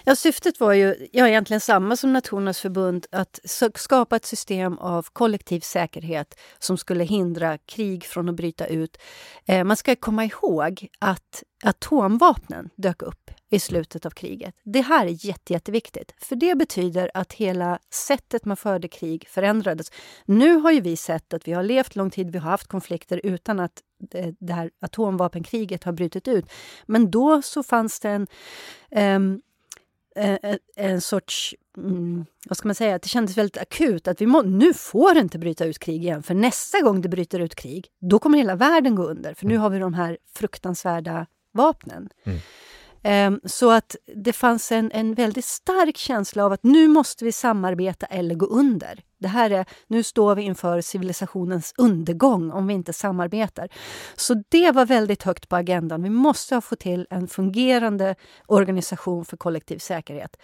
Ja, 0.08 0.16
syftet 0.16 0.60
var 0.60 0.72
ju 0.72 1.08
ja, 1.12 1.28
egentligen 1.28 1.60
samma 1.60 1.96
som 1.96 2.12
Nationernas 2.12 2.60
förbund, 2.60 3.06
att 3.10 3.40
skapa 3.74 4.16
ett 4.16 4.24
system 4.24 4.78
av 4.78 5.06
kollektiv 5.12 5.60
säkerhet 5.60 6.38
som 6.58 6.78
skulle 6.78 7.04
hindra 7.04 7.58
krig 7.58 8.04
från 8.04 8.28
att 8.28 8.34
bryta 8.34 8.66
ut. 8.66 8.98
Eh, 9.46 9.64
man 9.64 9.76
ska 9.76 9.96
komma 9.96 10.24
ihåg 10.24 10.88
att 10.98 11.42
atomvapnen 11.64 12.70
dök 12.76 13.02
upp 13.02 13.30
i 13.50 13.60
slutet 13.60 14.06
av 14.06 14.10
kriget. 14.10 14.54
Det 14.64 14.80
här 14.80 15.06
är 15.06 15.26
jätte, 15.26 15.52
jätteviktigt, 15.52 16.14
för 16.18 16.36
det 16.36 16.54
betyder 16.54 17.10
att 17.14 17.32
hela 17.32 17.78
sättet 17.90 18.44
man 18.44 18.56
förde 18.56 18.88
krig 18.88 19.28
förändrades. 19.28 19.92
Nu 20.24 20.54
har 20.54 20.70
ju 20.70 20.80
vi 20.80 20.96
sett 20.96 21.34
att 21.34 21.48
vi 21.48 21.52
har 21.52 21.62
levt 21.62 21.96
lång 21.96 22.10
tid, 22.10 22.30
vi 22.30 22.38
har 22.38 22.50
haft 22.50 22.66
konflikter 22.66 23.20
utan 23.24 23.60
att 23.60 23.82
eh, 24.14 24.28
det 24.40 24.52
här 24.52 24.70
atomvapenkriget 24.80 25.84
har 25.84 25.92
brutit 25.92 26.28
ut. 26.28 26.44
Men 26.86 27.10
då 27.10 27.42
så 27.42 27.62
fanns 27.62 28.00
det 28.00 28.10
en 28.10 28.26
um, 29.16 29.42
en, 30.18 30.58
en 30.76 31.00
sorts... 31.00 31.54
Mm, 31.76 32.26
vad 32.48 32.56
ska 32.56 32.68
man 32.68 32.74
säga? 32.74 32.98
Det 32.98 33.08
kändes 33.08 33.36
väldigt 33.36 33.58
akut. 33.58 34.08
att 34.08 34.20
vi 34.20 34.26
må, 34.26 34.42
Nu 34.42 34.74
får 34.74 35.14
det 35.14 35.20
inte 35.20 35.38
bryta 35.38 35.64
ut 35.64 35.78
krig 35.78 36.02
igen, 36.02 36.22
för 36.22 36.34
nästa 36.34 36.80
gång 36.80 37.00
det 37.00 37.08
bryter 37.08 37.40
ut 37.40 37.54
krig, 37.54 37.86
då 38.00 38.18
kommer 38.18 38.38
hela 38.38 38.56
världen 38.56 38.94
gå 38.94 39.02
under. 39.02 39.34
För 39.34 39.46
nu 39.46 39.54
mm. 39.54 39.62
har 39.62 39.70
vi 39.70 39.78
de 39.78 39.94
här 39.94 40.18
fruktansvärda 40.34 41.26
vapnen. 41.52 42.08
Mm. 42.24 42.38
Um, 43.02 43.40
så 43.44 43.70
att 43.70 43.96
det 44.14 44.32
fanns 44.32 44.72
en, 44.72 44.92
en 44.92 45.14
väldigt 45.14 45.44
stark 45.44 45.96
känsla 45.96 46.44
av 46.44 46.52
att 46.52 46.62
nu 46.62 46.88
måste 46.88 47.24
vi 47.24 47.32
samarbeta 47.32 48.06
eller 48.06 48.34
gå 48.34 48.46
under. 48.46 49.00
Det 49.18 49.28
här 49.28 49.50
är, 49.50 49.66
nu 49.86 50.02
står 50.02 50.34
vi 50.34 50.42
inför 50.42 50.80
civilisationens 50.80 51.74
undergång 51.78 52.50
om 52.50 52.66
vi 52.66 52.74
inte 52.74 52.92
samarbetar. 52.92 53.68
Så 54.16 54.42
det 54.48 54.70
var 54.72 54.86
väldigt 54.86 55.22
högt 55.22 55.48
på 55.48 55.56
agendan. 55.56 56.02
Vi 56.02 56.10
måste 56.10 56.60
få 56.60 56.76
till 56.76 57.06
en 57.10 57.28
fungerande 57.28 58.14
organisation 58.46 59.24
för 59.24 59.36
kollektiv 59.36 59.78
säkerhet. 59.78 60.36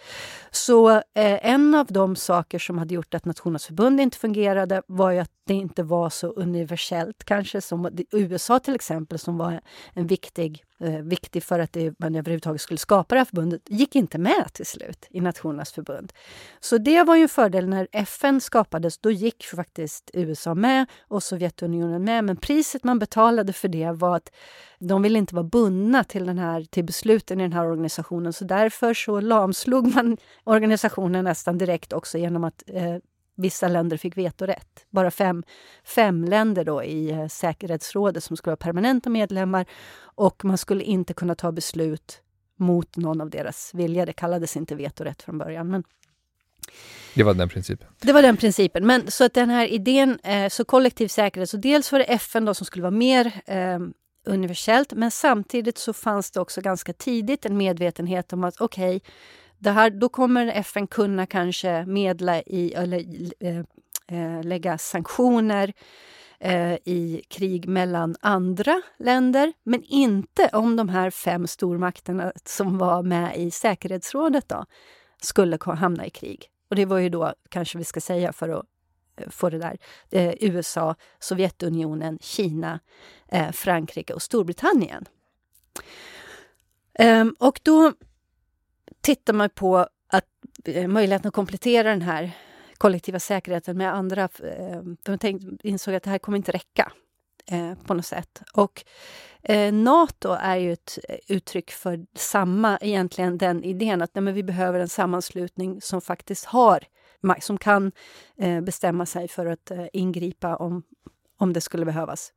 Så 0.51 0.89
eh, 0.89 1.01
en 1.13 1.75
av 1.75 1.85
de 1.85 2.15
saker 2.15 2.59
som 2.59 2.77
hade 2.77 2.93
gjort 2.93 3.13
att 3.13 3.25
Nationernas 3.25 3.65
förbund 3.65 4.01
inte 4.01 4.17
fungerade 4.17 4.81
var 4.87 5.11
ju 5.11 5.19
att 5.19 5.31
det 5.47 5.53
inte 5.53 5.83
var 5.83 6.09
så 6.09 6.27
universellt 6.27 7.23
kanske 7.23 7.61
som 7.61 7.89
USA 8.11 8.59
till 8.59 8.75
exempel 8.75 9.19
som 9.19 9.37
var 9.37 9.61
en 9.93 10.07
viktig, 10.07 10.63
eh, 10.79 11.01
viktig 11.01 11.43
för 11.43 11.59
att 11.59 11.73
det, 11.73 11.99
man 11.99 12.15
överhuvudtaget 12.15 12.61
skulle 12.61 12.77
skapa 12.77 13.15
det 13.15 13.19
här 13.19 13.25
förbundet, 13.25 13.61
gick 13.69 13.95
inte 13.95 14.17
med 14.17 14.53
till 14.53 14.65
slut 14.65 15.07
i 15.09 15.21
Nationernas 15.21 15.71
förbund. 15.71 16.13
Så 16.59 16.77
det 16.77 17.03
var 17.03 17.15
ju 17.15 17.21
en 17.21 17.29
fördel 17.29 17.69
när 17.69 17.87
FN 17.91 18.41
skapades, 18.41 18.97
då 18.97 19.11
gick 19.11 19.45
faktiskt 19.45 20.11
USA 20.13 20.55
med 20.55 20.85
och 21.07 21.23
Sovjetunionen 21.23 22.03
med. 22.03 22.23
Men 22.23 22.37
priset 22.37 22.83
man 22.83 22.99
betalade 22.99 23.53
för 23.53 23.67
det 23.67 23.91
var 23.91 24.15
att 24.15 24.31
de 24.79 25.01
ville 25.01 25.19
inte 25.19 25.35
vara 25.35 25.43
bundna 25.43 26.03
till, 26.03 26.25
den 26.25 26.37
här, 26.37 26.63
till 26.63 26.85
besluten 26.85 27.39
i 27.39 27.43
den 27.43 27.53
här 27.53 27.65
organisationen. 27.65 28.33
Så 28.33 28.45
därför 28.45 28.93
så 28.93 29.19
lamslog 29.19 29.95
man 29.95 30.17
organisationen 30.43 31.23
nästan 31.23 31.57
direkt 31.57 31.93
också 31.93 32.17
genom 32.17 32.43
att 32.43 32.63
eh, 32.67 32.97
vissa 33.35 33.67
länder 33.67 33.97
fick 33.97 34.17
vetorätt. 34.17 34.85
Bara 34.89 35.11
fem, 35.11 35.43
fem 35.83 36.23
länder 36.23 36.63
då 36.63 36.83
i 36.83 37.11
eh, 37.11 37.27
säkerhetsrådet 37.27 38.23
som 38.23 38.37
skulle 38.37 38.51
vara 38.51 38.57
permanenta 38.57 39.09
medlemmar 39.09 39.65
och 39.97 40.45
man 40.45 40.57
skulle 40.57 40.83
inte 40.83 41.13
kunna 41.13 41.35
ta 41.35 41.51
beslut 41.51 42.21
mot 42.57 42.97
någon 42.97 43.21
av 43.21 43.29
deras 43.29 43.73
vilja. 43.73 44.05
Det 44.05 44.13
kallades 44.13 44.57
inte 44.57 44.75
vetorätt 44.75 45.21
från 45.21 45.37
början. 45.37 45.69
Men 45.69 45.83
det 47.13 47.23
var 47.23 47.33
den 47.33 47.49
principen? 47.49 47.87
Det 48.01 48.13
var 48.13 48.21
den 48.21 48.37
principen. 48.37 48.85
Men 48.85 49.11
så 49.11 49.25
att 49.25 49.33
den 49.33 49.49
här 49.49 49.67
idén, 49.67 50.19
eh, 50.23 50.49
så 50.49 50.65
kollektiv 50.65 51.07
säkerhet, 51.07 51.49
så 51.49 51.57
dels 51.57 51.91
var 51.91 51.99
det 51.99 52.05
FN 52.05 52.45
då 52.45 52.53
som 52.53 52.65
skulle 52.65 52.83
vara 52.83 52.91
mer 52.91 53.31
eh, 53.45 53.79
universellt, 54.25 54.93
men 54.93 55.11
samtidigt 55.11 55.77
så 55.77 55.93
fanns 55.93 56.31
det 56.31 56.39
också 56.39 56.61
ganska 56.61 56.93
tidigt 56.93 57.45
en 57.45 57.57
medvetenhet 57.57 58.33
om 58.33 58.43
att 58.43 58.61
okej, 58.61 58.95
okay, 58.95 59.09
då 59.99 60.09
kommer 60.09 60.47
FN 60.47 60.87
kunna 60.87 61.25
kanske 61.25 61.85
medla 61.85 62.41
i, 62.41 62.73
eller 62.73 63.05
äh, 64.07 64.43
lägga 64.43 64.77
sanktioner 64.77 65.73
äh, 66.39 66.73
i 66.73 67.21
krig 67.27 67.67
mellan 67.67 68.15
andra 68.21 68.81
länder, 68.99 69.53
men 69.63 69.83
inte 69.83 70.49
om 70.53 70.75
de 70.75 70.89
här 70.89 71.09
fem 71.09 71.47
stormakterna 71.47 72.31
som 72.45 72.77
var 72.77 73.03
med 73.03 73.37
i 73.37 73.51
säkerhetsrådet 73.51 74.49
då, 74.49 74.65
skulle 75.21 75.57
hamna 75.61 76.05
i 76.05 76.09
krig. 76.09 76.49
Och 76.69 76.75
det 76.75 76.85
var 76.85 76.97
ju 76.97 77.09
då, 77.09 77.33
kanske 77.49 77.77
vi 77.77 77.83
ska 77.83 78.01
säga 78.01 78.33
för 78.33 78.49
att 78.49 78.65
få 79.29 79.49
det 79.49 79.57
där, 79.57 79.77
eh, 80.11 80.33
USA, 80.39 80.95
Sovjetunionen, 81.19 82.19
Kina, 82.21 82.79
eh, 83.27 83.51
Frankrike 83.51 84.13
och 84.13 84.21
Storbritannien. 84.21 85.05
Ehm, 86.99 87.35
och 87.39 87.59
då 87.63 87.93
tittar 89.05 89.33
man 89.33 89.49
på 89.49 89.77
att, 90.07 90.25
eh, 90.65 90.87
möjligheten 90.87 91.27
att 91.27 91.33
komplettera 91.33 91.89
den 91.89 92.01
här 92.01 92.31
kollektiva 92.77 93.19
säkerheten 93.19 93.77
med 93.77 93.93
andra. 93.93 94.21
Eh, 94.23 94.81
de 95.03 95.17
tänkte, 95.17 95.67
insåg 95.67 95.95
att 95.95 96.03
det 96.03 96.09
här 96.09 96.17
kommer 96.17 96.37
inte 96.37 96.51
räcka 96.51 96.91
eh, 97.51 97.73
på 97.75 97.93
något 97.93 98.05
sätt. 98.05 98.41
Och 98.53 98.83
eh, 99.43 99.73
Nato 99.73 100.29
är 100.29 100.55
ju 100.55 100.73
ett 100.73 100.99
eh, 101.09 101.15
uttryck 101.27 101.71
för 101.71 102.05
samma, 102.15 102.77
egentligen 102.81 103.37
den 103.37 103.63
idén 103.63 104.01
att 104.01 104.15
nej, 104.15 104.21
men 104.21 104.33
vi 104.33 104.43
behöver 104.43 104.79
en 104.79 104.89
sammanslutning 104.89 105.81
som 105.81 106.01
faktiskt 106.01 106.45
har 106.45 106.83
som 107.39 107.57
kan 107.57 107.91
eh, 108.37 108.61
bestämma 108.61 109.05
sig 109.05 109.27
för 109.27 109.45
att 109.45 109.71
eh, 109.71 109.85
ingripa 109.93 110.55
om, 110.55 110.83
om 111.37 111.53
det 111.53 111.61
skulle 111.61 111.85
behövas. 111.85 112.33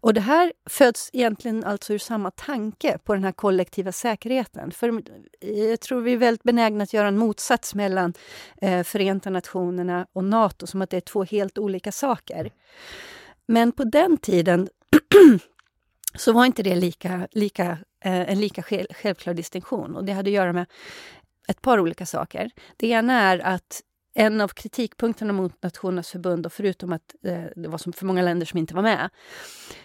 Och 0.00 0.14
det 0.14 0.20
här 0.20 0.52
föds 0.70 1.10
egentligen 1.12 1.64
alltså 1.64 1.92
ur 1.92 1.98
samma 1.98 2.30
tanke 2.30 2.98
på 3.04 3.14
den 3.14 3.24
här 3.24 3.32
kollektiva 3.32 3.92
säkerheten. 3.92 4.70
För 4.70 5.02
jag 5.40 5.80
tror 5.80 6.00
vi 6.00 6.12
är 6.12 6.16
väldigt 6.16 6.42
benägna 6.42 6.84
att 6.84 6.92
göra 6.92 7.08
en 7.08 7.18
motsats 7.18 7.74
mellan 7.74 8.14
eh, 8.60 8.82
Förenta 8.82 9.30
Nationerna 9.30 10.06
och 10.12 10.24
Nato, 10.24 10.66
som 10.66 10.82
att 10.82 10.90
det 10.90 10.96
är 10.96 11.00
två 11.00 11.24
helt 11.24 11.58
olika 11.58 11.92
saker. 11.92 12.50
men 13.46 13.72
på 13.72 13.84
den 13.84 14.16
tiden 14.16 14.68
så 16.14 16.32
var 16.32 16.44
inte 16.44 16.62
det 16.62 16.74
lika, 16.74 17.28
lika, 17.32 17.78
eh, 18.04 18.30
en 18.30 18.40
lika 18.40 18.62
självklar 18.90 19.34
distinktion. 19.34 19.96
Och 19.96 20.04
det 20.04 20.12
hade 20.12 20.30
att 20.30 20.34
göra 20.34 20.52
med 20.52 20.66
ett 21.48 21.62
par 21.62 21.80
olika 21.80 22.06
saker. 22.06 22.50
Det 22.76 22.88
ena 22.88 23.20
är 23.20 23.38
att 23.38 23.82
en 24.18 24.40
av 24.40 24.48
kritikpunkterna 24.48 25.32
mot 25.32 25.62
Nationernas 25.62 26.10
förbund, 26.10 26.46
och 26.46 26.52
förutom 26.52 26.92
att 26.92 27.14
eh, 27.22 27.44
det 27.56 27.68
var 27.68 27.92
för 27.92 28.06
många 28.06 28.22
länder 28.22 28.46
som 28.46 28.58
inte 28.58 28.74
var 28.74 28.82
med, 28.82 29.10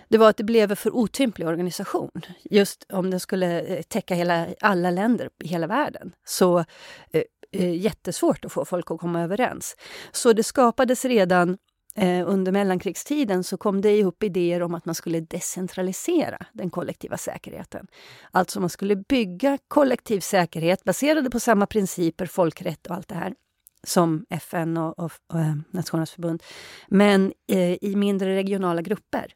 det 0.10 0.18
var 0.18 0.30
att 0.30 0.38
det 0.38 0.44
blev 0.44 0.72
en 0.72 0.78
för 0.78 0.96
otymplig 0.96 1.48
organisation. 1.48 2.22
Just 2.44 2.86
om 2.92 3.10
den 3.10 3.20
skulle 3.20 3.62
eh, 3.62 3.82
täcka 3.82 4.16
hela, 4.16 4.48
alla 4.60 4.92
länder 4.92 5.30
i 5.44 5.48
hela 5.48 5.68
världen. 5.68 6.12
Så 6.26 6.60
eh, 6.60 7.24
eh, 7.52 7.76
jättesvårt 7.76 8.46
att 8.46 8.52
få 8.52 8.66
folk 8.66 8.92
att 8.92 9.00
komma 9.00 9.22
överens. 9.22 9.76
Så 10.12 10.34
det 10.34 10.44
skapades 10.44 11.06
redan 11.06 11.58
eh, 11.96 12.30
under 12.30 12.52
mellankrigstiden 12.52 13.44
så 13.44 13.58
kom 13.58 13.82
det 13.82 14.04
upp 14.04 14.24
idéer 14.24 14.64
om 14.64 14.76
att 14.76 14.86
man 14.86 14.96
skulle 14.96 15.20
decentralisera 15.20 16.46
den 16.54 16.70
kollektiva 16.70 17.18
säkerheten. 17.18 17.88
Alltså 18.32 18.60
man 18.60 18.70
skulle 18.70 18.96
bygga 18.96 19.58
kollektiv 19.68 20.20
säkerhet 20.20 20.84
baserade 20.84 21.30
på 21.30 21.40
samma 21.40 21.66
principer, 21.66 22.26
folkrätt 22.26 22.88
och 22.88 22.96
allt 22.96 23.08
det 23.08 23.16
här 23.16 23.34
som 23.84 24.26
FN 24.30 24.78
och, 24.78 25.00
och, 25.00 25.12
och 25.34 25.40
eh, 25.40 25.56
Nationernas 25.72 26.12
förbund, 26.12 26.44
men 26.88 27.34
eh, 27.48 27.74
i 27.84 27.96
mindre 27.96 28.36
regionala 28.36 28.82
grupper 28.82 29.34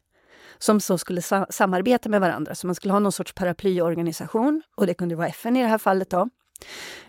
som 0.58 0.80
så 0.80 0.98
skulle 0.98 1.22
sa 1.22 1.46
samarbeta 1.50 2.08
med 2.08 2.20
varandra. 2.20 2.54
Så 2.54 2.66
man 2.66 2.74
skulle 2.74 2.92
ha 2.92 3.00
någon 3.00 3.12
sorts 3.12 3.32
paraplyorganisation, 3.32 4.62
och 4.76 4.86
det 4.86 4.94
kunde 4.94 5.14
vara 5.14 5.28
FN 5.28 5.56
i 5.56 5.62
det 5.62 5.68
här 5.68 5.78
fallet. 5.78 6.10
Då. 6.10 6.28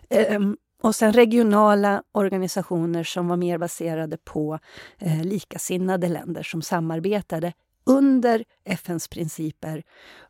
Ehm, 0.10 0.58
och 0.82 0.96
sen 0.96 1.14
regionala 1.14 2.04
organisationer 2.12 3.04
som 3.04 3.28
var 3.28 3.38
mer 3.38 3.58
baserade 3.58 4.18
på 4.18 4.60
eh, 4.98 5.24
likasinnade 5.24 6.08
länder 6.08 6.44
som 6.44 6.62
samarbetade 6.62 7.54
under 7.86 8.44
FNs 8.66 9.08
principer, 9.08 9.84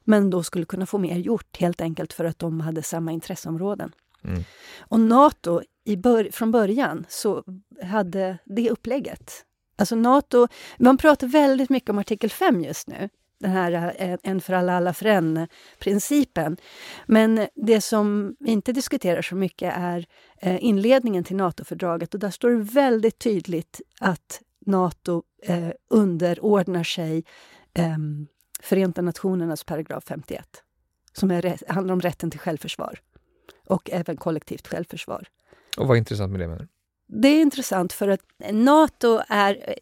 men 0.03 0.29
då 0.29 0.43
skulle 0.43 0.65
kunna 0.65 0.85
få 0.85 0.97
mer 0.97 1.17
gjort 1.17 1.57
helt 1.57 1.81
enkelt 1.81 2.13
för 2.13 2.25
att 2.25 2.39
de 2.39 2.59
hade 2.59 2.83
samma 2.83 3.11
intresseområden. 3.11 3.91
Mm. 4.23 4.43
Och 4.79 4.99
Nato, 4.99 5.61
i 5.87 5.97
bör 5.97 6.29
från 6.31 6.51
början, 6.51 7.05
så 7.09 7.43
hade 7.83 8.37
det 8.45 8.69
upplägget. 8.69 9.31
Alltså 9.75 9.95
Nato, 9.95 10.47
man 10.77 10.97
pratar 10.97 11.27
väldigt 11.27 11.69
mycket 11.69 11.89
om 11.89 11.99
artikel 11.99 12.29
5 12.29 12.61
just 12.61 12.87
nu 12.87 13.09
den 13.39 13.51
här 13.51 13.95
eh, 13.97 14.17
en 14.23 14.41
för 14.41 14.53
alla, 14.53 14.77
alla 14.77 14.93
för 14.93 15.05
en-principen. 15.05 16.57
Men 17.05 17.47
det 17.55 17.81
som 17.81 18.35
vi 18.39 18.51
inte 18.51 18.71
diskuterar 18.71 19.21
så 19.21 19.35
mycket 19.35 19.73
är 19.77 20.05
eh, 20.41 20.63
inledningen 20.63 21.23
till 21.23 21.35
NATO-fördraget 21.35 22.13
och 22.13 22.19
där 22.19 22.29
står 22.29 22.49
det 22.49 22.63
väldigt 22.63 23.19
tydligt 23.19 23.81
att 23.99 24.41
Nato 24.65 25.23
eh, 25.43 25.69
underordnar 25.89 26.83
sig 26.83 27.23
eh, 27.73 27.97
Förenta 28.61 29.01
Nationernas 29.01 29.63
paragraf 29.63 30.03
51 30.07 30.63
som 31.13 31.31
är, 31.31 31.71
handlar 31.73 31.93
om 31.93 32.01
rätten 32.01 32.31
till 32.31 32.39
självförsvar 32.39 32.99
och 33.67 33.89
även 33.91 34.17
kollektivt 34.17 34.67
självförsvar. 34.67 35.27
Och 35.77 35.87
vad 35.87 35.97
är 35.97 35.99
intressant 35.99 36.31
med 36.31 36.39
det? 36.39 36.47
Menar? 36.47 36.67
Det 37.09 37.27
är 37.27 37.41
intressant 37.41 37.93
för 37.93 38.07
att 38.07 38.21
Nato 38.51 39.19
är, 39.27 39.75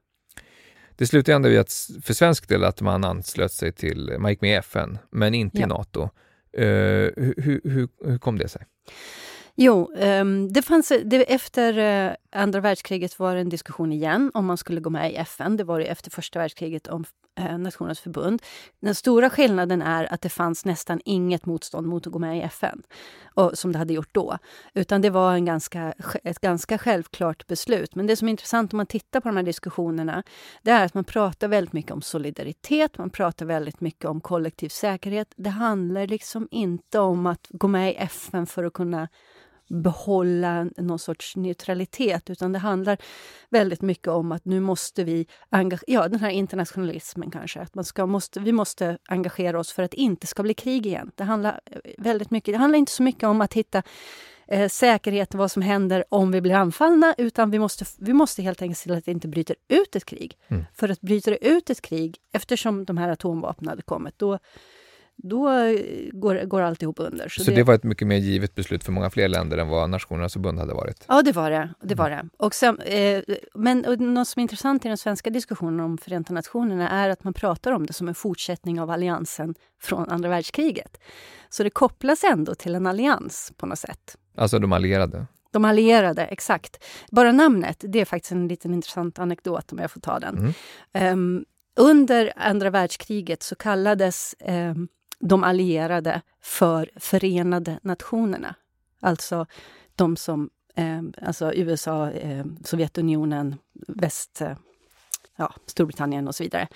Det 0.98 1.06
slutade 1.06 1.36
ändå 1.36 1.48
i 1.48 1.58
att 1.58 1.90
för 2.02 2.14
svensk 2.14 2.48
del 2.48 2.64
att 2.64 2.80
man 2.80 3.04
anslöt 3.04 3.52
sig 3.52 3.72
till, 3.72 4.16
man 4.18 4.30
gick 4.30 4.40
med 4.40 4.50
i 4.50 4.54
FN, 4.54 4.98
men 5.10 5.34
inte 5.34 5.58
ja. 5.58 5.64
i 5.64 5.66
NATO. 5.66 6.02
Uh, 6.58 6.64
hur, 7.16 7.60
hur, 7.64 7.88
hur 8.04 8.18
kom 8.18 8.38
det 8.38 8.48
sig? 8.48 8.62
Jo, 9.56 9.92
um, 9.96 10.52
det 10.52 10.62
fanns, 10.62 10.92
det, 11.04 11.32
efter 11.32 11.78
uh, 11.78 12.12
andra 12.32 12.60
världskriget 12.60 13.18
var 13.18 13.34
det 13.34 13.40
en 13.40 13.48
diskussion 13.48 13.92
igen 13.92 14.30
om 14.34 14.46
man 14.46 14.56
skulle 14.56 14.80
gå 14.80 14.90
med 14.90 15.12
i 15.12 15.16
FN. 15.16 15.56
Det 15.56 15.64
var 15.64 15.78
det 15.78 15.84
efter 15.84 16.10
första 16.10 16.38
världskriget 16.38 16.86
om 16.86 17.04
eh, 17.38 17.58
Nationernas 17.58 18.00
förbund. 18.00 18.42
Den 18.80 18.94
stora 18.94 19.30
skillnaden 19.30 19.82
är 19.82 20.12
att 20.12 20.20
det 20.20 20.28
fanns 20.28 20.64
nästan 20.64 21.00
inget 21.04 21.46
motstånd 21.46 21.86
mot 21.86 22.06
att 22.06 22.12
gå 22.12 22.18
med 22.18 22.38
i 22.38 22.40
FN, 22.40 22.82
och, 23.34 23.58
som 23.58 23.72
det 23.72 23.78
hade 23.78 23.92
gjort 23.94 24.14
då. 24.14 24.38
Utan 24.74 25.00
det 25.00 25.10
var 25.10 25.34
en 25.34 25.44
ganska, 25.44 25.94
ett 26.24 26.40
ganska 26.40 26.78
självklart 26.78 27.46
beslut. 27.46 27.94
Men 27.94 28.06
det 28.06 28.16
som 28.16 28.28
är 28.28 28.30
intressant 28.30 28.72
om 28.72 28.76
man 28.76 28.86
tittar 28.86 29.20
på 29.20 29.28
de 29.28 29.36
här 29.36 29.44
diskussionerna, 29.44 30.22
det 30.62 30.70
är 30.70 30.84
att 30.84 30.94
man 30.94 31.04
pratar 31.04 31.48
väldigt 31.48 31.72
mycket 31.72 31.92
om 31.92 32.02
solidaritet, 32.02 32.98
man 32.98 33.10
pratar 33.10 33.46
väldigt 33.46 33.80
mycket 33.80 34.04
om 34.04 34.20
kollektiv 34.20 34.68
säkerhet. 34.68 35.32
Det 35.36 35.50
handlar 35.50 36.06
liksom 36.06 36.48
inte 36.50 36.98
om 36.98 37.26
att 37.26 37.46
gå 37.50 37.68
med 37.68 37.92
i 37.92 37.96
FN 37.96 38.46
för 38.46 38.64
att 38.64 38.72
kunna 38.72 39.08
behålla 39.68 40.64
någon 40.76 40.98
sorts 40.98 41.36
neutralitet, 41.36 42.30
utan 42.30 42.52
det 42.52 42.58
handlar 42.58 42.98
väldigt 43.48 43.82
mycket 43.82 44.08
om 44.08 44.32
att 44.32 44.44
nu 44.44 44.60
måste 44.60 45.04
vi 45.04 45.26
engagera, 45.50 45.84
ja 45.86 46.08
den 46.08 46.20
här 46.20 46.30
internationalismen 46.30 47.30
kanske, 47.30 47.60
att 47.60 47.74
man 47.74 47.84
ska, 47.84 48.06
måste, 48.06 48.40
vi 48.40 48.52
måste 48.52 48.98
engagera 49.08 49.60
oss 49.60 49.72
för 49.72 49.82
att 49.82 49.90
det 49.90 50.00
inte 50.00 50.26
ska 50.26 50.42
bli 50.42 50.54
krig 50.54 50.86
igen. 50.86 51.10
Det 51.14 51.24
handlar 51.24 51.60
eh, 51.64 51.78
väldigt 51.98 52.30
mycket, 52.30 52.54
det 52.54 52.58
handlar 52.58 52.78
inte 52.78 52.92
så 52.92 53.02
mycket 53.02 53.24
om 53.24 53.40
att 53.40 53.54
hitta 53.54 53.82
eh, 54.48 54.68
säkerhet, 54.68 55.34
vad 55.34 55.50
som 55.50 55.62
händer 55.62 56.04
om 56.08 56.30
vi 56.30 56.40
blir 56.40 56.54
anfallna, 56.54 57.14
utan 57.18 57.50
vi 57.50 57.58
måste, 57.58 57.84
vi 57.98 58.12
måste 58.12 58.42
helt 58.42 58.62
enkelt 58.62 58.78
se 58.78 58.82
till 58.82 58.98
att 58.98 59.04
det 59.04 59.12
inte 59.12 59.28
bryter 59.28 59.56
ut 59.68 59.96
ett 59.96 60.04
krig. 60.04 60.38
Mm. 60.48 60.64
För 60.74 60.88
att 60.88 61.00
bryter 61.00 61.30
det 61.30 61.48
ut 61.48 61.70
ett 61.70 61.80
krig, 61.80 62.16
eftersom 62.32 62.84
de 62.84 62.98
här 62.98 63.08
atomvapnen 63.08 63.68
hade 63.68 63.82
kommit, 63.82 64.18
då 64.18 64.38
då 65.22 65.50
går, 66.12 66.44
går 66.44 66.62
alltihop 66.62 67.00
under. 67.00 67.28
Så, 67.28 67.44
så 67.44 67.50
det, 67.50 67.56
det, 67.56 67.62
var 67.62 67.74
ett 67.74 67.84
mycket 67.84 68.06
mer 68.06 68.16
givet 68.16 68.54
beslut 68.54 68.84
för 68.84 68.92
många 68.92 69.10
fler 69.10 69.28
länder 69.28 69.58
än 69.58 69.68
vad 69.68 69.90
Nationernas 69.90 70.32
förbund 70.32 70.58
hade 70.58 70.74
varit? 70.74 71.04
Ja, 71.08 71.22
det 71.22 71.32
var 71.32 71.50
det. 71.50 71.74
det, 71.82 71.94
var 71.94 72.10
det. 72.10 72.28
Och 72.36 72.54
sen, 72.54 72.80
eh, 72.80 73.22
men 73.54 73.84
och 73.84 74.00
något 74.00 74.28
som 74.28 74.40
är 74.40 74.42
intressant 74.42 74.84
i 74.84 74.88
den 74.88 74.98
svenska 74.98 75.30
diskussionen 75.30 75.80
om 75.80 75.98
Förenta 75.98 76.34
Nationerna 76.34 76.88
är 76.88 77.08
att 77.08 77.24
man 77.24 77.34
pratar 77.34 77.72
om 77.72 77.86
det 77.86 77.92
som 77.92 78.08
en 78.08 78.14
fortsättning 78.14 78.80
av 78.80 78.90
alliansen 78.90 79.54
från 79.80 80.08
andra 80.08 80.28
världskriget. 80.28 81.00
Så 81.48 81.62
det 81.62 81.70
kopplas 81.70 82.24
ändå 82.24 82.54
till 82.54 82.74
en 82.74 82.86
allians 82.86 83.52
på 83.56 83.66
något 83.66 83.78
sätt. 83.78 84.16
Alltså 84.36 84.58
de 84.58 84.72
allierade? 84.72 85.26
De 85.50 85.64
allierade, 85.64 86.24
exakt. 86.24 86.84
Bara 87.10 87.32
namnet, 87.32 87.84
det 87.88 88.00
är 88.00 88.04
faktiskt 88.04 88.32
en 88.32 88.48
liten 88.48 88.74
intressant 88.74 89.18
anekdot 89.18 89.72
om 89.72 89.78
jag 89.78 89.90
får 89.90 90.00
ta 90.00 90.18
den. 90.18 90.54
Mm. 90.94 91.12
Um, 91.12 91.44
under 91.76 92.32
andra 92.36 92.70
världskriget 92.70 93.42
så 93.42 93.54
kallades 93.54 94.34
um, 94.48 94.88
de 95.20 95.44
allierade 95.44 96.22
för 96.40 96.90
Förenade 96.96 97.78
Nationerna. 97.82 98.54
Alltså 99.00 99.46
de 99.94 100.16
som, 100.16 100.50
eh, 100.74 101.02
alltså 101.22 101.54
USA, 101.54 102.10
eh, 102.10 102.44
Sovjetunionen, 102.64 103.56
väst, 103.88 104.40
eh, 104.40 104.56
ja, 105.38 105.54
Storbritannien 105.66 106.28
och 106.28 106.34
så 106.34 106.42
vidare. 106.42 106.68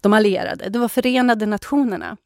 De 0.00 0.12
allierade, 0.12 0.68
det 0.68 0.78
var 0.78 0.88
Förenade 0.88 1.46
Nationerna. 1.46 2.16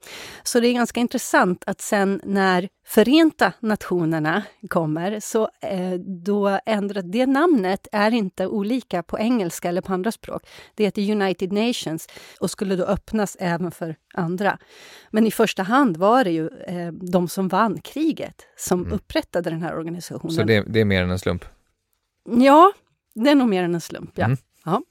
Så 0.42 0.60
det 0.60 0.68
är 0.68 0.72
ganska 0.72 1.00
intressant 1.00 1.64
att 1.66 1.80
sen 1.80 2.20
när 2.24 2.68
Förenta 2.86 3.52
Nationerna 3.60 4.42
kommer, 4.68 5.20
så 5.20 5.48
eh, 5.60 5.92
då 6.24 6.58
ändrar 6.66 7.02
det 7.02 7.26
namnet 7.26 7.86
är 7.92 8.10
inte 8.10 8.46
olika 8.46 9.02
på 9.02 9.18
engelska 9.18 9.68
eller 9.68 9.80
på 9.80 9.92
andra 9.92 10.12
språk. 10.12 10.46
Det 10.74 10.84
heter 10.84 11.10
United 11.10 11.52
Nations 11.52 12.08
och 12.40 12.50
skulle 12.50 12.76
då 12.76 12.84
öppnas 12.84 13.36
även 13.40 13.70
för 13.70 13.96
andra. 14.14 14.58
Men 15.10 15.26
i 15.26 15.30
första 15.30 15.62
hand 15.62 15.96
var 15.96 16.24
det 16.24 16.30
ju 16.30 16.48
eh, 16.48 16.92
de 16.92 17.28
som 17.28 17.48
vann 17.48 17.80
kriget 17.80 18.46
som 18.56 18.80
mm. 18.80 18.92
upprättade 18.92 19.50
den 19.50 19.62
här 19.62 19.76
organisationen. 19.76 20.34
Så 20.34 20.42
det, 20.42 20.64
det, 20.66 20.80
är 20.80 20.84
mer 20.84 21.02
än 21.02 21.10
en 21.10 21.18
slump? 21.18 21.44
Ja, 22.28 22.72
det 23.14 23.30
är 23.30 23.34
nog 23.34 23.48
mer 23.48 23.62
än 23.62 23.74
en 23.74 23.80
slump, 23.80 24.10
ja. 24.14 24.24
Mm. 24.24 24.36
ja. 24.64 24.82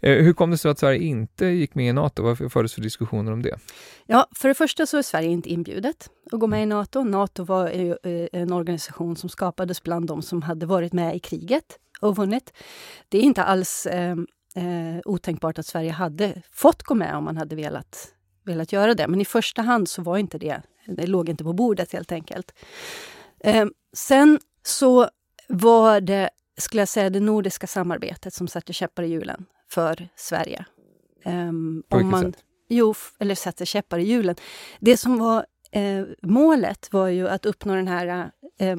Eh, 0.00 0.24
hur 0.24 0.32
kom 0.32 0.50
det 0.50 0.58
sig 0.58 0.70
att 0.70 0.78
Sverige 0.78 0.98
inte 0.98 1.46
gick 1.46 1.74
med 1.74 1.88
i 1.88 1.92
Nato? 1.92 2.22
Vad 2.22 2.52
fördes 2.52 2.74
för 2.74 2.80
diskussioner 2.80 3.32
om 3.32 3.42
det? 3.42 3.58
Ja, 4.06 4.26
för 4.34 4.48
det 4.48 4.54
första 4.54 4.86
så 4.86 4.98
är 4.98 5.02
Sverige 5.02 5.28
inte 5.28 5.50
inbjudet 5.50 6.10
att 6.32 6.40
gå 6.40 6.46
med 6.46 6.62
i 6.62 6.66
Nato. 6.66 7.04
Nato 7.04 7.44
var 7.44 7.96
eh, 8.06 8.28
en 8.32 8.52
organisation 8.52 9.16
som 9.16 9.28
skapades 9.28 9.82
bland 9.82 10.06
de 10.06 10.22
som 10.22 10.42
hade 10.42 10.66
varit 10.66 10.92
med 10.92 11.16
i 11.16 11.18
kriget 11.18 11.78
och 12.00 12.16
vunnit. 12.16 12.52
Det 13.08 13.18
är 13.18 13.22
inte 13.22 13.42
alls 13.42 13.86
eh, 13.86 14.16
eh, 14.56 15.00
otänkbart 15.04 15.58
att 15.58 15.66
Sverige 15.66 15.90
hade 15.90 16.42
fått 16.52 16.82
gå 16.82 16.94
med 16.94 17.16
om 17.16 17.24
man 17.24 17.36
hade 17.36 17.56
velat, 17.56 18.08
velat 18.44 18.72
göra 18.72 18.94
det. 18.94 19.08
Men 19.08 19.20
i 19.20 19.24
första 19.24 19.62
hand 19.62 19.88
så 19.88 20.02
var 20.02 20.18
inte 20.18 20.38
det, 20.38 20.62
det 20.86 21.06
låg 21.06 21.28
inte 21.28 21.44
på 21.44 21.52
bordet 21.52 21.92
helt 21.92 22.12
enkelt. 22.12 22.52
Eh, 23.40 23.66
sen 23.92 24.38
så 24.62 25.08
var 25.48 26.00
det, 26.00 26.30
skulle 26.58 26.80
jag 26.80 26.88
säga, 26.88 27.10
det 27.10 27.20
nordiska 27.20 27.66
samarbetet 27.66 28.34
som 28.34 28.48
satte 28.48 28.72
käppar 28.72 29.02
i 29.02 29.08
hjulen 29.08 29.46
för 29.68 30.08
Sverige. 30.16 30.64
Um, 31.24 31.82
på 31.88 31.98
vilket 31.98 32.20
sätt? 32.20 32.44
Jo, 32.68 32.94
eller 33.18 33.34
satte 33.34 33.66
käppar 33.66 33.98
i 33.98 34.02
hjulen. 34.02 34.36
Det 34.80 34.96
som 34.96 35.18
var 35.18 35.46
eh, 35.72 36.04
målet 36.22 36.92
var 36.92 37.08
ju 37.08 37.28
att 37.28 37.46
uppnå 37.46 37.74
den 37.74 37.88
här 37.88 38.30
eh, 38.58 38.76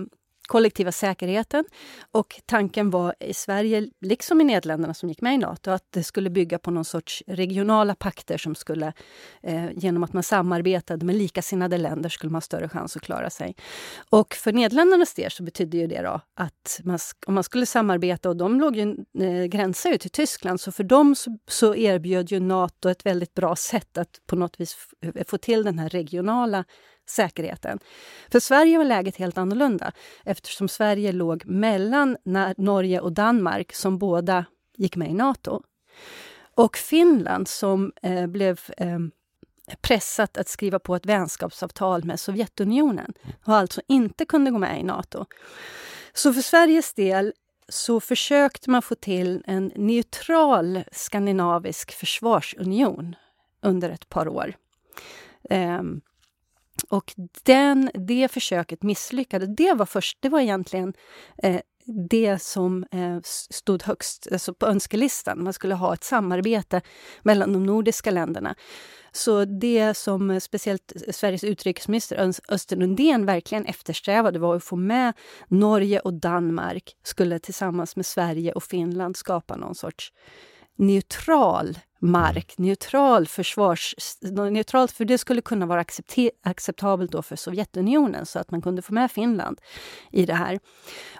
kollektiva 0.49 0.91
säkerheten. 0.91 1.65
Och 2.11 2.41
tanken 2.45 2.89
var 2.89 3.15
i 3.19 3.33
Sverige, 3.33 3.89
liksom 4.01 4.41
i 4.41 4.43
Nederländerna 4.43 4.93
som 4.93 5.09
gick 5.09 5.21
med 5.21 5.33
i 5.33 5.37
Nato, 5.37 5.71
att 5.71 5.87
det 5.89 6.03
skulle 6.03 6.29
bygga 6.29 6.59
på 6.59 6.71
någon 6.71 6.85
sorts 6.85 7.23
regionala 7.27 7.95
pakter 7.95 8.37
som 8.37 8.55
skulle, 8.55 8.93
eh, 9.43 9.71
genom 9.75 10.03
att 10.03 10.13
man 10.13 10.23
samarbetade 10.23 11.05
med 11.05 11.15
likasinnade 11.15 11.77
länder, 11.77 12.09
skulle 12.09 12.31
man 12.31 12.35
ha 12.35 12.41
större 12.41 12.69
chans 12.69 12.95
att 12.95 13.01
klara 13.01 13.29
sig. 13.29 13.55
Och 14.09 14.33
för 14.33 14.53
Nederländernas 14.53 15.13
del 15.13 15.31
så 15.31 15.43
betydde 15.43 15.77
ju 15.77 15.87
det 15.87 16.01
då 16.01 16.21
att 16.35 16.79
man, 16.83 16.99
om 17.27 17.33
man 17.33 17.43
skulle 17.43 17.65
samarbeta, 17.65 18.29
och 18.29 18.37
de 18.37 18.59
låg 18.59 18.75
ju, 18.75 18.95
eh, 19.19 19.45
gränsar 19.45 19.89
ju 19.89 19.97
till 19.97 20.11
Tyskland, 20.11 20.61
så 20.61 20.71
för 20.71 20.83
dem 20.83 21.15
så, 21.15 21.37
så 21.47 21.75
erbjöd 21.75 22.31
ju 22.31 22.39
Nato 22.39 22.89
ett 22.89 23.05
väldigt 23.05 23.33
bra 23.33 23.55
sätt 23.55 23.97
att 23.97 24.19
på 24.27 24.35
något 24.35 24.59
vis 24.59 24.77
få 25.27 25.37
till 25.37 25.63
den 25.63 25.79
här 25.79 25.89
regionala 25.89 26.65
säkerheten. 27.09 27.79
För 28.31 28.39
Sverige 28.39 28.77
var 28.77 28.85
läget 28.85 29.15
helt 29.15 29.37
annorlunda 29.37 29.91
eftersom 30.25 30.67
Sverige 30.67 31.11
låg 31.11 31.45
mellan 31.45 32.17
Norge 32.57 32.99
och 32.99 33.11
Danmark 33.11 33.73
som 33.73 33.97
båda 33.97 34.45
gick 34.77 34.95
med 34.95 35.09
i 35.09 35.13
Nato. 35.13 35.61
Och 36.55 36.77
Finland 36.77 37.47
som 37.47 37.91
eh, 38.01 38.27
blev 38.27 38.59
eh, 38.77 38.99
pressat 39.81 40.37
att 40.37 40.47
skriva 40.47 40.79
på 40.79 40.95
ett 40.95 41.05
vänskapsavtal 41.05 42.03
med 42.03 42.19
Sovjetunionen 42.19 43.13
och 43.45 43.55
alltså 43.55 43.81
inte 43.87 44.25
kunde 44.25 44.51
gå 44.51 44.57
med 44.57 44.79
i 44.79 44.83
Nato. 44.83 45.25
Så 46.13 46.33
för 46.33 46.41
Sveriges 46.41 46.93
del 46.93 47.33
så 47.69 47.99
försökte 47.99 48.69
man 48.69 48.81
få 48.81 48.95
till 48.95 49.43
en 49.45 49.71
neutral 49.75 50.83
skandinavisk 50.91 51.91
försvarsunion 51.91 53.15
under 53.61 53.89
ett 53.89 54.09
par 54.09 54.27
år. 54.27 54.53
Um, 55.49 56.01
och 56.89 57.13
den, 57.43 57.91
det 57.93 58.31
försöket 58.31 58.83
misslyckades. 58.83 59.49
Det 59.57 59.73
var, 59.73 59.85
först, 59.85 60.17
det 60.21 60.29
var 60.29 60.39
egentligen 60.39 60.93
eh, 61.43 61.61
det 62.09 62.41
som 62.41 62.85
eh, 62.91 63.19
stod 63.49 63.83
högst 63.83 64.27
alltså 64.31 64.53
på 64.53 64.65
önskelistan. 64.65 65.43
Man 65.43 65.53
skulle 65.53 65.75
ha 65.75 65.93
ett 65.93 66.03
samarbete 66.03 66.81
mellan 67.21 67.53
de 67.53 67.65
nordiska 67.65 68.11
länderna. 68.11 68.55
Så 69.11 69.45
det 69.45 69.93
som 69.97 70.31
eh, 70.31 70.39
speciellt 70.39 70.93
Sveriges 71.11 71.43
utrikesminister 71.43 72.33
Östen 72.49 72.81
Undén 72.81 73.25
verkligen 73.25 73.65
eftersträvade 73.65 74.39
var 74.39 74.55
att 74.55 74.63
få 74.63 74.75
med 74.75 75.13
Norge 75.47 75.99
och 75.99 76.13
Danmark 76.13 76.95
skulle 77.03 77.39
tillsammans 77.39 77.95
med 77.95 78.05
Sverige 78.05 78.51
och 78.51 78.63
Finland 78.63 79.17
skapa 79.17 79.55
någon 79.55 79.75
sorts 79.75 80.13
neutral 80.77 81.77
mark, 81.99 82.53
neutral 82.57 83.27
försvars... 83.27 83.95
Neutralt, 84.51 84.91
för 84.91 85.05
det 85.05 85.17
skulle 85.17 85.41
kunna 85.41 85.65
vara 85.65 85.85
acceptabelt 86.43 87.11
då 87.11 87.21
för 87.21 87.35
Sovjetunionen 87.35 88.25
så 88.25 88.39
att 88.39 88.51
man 88.51 88.61
kunde 88.61 88.81
få 88.81 88.93
med 88.93 89.11
Finland 89.11 89.61
i 90.11 90.25
det 90.25 90.33
här. 90.33 90.59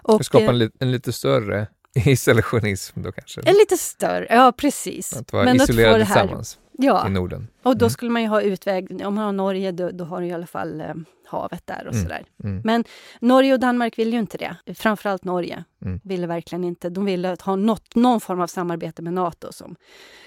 Och, 0.02 0.24
skapa 0.24 0.44
en, 0.44 0.62
eh, 0.62 0.68
en 0.78 0.92
lite 0.92 1.12
större 1.12 1.66
isolationism 1.94 3.02
då 3.02 3.12
kanske? 3.12 3.40
En 3.40 3.54
lite 3.54 3.76
större, 3.76 4.26
ja 4.30 4.52
precis. 4.52 5.16
Att 5.16 5.32
vara 5.32 5.44
Men 5.44 5.56
isolerade 5.56 6.04
tillsammans 6.04 6.58
ja. 6.82 7.06
i 7.06 7.10
Norden. 7.10 7.48
Och 7.62 7.76
då 7.76 7.84
mm. 7.84 7.90
skulle 7.90 8.10
man 8.10 8.22
ju 8.22 8.28
ha 8.28 8.42
utväg, 8.42 9.02
om 9.06 9.14
man 9.14 9.24
har 9.24 9.32
Norge 9.32 9.72
då, 9.72 9.90
då 9.90 10.04
har 10.04 10.20
du 10.20 10.26
i 10.26 10.32
alla 10.32 10.46
fall 10.46 10.80
eh, 10.80 10.94
havet 11.26 11.66
där 11.66 11.86
och 11.86 11.92
mm. 11.92 12.02
sådär. 12.02 12.24
Mm. 12.44 12.60
Men 12.64 12.84
Norge 13.20 13.54
och 13.54 13.60
Danmark 13.60 13.98
vill 13.98 14.12
ju 14.12 14.18
inte 14.18 14.38
det. 14.38 14.74
Framförallt 14.74 15.24
Norge 15.24 15.64
ville 16.02 16.26
verkligen 16.26 16.64
inte. 16.64 16.90
De 16.90 17.04
ville 17.04 17.36
ha 17.42 17.56
något, 17.56 17.94
någon 17.94 18.20
form 18.20 18.40
av 18.40 18.46
samarbete 18.46 19.02
med 19.02 19.12
Nato 19.12 19.52
som 19.52 19.76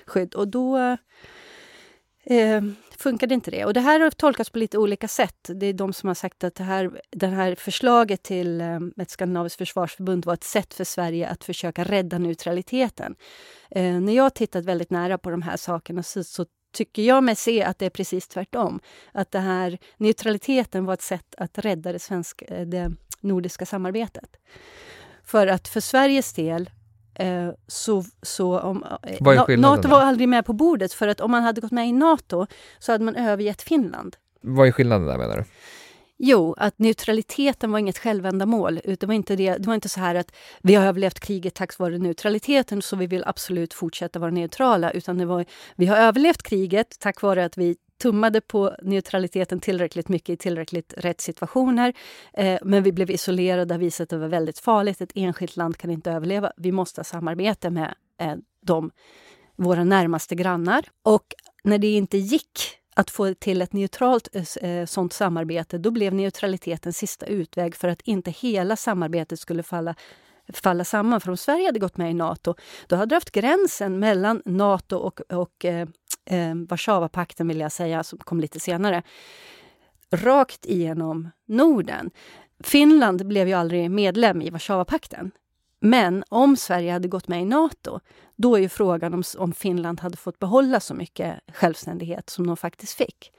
skydd. 0.06 0.34
Och 0.34 0.48
då 0.48 0.98
eh, 2.24 2.62
funkade 2.98 3.34
inte 3.34 3.52
det. 3.52 3.66
Och 3.66 3.74
det 3.74 3.82
här 3.82 4.00
har 4.00 4.12
tolkats 4.12 4.50
på 4.50 4.60
lite 4.60 4.78
olika 4.78 5.08
sätt. 5.08 5.50
Det 5.50 5.66
är 5.66 5.74
de 5.74 5.94
som 5.94 6.08
har 6.08 6.14
sagt 6.14 6.44
att 6.44 6.56
det 6.56 6.64
här, 6.64 7.02
det 7.10 7.28
här 7.28 7.56
förslaget 7.56 8.24
till 8.24 8.62
eh, 8.62 8.80
ett 8.98 9.10
skandinaviskt 9.10 9.58
försvarsförbund 9.58 10.26
var 10.26 10.34
ett 10.34 10.44
sätt 10.44 10.74
för 10.74 10.84
Sverige 10.84 11.30
att 11.30 11.44
försöka 11.44 11.84
rädda 11.84 12.18
neutraliteten. 12.18 13.16
Eh, 13.72 14.00
när 14.00 14.14
jag 14.14 14.34
tittat 14.34 14.66
väldigt 14.66 14.90
nära 14.90 15.18
på 15.18 15.30
de 15.30 15.42
här 15.42 15.58
sakerna 15.58 16.04
så, 16.04 16.24
så 16.24 16.46
tycker 16.74 17.02
jag 17.02 17.24
mig 17.24 17.36
se 17.36 17.64
att 17.64 17.80
det 17.80 17.86
är 17.86 17.90
precis 17.90 18.28
tvärtom. 18.28 18.80
Att 19.12 19.32
det 19.32 19.40
här 19.40 19.78
neutraliteten 19.98 20.86
var 20.86 20.94
ett 20.94 21.02
sätt 21.02 21.36
att 21.38 21.58
rädda 21.58 21.92
det, 21.92 22.00
svenska, 22.00 22.46
eh, 22.46 22.68
det 22.68 22.92
nordiska 23.20 23.66
samarbetet. 23.66 24.36
För 25.26 25.48
att 25.48 25.68
för 25.68 25.80
Sveriges 25.80 26.34
del 26.34 26.70
så, 27.68 28.04
så 28.22 28.60
om, 28.60 28.84
eh, 29.04 29.58
Nato 29.60 29.88
var 29.88 30.02
aldrig 30.02 30.30
med 30.30 30.46
på 30.46 30.54
bordet 30.54 30.94
för 30.94 31.08
att 31.08 31.22
om 31.22 31.32
man 31.32 31.44
hade 31.44 31.62
gått 31.62 31.72
med 31.72 31.88
i 31.88 31.92
Nato 31.92 32.48
så 32.80 32.92
hade 32.92 33.04
man 33.04 33.16
övergett 33.16 33.62
Finland. 33.62 34.16
Vad 34.42 34.68
är 34.68 34.72
skillnaden 34.72 35.08
där 35.08 35.18
menar 35.18 35.38
du? 35.38 35.44
Jo, 36.18 36.56
att 36.58 36.80
neutraliteten 36.80 37.72
var 37.72 37.80
inget 37.80 37.98
självändamål. 37.98 38.80
Det 38.84 39.04
var 39.04 39.14
inte, 39.14 39.36
det, 39.36 39.58
det 39.58 39.68
var 39.68 39.76
inte 39.76 39.90
så 39.90 40.00
här 40.00 40.16
att 40.16 40.32
vi 40.62 40.76
har 40.76 40.86
överlevt 40.86 41.20
kriget 41.20 41.54
tack 41.54 41.80
vare 41.80 41.98
neutraliteten 41.98 42.82
så 42.82 42.96
vi 42.96 43.08
vill 43.08 43.24
absolut 43.26 43.74
fortsätta 43.74 44.20
vara 44.20 44.32
neutrala. 44.32 44.92
Utan 44.92 45.18
det 45.18 45.26
var, 45.26 45.46
vi 45.76 45.86
har 45.86 45.98
överlevt 45.98 46.44
kriget 46.44 47.00
tack 47.00 47.22
vare 47.22 47.46
att 47.46 47.58
vi 47.58 47.76
tummade 48.04 48.42
på 48.42 48.76
neutraliteten 48.82 49.60
tillräckligt 49.60 50.10
mycket 50.10 50.34
i 50.34 50.38
tillräckligt 50.38 50.94
rätt 50.98 51.22
situationer. 51.22 51.94
Eh, 52.34 52.60
men 52.64 52.84
vi 52.84 52.92
blev 52.92 53.12
isolerade 53.12 53.76
och 53.76 53.82
visade 53.82 54.04
att 54.04 54.10
det 54.10 54.18
var 54.18 54.28
väldigt 54.28 54.60
farligt. 54.60 55.02
Ett 55.02 55.12
enskilt 55.16 55.58
land 55.58 55.78
kan 55.78 55.92
inte 55.92 56.12
överleva. 56.12 56.52
Vi 56.58 56.72
måste 56.72 57.00
ha 57.00 57.04
samarbete 57.04 57.70
med 57.70 57.96
eh, 58.20 58.36
de, 58.62 58.92
våra 59.56 59.84
närmaste 59.84 60.36
grannar. 60.36 60.86
Och 61.04 61.26
när 61.64 61.78
det 61.78 61.88
inte 61.88 62.18
gick 62.18 62.60
att 62.96 63.10
få 63.10 63.34
till 63.34 63.62
ett 63.62 63.74
neutralt 63.74 64.28
eh, 64.34 64.70
eh 64.70 64.86
sånt 64.86 65.14
samarbete, 65.14 65.78
då 65.78 65.92
blev 65.92 66.14
neutraliteten 66.14 66.94
sista 66.94 67.26
utväg 67.26 67.76
för 67.76 67.88
att 67.88 68.02
inte 68.02 68.32
hela 68.32 68.76
samarbetet 68.76 69.40
skulle 69.40 69.64
falla 69.64 69.96
falla 70.54 70.84
samman. 70.84 71.22
För 71.22 71.30
om 71.30 71.38
Sverige 71.38 71.66
hade 71.66 71.80
gått 71.80 71.98
med 71.98 72.12
i 72.12 72.14
Nato, 72.14 72.56
då 72.88 72.96
hade 72.96 73.10
du 73.10 73.16
haft 73.16 73.32
gränsen 73.32 74.00
mellan 74.00 74.42
Nato 74.46 74.96
och, 74.98 75.22
och 75.32 75.66
eh, 75.66 75.88
eh, 76.26 76.56
Warszawapakten, 76.70 77.48
vill 77.48 77.60
jag 77.60 77.72
säga, 77.72 78.04
som 78.04 78.20
kom 78.20 78.40
lite 78.40 78.60
senare, 78.60 79.04
rakt 80.12 80.66
igenom 80.66 81.30
Norden. 81.48 82.12
Finland 82.64 83.28
blev 83.28 83.48
ju 83.48 83.54
aldrig 83.54 83.92
medlem 83.92 84.42
i 84.42 84.50
Warszawapakten. 84.50 85.32
Men 85.80 86.24
om 86.30 86.58
Sverige 86.58 86.92
hade 86.92 87.08
gått 87.08 87.28
med 87.28 87.42
i 87.42 87.46
Nato, 87.46 88.00
då 88.36 88.56
är 88.56 88.62
ju 88.62 88.70
frågan 88.70 89.14
om, 89.14 89.24
om 89.38 89.54
Finland 89.54 90.00
hade 90.00 90.18
fått 90.18 90.40
behålla 90.40 90.80
så 90.80 90.94
mycket 90.94 91.40
självständighet 91.54 92.30
som 92.30 92.48
de 92.48 92.58
faktiskt 92.58 92.94
fick. 92.94 93.32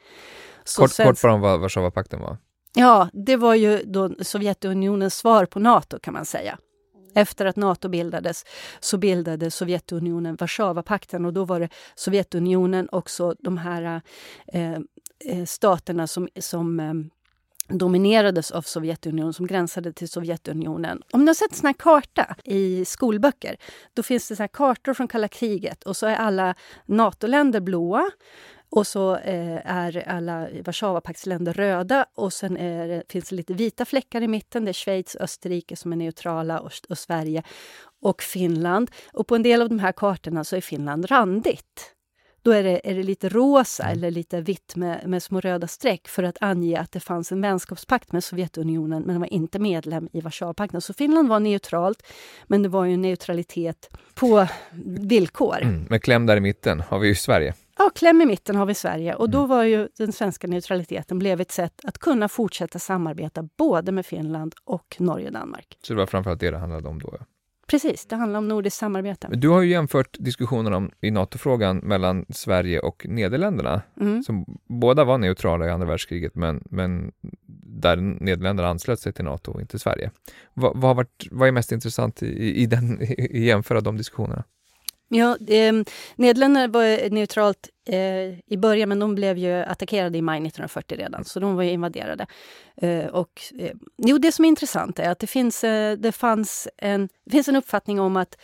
Så 0.65 0.83
kort, 0.83 0.91
svensk... 0.91 1.09
kort 1.09 1.23
bara 1.23 1.33
om 1.33 1.41
vad 1.41 1.61
Warszawapakten 1.61 2.21
var. 2.21 2.37
Ja, 2.75 3.09
det 3.13 3.37
var 3.37 3.55
ju 3.55 3.83
då 3.85 4.11
Sovjetunionens 4.21 5.17
svar 5.17 5.47
på 5.47 5.61
Nato 5.61 5.99
kan 5.99 6.15
man 6.15 6.25
säga. 6.25 6.59
Efter 7.15 7.47
att 7.47 7.57
Nato 7.57 7.89
bildades 7.89 8.45
så 8.81 8.99
bildade 8.99 9.51
Sovjetunionen 9.51 10.37
Warszawapakten 10.37 11.25
och 11.25 11.33
då 11.33 11.45
var 11.45 11.61
det 11.61 11.69
Sovjetunionen 11.95 12.89
också 12.93 13.35
de 13.39 13.59
här 13.59 14.03
eh, 14.53 14.73
eh, 15.25 15.45
staterna 15.47 16.07
som, 16.07 16.29
som 16.41 16.81
eh, 16.81 16.95
dominerades 17.69 18.51
av 18.51 18.63
Sovjetunionen, 18.63 19.33
som 19.33 19.47
gränsade 19.47 19.93
till 19.93 20.09
Sovjetunionen. 20.09 21.03
Om 21.13 21.21
ni 21.21 21.27
har 21.27 21.35
sett 21.35 21.55
sån 21.55 21.67
här 21.67 21.75
karta 21.75 22.37
i 22.45 22.85
skolböcker, 22.85 23.57
då 23.95 24.03
finns 24.03 24.29
det 24.29 24.37
så 24.37 24.49
kartor 24.49 24.95
från 24.95 25.09
kalla 25.09 25.29
kriget 25.29 25.85
och 25.85 25.97
så 25.97 26.07
är 26.07 26.17
alla 26.17 26.55
NATO-länder 26.87 27.61
blåa 27.61 28.11
och 28.75 28.87
så 28.87 29.17
eh, 29.17 29.61
är 29.65 30.09
alla 30.09 30.49
Warszawapaktsländer 30.65 31.53
röda 31.53 32.07
och 32.15 32.33
sen 32.33 32.57
är, 32.57 33.03
finns 33.09 33.29
det 33.29 33.37
lite 33.37 33.55
vita 33.55 33.85
fläckar 33.85 34.23
i 34.23 34.29
mitten. 34.29 34.65
Det 34.65 34.71
är 34.71 34.73
Schweiz, 34.73 35.17
Österrike 35.21 35.77
som 35.77 35.93
är 35.93 35.97
neutrala 35.97 36.61
och, 36.61 36.73
och 36.89 36.99
Sverige 36.99 37.43
och 38.03 38.23
Finland. 38.23 38.91
Och 39.13 39.27
på 39.27 39.35
en 39.35 39.43
del 39.43 39.63
av 39.63 39.69
de 39.69 39.79
här 39.79 39.93
kartorna 39.93 40.45
så 40.45 40.57
är 40.57 40.61
Finland 40.61 41.11
randigt. 41.11 41.91
Då 42.43 42.51
är 42.51 42.63
det, 42.63 42.91
är 42.91 42.95
det 42.95 43.03
lite 43.03 43.29
rosa 43.29 43.83
mm. 43.85 43.99
eller 43.99 44.11
lite 44.11 44.41
vitt 44.41 44.77
med, 44.77 45.09
med 45.09 45.23
små 45.23 45.41
röda 45.41 45.67
streck 45.67 46.09
för 46.09 46.23
att 46.23 46.37
ange 46.41 46.79
att 46.79 46.93
det 46.93 47.01
fanns 47.01 47.33
en 47.33 47.41
vänskapspakt 47.41 48.13
med 48.13 48.25
Sovjetunionen 48.25 49.03
men 49.03 49.21
var 49.21 49.33
inte 49.33 49.59
medlem 49.59 50.09
i 50.13 50.21
Warszawapakten. 50.21 50.81
Så 50.81 50.95
Finland 50.95 51.29
var 51.29 51.41
neutralt, 51.41 52.03
men 52.47 52.63
det 52.63 52.69
var 52.69 52.85
ju 52.85 52.97
neutralitet 52.97 53.91
på 54.15 54.47
villkor. 55.01 55.63
Mm, 55.63 55.87
men 55.91 56.01
kläm 56.01 56.27
där 56.27 56.37
i 56.37 56.41
mitten 56.41 56.81
har 56.81 56.99
vi 56.99 57.09
ju 57.09 57.15
Sverige. 57.15 57.55
Ja, 57.79 57.91
kläm 57.95 58.23
i 58.23 58.27
mitten 58.27 58.57
har 58.57 58.67
vi 58.67 58.75
Sverige 58.75 59.15
och 59.15 59.31
då 59.31 59.39
mm. 59.39 59.49
var 59.49 59.65
ju 59.65 59.89
den 59.99 60.13
svenska 60.13 60.47
neutraliteten 60.47 61.19
blev 61.19 61.41
ett 61.41 61.53
sätt 61.53 61.81
att 61.85 61.99
kunna 61.99 62.29
fortsätta 62.29 62.79
samarbeta 62.79 63.49
både 63.59 63.93
med 63.93 64.07
Finland 64.07 64.55
och 64.65 64.97
Norge 64.99 65.27
och 65.27 65.33
Danmark. 65.33 65.79
Så 65.83 65.93
det 65.93 65.99
var 65.99 66.07
framförallt 66.07 66.41
det 66.41 66.51
det 66.51 66.59
handlade 66.59 66.89
om 66.89 66.99
då? 66.99 67.17
Ja. 67.21 67.27
Precis, 67.67 68.07
det 68.07 68.17
handlar 68.17 68.39
om 68.39 68.49
nordiskt 68.49 68.79
samarbete. 68.79 69.27
Men 69.31 69.41
du 69.41 69.49
har 69.49 69.63
ju 69.63 69.71
jämfört 69.71 70.17
diskussionen 70.21 70.75
om, 70.75 70.91
i 71.01 71.11
NATO-frågan 71.11 71.77
mellan 71.77 72.27
Sverige 72.29 72.81
och 72.81 73.07
Nederländerna, 73.09 73.83
mm. 74.01 74.23
som 74.23 74.59
båda 74.69 75.05
var 75.05 75.19
neutrala 75.19 75.67
i 75.67 75.71
andra 75.71 75.87
världskriget, 75.87 76.35
men, 76.35 76.63
men 76.71 77.13
där 77.67 77.97
Nederländerna 77.97 78.69
anslöt 78.69 79.01
sig 79.01 79.13
till 79.13 79.25
NATO 79.25 79.53
och 79.53 79.61
inte 79.61 79.79
Sverige. 79.79 80.11
Vad, 80.55 80.77
vad, 80.77 80.91
har 80.91 80.95
varit, 80.95 81.29
vad 81.31 81.49
är 81.49 81.53
mest 81.53 81.73
intressant 81.73 82.23
i, 82.23 82.63
i, 82.63 82.67
den, 82.67 83.03
i 83.03 83.45
jämföra 83.45 83.81
de 83.81 83.97
diskussionerna? 83.97 84.45
Ja, 85.15 85.37
eh, 85.49 85.73
Nederländerna 86.17 86.69
var 86.69 87.11
neutralt 87.11 87.69
eh, 87.89 88.39
i 88.47 88.57
början, 88.59 88.89
men 88.89 88.99
de 88.99 89.15
blev 89.15 89.39
ju 89.39 89.53
attackerade 89.53 90.19
i 90.19 90.23
maj 90.23 90.37
1940 90.37 90.99
redan, 90.99 91.25
så 91.25 91.41
de 91.41 91.57
var 91.57 91.63
ju 91.63 91.71
invaderade. 91.71 92.27
Eh, 92.77 93.07
och, 93.07 93.43
eh, 93.59 93.73
jo, 93.97 94.19
det 94.19 94.33
som 94.33 94.45
är 94.45 94.49
intressant 94.49 94.99
är 94.99 95.11
att 95.11 95.19
det 95.19 95.27
finns, 95.27 95.65
eh, 95.65 95.97
det 95.97 96.13
fanns 96.13 96.69
en, 96.77 97.09
det 97.25 97.31
finns 97.31 97.49
en 97.49 97.57
uppfattning 97.57 98.01
om 98.01 98.17
att 98.17 98.39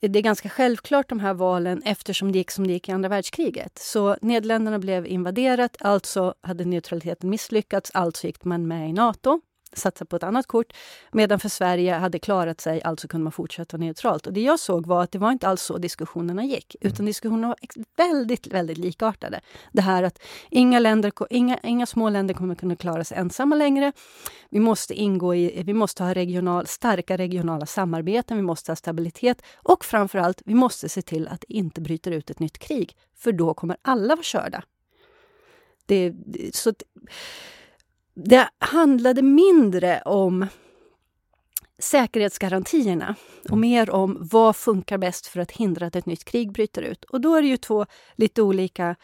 det 0.00 0.18
är 0.18 0.22
ganska 0.22 0.48
självklart 0.48 1.08
de 1.08 1.20
här 1.20 1.34
valen 1.34 1.82
eftersom 1.84 2.32
det 2.32 2.38
gick 2.38 2.50
som 2.50 2.66
det 2.66 2.72
gick 2.72 2.88
i 2.88 2.92
andra 2.92 3.08
världskriget. 3.08 3.78
Så 3.78 4.16
Nederländerna 4.22 4.78
blev 4.78 5.06
invaderat, 5.06 5.76
alltså 5.80 6.34
hade 6.40 6.64
neutraliteten 6.64 7.30
misslyckats, 7.30 7.90
alltså 7.94 8.26
gick 8.26 8.44
man 8.44 8.68
med 8.68 8.88
i 8.88 8.92
Nato 8.92 9.40
satsa 9.72 10.04
på 10.04 10.16
ett 10.16 10.22
annat 10.22 10.46
kort. 10.46 10.72
Medan 11.12 11.40
för 11.40 11.48
Sverige 11.48 11.94
hade 11.94 12.18
klarat 12.18 12.60
sig, 12.60 12.82
alltså 12.82 13.08
kunde 13.08 13.24
man 13.24 13.32
fortsätta 13.32 13.76
neutralt. 13.76 14.26
Och 14.26 14.32
det 14.32 14.40
jag 14.40 14.60
såg 14.60 14.86
var 14.86 15.02
att 15.02 15.12
det 15.12 15.18
var 15.18 15.32
inte 15.32 15.48
alls 15.48 15.62
så 15.62 15.78
diskussionerna 15.78 16.44
gick, 16.44 16.76
utan 16.80 16.96
mm. 16.96 17.06
diskussionerna 17.06 17.48
var 17.48 17.56
väldigt, 17.96 18.46
väldigt 18.46 18.78
likartade. 18.78 19.40
Det 19.72 19.82
här 19.82 20.02
att 20.02 20.18
inga, 20.50 20.78
länder, 20.78 21.12
inga, 21.30 21.58
inga 21.62 21.86
små 21.86 22.10
länder 22.10 22.34
kommer 22.34 22.54
kunna 22.54 22.76
klara 22.76 23.04
sig 23.04 23.18
ensamma 23.18 23.56
längre. 23.56 23.92
Vi 24.50 24.60
måste 24.60 24.94
ingå 24.94 25.34
i, 25.34 25.62
vi 25.62 25.74
måste 25.74 26.04
ha 26.04 26.14
regional, 26.14 26.66
starka 26.66 27.16
regionala 27.16 27.66
samarbeten, 27.66 28.36
vi 28.36 28.42
måste 28.42 28.70
ha 28.70 28.76
stabilitet 28.76 29.42
och 29.54 29.84
framför 29.84 30.18
allt, 30.18 30.42
vi 30.44 30.54
måste 30.54 30.88
se 30.88 31.02
till 31.02 31.28
att 31.28 31.40
det 31.40 31.52
inte 31.52 31.80
bryter 31.80 32.10
ut 32.10 32.30
ett 32.30 32.38
nytt 32.38 32.58
krig, 32.58 32.96
för 33.16 33.32
då 33.32 33.54
kommer 33.54 33.76
alla 33.82 34.14
vara 34.16 34.22
körda. 34.22 34.62
Det, 35.86 36.14
så 36.52 36.72
det 38.14 38.48
handlade 38.58 39.22
mindre 39.22 40.02
om 40.02 40.46
säkerhetsgarantierna 41.78 43.14
och 43.50 43.58
mer 43.58 43.90
om 43.90 44.18
vad 44.20 44.56
funkar 44.56 44.98
bäst 44.98 45.26
för 45.26 45.40
att 45.40 45.50
hindra 45.50 45.86
att 45.86 45.96
ett 45.96 46.06
nytt 46.06 46.24
krig 46.24 46.52
bryter 46.52 46.82
ut. 46.82 47.04
Och 47.04 47.20
då 47.20 47.34
är 47.34 47.42
det 47.42 47.48
ju 47.48 47.56
två 47.56 47.86
lite 48.16 48.42
olika 48.42 48.96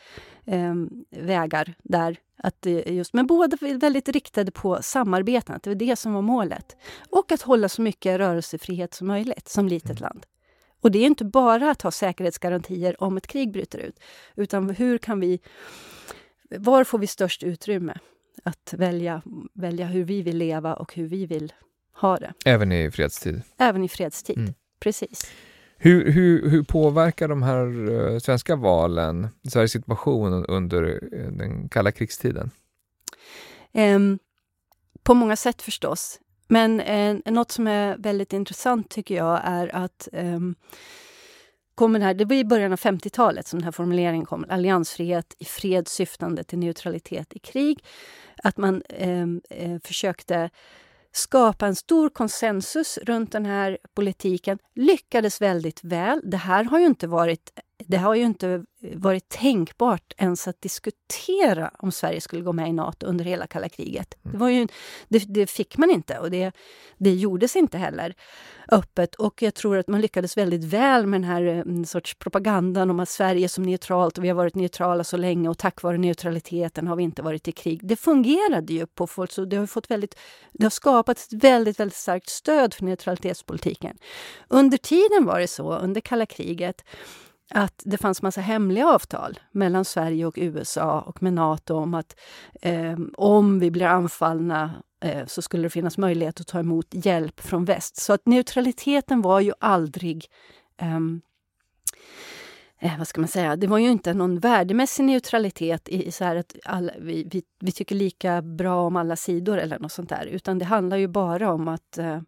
eh, 0.44 0.74
vägar 1.11 1.74
där. 1.82 2.16
Att 2.42 2.66
just, 2.86 3.12
men 3.12 3.26
båda 3.26 3.56
väldigt 3.61 4.09
riktade 4.09 4.50
på 4.50 4.78
samarbeten, 4.82 5.54
att 5.54 5.62
det 5.62 5.70
var 5.70 5.74
det 5.74 5.96
som 5.96 6.12
var 6.12 6.22
målet. 6.22 6.76
Och 7.11 7.32
att 7.32 7.42
hålla 7.42 7.68
så 7.68 7.82
mycket 7.82 8.18
rörelsefrihet 8.18 8.94
som 8.94 9.06
möjligt 9.06 9.48
som 9.48 9.68
litet 9.68 9.90
mm. 9.90 10.02
land. 10.02 10.26
Och 10.80 10.90
det 10.90 10.98
är 10.98 11.06
inte 11.06 11.24
bara 11.24 11.70
att 11.70 11.82
ha 11.82 11.90
säkerhetsgarantier 11.90 13.02
om 13.02 13.16
ett 13.16 13.26
krig 13.26 13.52
bryter 13.52 13.78
ut, 13.78 14.00
utan 14.36 14.70
hur 14.70 14.98
kan 14.98 15.20
vi... 15.20 15.40
Var 16.50 16.84
får 16.84 16.98
vi 16.98 17.06
störst 17.06 17.42
utrymme? 17.42 17.98
Att 18.43 18.74
välja, 18.76 19.22
välja 19.55 19.86
hur 19.86 20.05
vi 20.05 20.22
vill 20.22 20.36
leva 20.36 20.74
och 20.74 20.95
hur 20.95 21.07
vi 21.07 21.26
vill 21.26 21.53
ha 21.93 22.16
det. 22.16 22.32
Även 22.45 22.72
i 22.72 22.91
fredstid? 22.91 23.43
Även 23.59 23.84
i 23.84 23.89
fredstid, 23.89 24.39
mm. 24.39 24.55
precis. 24.80 25.30
Hur, 25.76 26.11
hur, 26.12 26.51
hur 26.51 26.62
påverkar 26.62 27.28
de 27.28 27.43
här 27.43 27.66
uh, 27.66 28.18
svenska 28.18 28.57
valen 28.57 29.28
Sveriges 29.49 29.72
situation 29.72 30.45
under 30.45 30.82
uh, 30.82 31.32
den 31.32 31.68
kalla 31.68 31.93
krigstiden? 31.93 32.51
Um, 33.72 34.18
på 35.03 35.14
många 35.14 35.36
sätt 35.36 35.62
förstås. 35.62 36.20
Men 36.49 36.80
uh, 36.80 37.32
något 37.32 37.51
som 37.51 37.66
är 37.66 37.97
väldigt 37.97 38.32
intressant 38.32 38.91
tycker 38.91 39.16
jag 39.16 39.41
är 39.45 39.76
att 39.76 40.09
um, 40.12 40.55
kommer 41.79 42.01
här, 42.01 42.14
det 42.14 42.24
var 42.24 42.37
i 42.37 42.45
början 42.45 42.72
av 42.72 42.79
50-talet 42.79 43.47
som 43.47 43.59
den 43.59 43.64
här 43.64 43.72
formuleringen 43.72 44.26
kom. 44.26 44.45
Alliansfrihet 44.49 45.35
i 45.39 45.45
fred 45.45 45.89
syftande 45.89 46.45
till 46.45 46.59
neutralitet 46.59 47.33
i 47.33 47.39
krig. 47.39 47.85
Att 48.43 48.57
man 48.57 48.83
ehm, 48.89 49.41
eh, 49.51 49.79
försökte 49.85 50.51
skapa 51.12 51.66
en 51.66 51.76
stor 51.76 52.11
konsensus 52.11 52.99
runt 52.99 53.33
den 53.33 53.47
här 53.47 53.79
politiken. 53.95 54.59
Lyckades 54.74 55.41
väldigt 55.41 55.85
väl. 55.85 56.20
Det 56.24 56.37
här 56.37 56.64
har 56.64 56.79
ju 56.79 56.87
inte 56.87 57.07
varit 57.07 57.53
det 57.87 57.97
har 57.97 58.14
ju 58.14 58.22
inte 58.22 58.64
varit 58.95 59.29
tänkbart 59.29 60.12
ens 60.16 60.49
att 60.49 60.62
diskutera 60.62 61.70
om 61.79 61.93
Sverige 61.93 62.20
skulle 62.20 62.43
gå 62.43 62.53
med 62.53 62.68
i 62.68 62.72
Nato 62.72 63.07
under 63.07 63.24
hela 63.24 63.47
kalla 63.47 63.68
kriget. 63.68 64.14
Mm. 64.14 64.33
Det, 64.33 64.39
var 64.39 64.49
ju, 64.49 64.68
det, 65.09 65.18
det 65.18 65.47
fick 65.47 65.79
man 65.79 65.91
inte 65.91 66.18
och 66.18 66.31
det, 66.31 66.53
det 66.99 67.14
gjordes 67.14 67.57
inte 67.57 67.79
heller 67.79 68.14
öppet. 68.68 69.14
Och 69.14 69.43
jag 69.43 69.55
tror 69.55 69.79
att 69.79 69.89
man 69.89 70.01
lyckades 70.01 70.37
väldigt 70.37 70.64
väl 70.64 71.07
med 71.07 71.20
den 71.20 71.31
här 71.31 71.43
en 71.43 71.87
sorts 71.87 72.14
propagandan 72.14 72.91
om 72.91 73.01
att 73.01 73.09
Sverige 73.09 73.49
som 73.49 73.64
neutralt 73.64 74.18
och 74.18 74.24
vi 74.24 74.29
har 74.29 74.37
varit 74.37 74.55
neutrala 74.55 75.05
så 75.05 75.16
länge 75.16 75.49
och 75.49 75.59
tack 75.59 75.83
vare 75.83 75.99
neutraliteten 75.99 76.87
har 76.87 76.97
vi 76.97 77.03
inte 77.03 77.22
varit 77.22 77.49
i 77.49 77.53
krig. 77.53 77.81
Det 77.83 77.97
fungerade 77.97 78.72
ju 78.72 78.87
på 78.87 79.07
folk, 79.07 79.33
så 79.33 79.45
det 79.45 79.57
har 79.57 79.66
fått 79.66 79.91
väldigt, 79.91 80.18
det 80.53 80.64
har 80.64 80.70
skapat 80.70 81.18
ett 81.18 81.33
väldigt, 81.33 81.81
väldigt 81.81 81.97
starkt 81.97 82.29
stöd 82.29 82.74
för 82.74 82.85
neutralitetspolitiken. 82.85 83.97
Under 84.49 84.79
tiden 84.79 85.24
var 85.24 85.41
det 85.41 85.49
så, 85.49 85.79
under 85.79 86.01
kalla 86.01 86.26
kriget, 86.26 86.85
att 87.51 87.82
det 87.84 87.99
fanns 87.99 88.22
massa 88.22 88.40
hemliga 88.40 88.88
avtal 88.88 89.38
mellan 89.53 89.84
Sverige 89.84 90.26
och 90.26 90.34
USA 90.36 91.01
och 91.01 91.22
med 91.22 91.32
Nato 91.32 91.74
om 91.74 91.94
att 91.94 92.16
eh, 92.62 92.99
om 93.16 93.59
vi 93.59 93.70
blir 93.70 93.86
anfallna 93.86 94.70
eh, 95.01 95.26
så 95.26 95.42
skulle 95.42 95.62
det 95.62 95.70
finnas 95.70 95.99
möjlighet 95.99 96.40
att 96.40 96.46
ta 96.46 96.59
emot 96.59 96.86
hjälp 96.90 97.40
från 97.40 97.64
väst. 97.64 97.96
Så 97.96 98.12
att 98.12 98.26
neutraliteten 98.26 99.22
var 99.22 99.40
ju 99.40 99.53
aldrig 99.61 100.26
ehm, 100.76 101.20
eh, 102.78 102.99
vad 102.99 103.09
ska 103.09 103.20
man 103.20 103.28
säga, 103.28 103.57
det 103.57 103.66
var 103.66 103.78
ju 103.78 103.88
inte 103.88 104.14
någon 104.14 104.38
värdemässig 104.38 105.05
neutralitet 105.05 105.88
i, 105.88 106.07
i 106.07 106.12
så 106.12 106.24
att 106.24 106.57
alla, 106.64 106.92
vi, 107.01 107.28
vi, 107.30 107.42
vi, 107.61 107.72
tycker 107.72 107.94
lika 107.94 108.42
bra 108.42 108.86
om 108.86 108.96
alla 108.96 109.16
sidor 109.16 109.59
eller 109.59 109.78
något 109.78 109.92
sånt 109.92 110.09
där, 110.09 110.26
utan 110.26 110.59
det 110.59 110.64
handlar 110.64 110.96
ju 110.96 111.09
bara 111.09 111.53
om 111.53 111.68
att, 111.68 111.99
eh, 111.99 112.20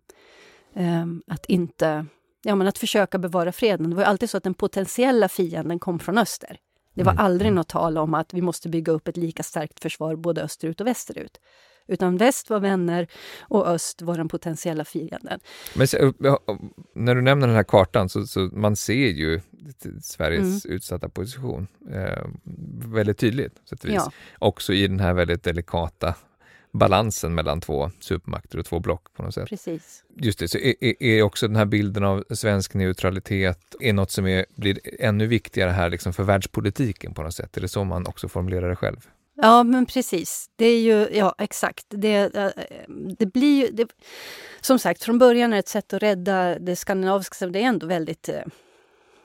ehm, 0.75 1.23
att 1.27 1.47
inte 1.47 2.07
ja, 2.43 2.55
men 2.55 2.67
att 2.67 2.79
försöka 2.79 3.19
bevara 3.19 3.53
freden. 3.53 3.91
Det 3.91 3.97
var 3.97 4.03
alltid 4.03 4.31
så 4.31 4.37
att 4.37 4.45
den 4.45 4.55
potentiella 4.55 5.29
fienden 5.29 5.79
kom 5.79 5.99
från 5.99 6.19
öster. 6.19 6.57
Det 6.95 7.03
var 7.03 7.13
mm. 7.13 7.25
aldrig 7.25 7.47
mm. 7.47 7.55
något 7.55 7.69
tal 7.69 7.99
om 7.99 8.15
att 8.15 8.35
vi 8.35 8.43
måste 8.43 8.69
bygga 8.69 8.93
upp 8.93 9.09
ett 9.09 9.17
lika 9.17 9.43
starkt 9.43 9.81
försvar 9.81 10.17
både 10.17 10.43
österut 10.43 10.81
och 10.81 10.87
västerut. 10.87 11.41
Utan 11.87 12.17
väst 12.17 12.51
var 12.51 12.61
vänner 12.61 13.07
och 13.41 13.69
öst 13.69 14.03
var 14.03 14.17
den 14.17 14.29
potentiella 14.29 14.85
fienden. 14.85 15.41
Men 15.75 15.87
när 16.95 17.15
du 17.15 17.23
nämner 17.23 17.47
den 17.47 17.57
här 17.57 17.65
kartan 17.65 18.09
så, 18.09 18.27
så 18.27 18.41
man 18.41 18.77
ser 18.77 19.09
ju 19.09 19.41
Sveriges 20.03 20.65
mm. 20.65 20.77
utsatta 20.77 21.09
position 21.09 21.67
eh, 21.93 22.27
väldigt 22.95 23.19
tydligt. 23.19 23.61
Så 23.65 23.75
att 23.75 23.85
vis. 23.85 23.93
Ja. 23.95 24.13
Också 24.39 24.73
i 24.73 24.89
den 24.89 25.01
här 25.01 25.15
väldigt 25.15 25.43
delikata 25.43 26.15
balansen 26.73 27.35
mellan 27.35 27.61
två 27.61 27.91
supermakter 28.01 28.59
och 28.59 28.67
två 28.67 28.81
block 28.81 29.15
på 29.15 29.23
något 29.23 29.35
sätt. 29.35 29.49
Precis. 29.49 30.05
Just 30.17 30.39
det, 30.39 30.49
så 30.49 30.59
är, 30.59 31.03
är 31.03 31.23
också 31.23 31.47
den 31.47 31.57
här 31.57 31.65
bilden 31.65 32.05
av 32.05 32.25
svensk 32.31 32.75
neutralitet 32.75 33.75
är 33.81 33.93
något 33.93 34.11
som 34.11 34.27
är, 34.27 34.47
blir 34.57 34.79
ännu 35.01 35.27
viktigare 35.27 35.71
här 35.71 35.91
liksom 35.91 36.13
för 36.13 36.23
världspolitiken 36.23 37.15
på 37.15 37.23
något 37.23 37.35
sätt? 37.35 37.57
Är 37.57 37.61
det 37.61 37.69
så 37.69 37.85
man 37.85 38.07
också 38.07 38.29
formulerar 38.29 38.69
det 38.69 38.77
själv? 38.77 39.09
Ja, 39.43 39.63
men 39.63 39.87
precis. 39.87 40.51
Det 40.57 40.67
är 40.67 40.81
ju, 40.81 41.09
ja 41.13 41.35
exakt. 41.39 41.87
Det, 41.89 42.37
eh, 42.37 42.51
det 43.19 43.27
blir 43.27 43.67
ju, 43.67 43.73
det, 43.73 43.89
som 44.61 44.79
sagt, 44.79 45.05
från 45.05 45.19
början 45.19 45.53
är 45.53 45.57
det 45.57 45.59
ett 45.59 45.69
sätt 45.69 45.93
att 45.93 46.03
rädda 46.03 46.59
det 46.59 46.77
skandinaviska, 46.77 47.47
det 47.47 47.59
är 47.59 47.65
ändå 47.65 47.87
väldigt 47.87 48.29
eh, 48.29 48.43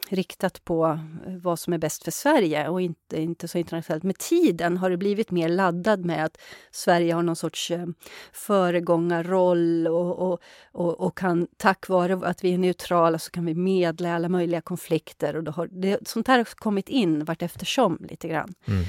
riktat 0.10 0.66
på 0.66 1.00
eh, 1.26 1.34
vad 1.36 1.60
som 1.60 1.74
är 1.74 1.78
bäst 1.78 2.04
för 2.04 2.12
Sverige 2.12 2.68
och 2.68 2.82
inte, 2.82 3.22
inte 3.22 3.48
så 3.48 3.58
internationellt. 3.58 4.04
Med 4.04 4.18
tiden 4.18 4.78
har 4.78 4.90
det 4.90 4.98
blivit 4.98 5.32
mer 5.32 5.50
laddad 5.50 6.06
med 6.06 6.26
att 6.26 6.38
Sverige 6.72 7.14
har 7.14 7.24
någon 7.24 7.36
sorts 7.36 7.72
eh, 7.72 7.86
föregångarroll 8.34 9.88
och, 9.88 10.32
och, 10.32 10.40
och, 10.72 11.00
och, 11.00 11.18
kan 11.18 11.48
tack 11.58 11.90
vare 11.90 12.28
att 12.28 12.44
vi 12.44 12.54
är 12.54 12.58
neutrala 12.58 13.20
så 13.20 13.32
kan 13.32 13.46
vi 13.46 13.54
medla 13.54 14.10
i 14.10 14.12
alla 14.12 14.30
möjliga 14.30 14.62
konflikter. 14.62 15.36
Och 15.36 15.44
då 15.44 15.52
har, 15.52 15.68
det, 15.72 16.08
sånt 16.08 16.28
här 16.28 16.38
har 16.38 16.46
kommit 16.56 16.90
in 16.90 17.26
vart 17.26 17.42
eftersom 17.42 18.06
lite 18.10 18.28
grann. 18.28 18.54
Mm. 18.66 18.84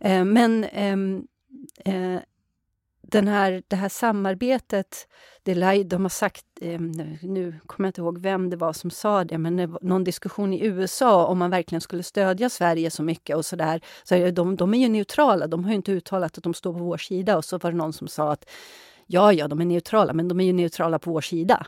Eh, 0.00 0.24
men 0.24 0.64
ehm, 0.64 1.26
eh, 1.84 2.20
den 3.10 3.28
här, 3.28 3.62
det 3.68 3.76
här 3.76 3.88
samarbetet, 3.88 5.08
det, 5.42 5.82
de 5.82 6.02
har 6.02 6.08
sagt, 6.08 6.44
ehm, 6.60 6.90
nu 7.22 7.60
kommer 7.66 7.86
jag 7.86 7.88
inte 7.88 8.00
ihåg 8.00 8.18
vem 8.18 8.50
det 8.50 8.56
var 8.56 8.72
som 8.72 8.90
sa 8.90 9.24
det, 9.24 9.38
men 9.38 9.56
det 9.56 9.66
var 9.66 9.78
någon 9.82 10.04
diskussion 10.04 10.52
i 10.52 10.64
USA 10.64 11.26
om 11.26 11.38
man 11.38 11.50
verkligen 11.50 11.80
skulle 11.80 12.02
stödja 12.02 12.48
Sverige 12.50 12.90
så 12.90 13.02
mycket 13.02 13.36
och 13.36 13.46
sådär. 13.46 13.80
Så 14.04 14.14
eh, 14.14 14.32
de, 14.32 14.56
de 14.56 14.74
är 14.74 14.78
ju 14.78 14.88
neutrala, 14.88 15.46
de 15.46 15.64
har 15.64 15.70
ju 15.70 15.76
inte 15.76 15.92
uttalat 15.92 16.38
att 16.38 16.44
de 16.44 16.54
står 16.54 16.72
på 16.72 16.78
vår 16.78 16.96
sida. 16.98 17.36
Och 17.36 17.44
så 17.44 17.58
var 17.58 17.70
det 17.70 17.76
någon 17.76 17.92
som 17.92 18.08
sa 18.08 18.32
att 18.32 18.50
ja, 19.06 19.32
ja, 19.32 19.48
de 19.48 19.60
är 19.60 19.64
neutrala, 19.64 20.12
men 20.12 20.28
de 20.28 20.40
är 20.40 20.44
ju 20.44 20.52
neutrala 20.52 20.98
på 20.98 21.12
vår 21.12 21.20
sida. 21.20 21.66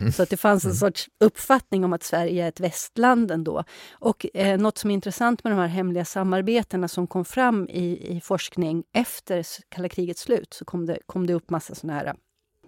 Så 0.16 0.22
att 0.22 0.30
det 0.30 0.36
fanns 0.36 0.64
en 0.64 0.70
mm. 0.70 0.76
sorts 0.76 1.08
uppfattning 1.20 1.84
om 1.84 1.92
att 1.92 2.02
Sverige 2.02 2.44
är 2.44 2.48
ett 2.48 2.60
västland 2.60 3.30
ändå. 3.30 3.64
Och 3.92 4.26
eh, 4.34 4.60
något 4.60 4.78
som 4.78 4.90
är 4.90 4.94
intressant 4.94 5.44
med 5.44 5.52
de 5.52 5.58
här 5.58 5.66
hemliga 5.66 6.04
samarbetena 6.04 6.88
som 6.88 7.06
kom 7.06 7.24
fram 7.24 7.68
i, 7.68 8.16
i 8.16 8.20
forskning 8.20 8.84
efter 8.92 9.46
kalla 9.68 9.88
krigets 9.88 10.22
slut, 10.22 10.54
så 10.54 10.64
kom 10.64 10.86
det, 10.86 10.98
kom 11.06 11.26
det 11.26 11.34
upp 11.34 11.50
massa 11.50 11.74
såna 11.74 11.92
här 11.92 12.14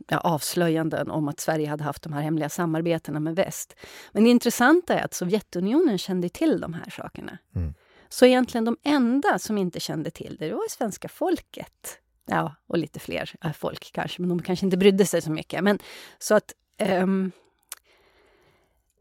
ja, 0.08 0.18
avslöjanden 0.18 1.10
om 1.10 1.28
att 1.28 1.40
Sverige 1.40 1.68
hade 1.68 1.84
haft 1.84 2.02
de 2.02 2.12
här 2.12 2.22
hemliga 2.22 2.48
samarbetena 2.48 3.20
med 3.20 3.36
väst. 3.36 3.74
Men 4.12 4.24
det 4.24 4.30
intressanta 4.30 4.94
är 4.94 5.04
att 5.04 5.14
Sovjetunionen 5.14 5.98
kände 5.98 6.28
till 6.28 6.60
de 6.60 6.74
här 6.74 6.90
sakerna. 6.90 7.38
Mm. 7.54 7.74
Så 8.08 8.26
egentligen 8.26 8.64
de 8.64 8.76
enda 8.82 9.38
som 9.38 9.58
inte 9.58 9.80
kände 9.80 10.10
till 10.10 10.36
det, 10.38 10.48
det 10.48 10.54
var 10.54 10.70
svenska 10.70 11.08
folket. 11.08 11.98
Ja, 12.26 12.54
och 12.66 12.78
lite 12.78 13.00
fler 13.00 13.34
äh, 13.44 13.52
folk 13.52 13.90
kanske, 13.92 14.22
men 14.22 14.28
de 14.28 14.42
kanske 14.42 14.66
inte 14.66 14.76
brydde 14.76 15.06
sig 15.06 15.22
så 15.22 15.30
mycket. 15.30 15.64
Men, 15.64 15.78
så 16.18 16.34
att, 16.34 16.52
um, 16.88 17.32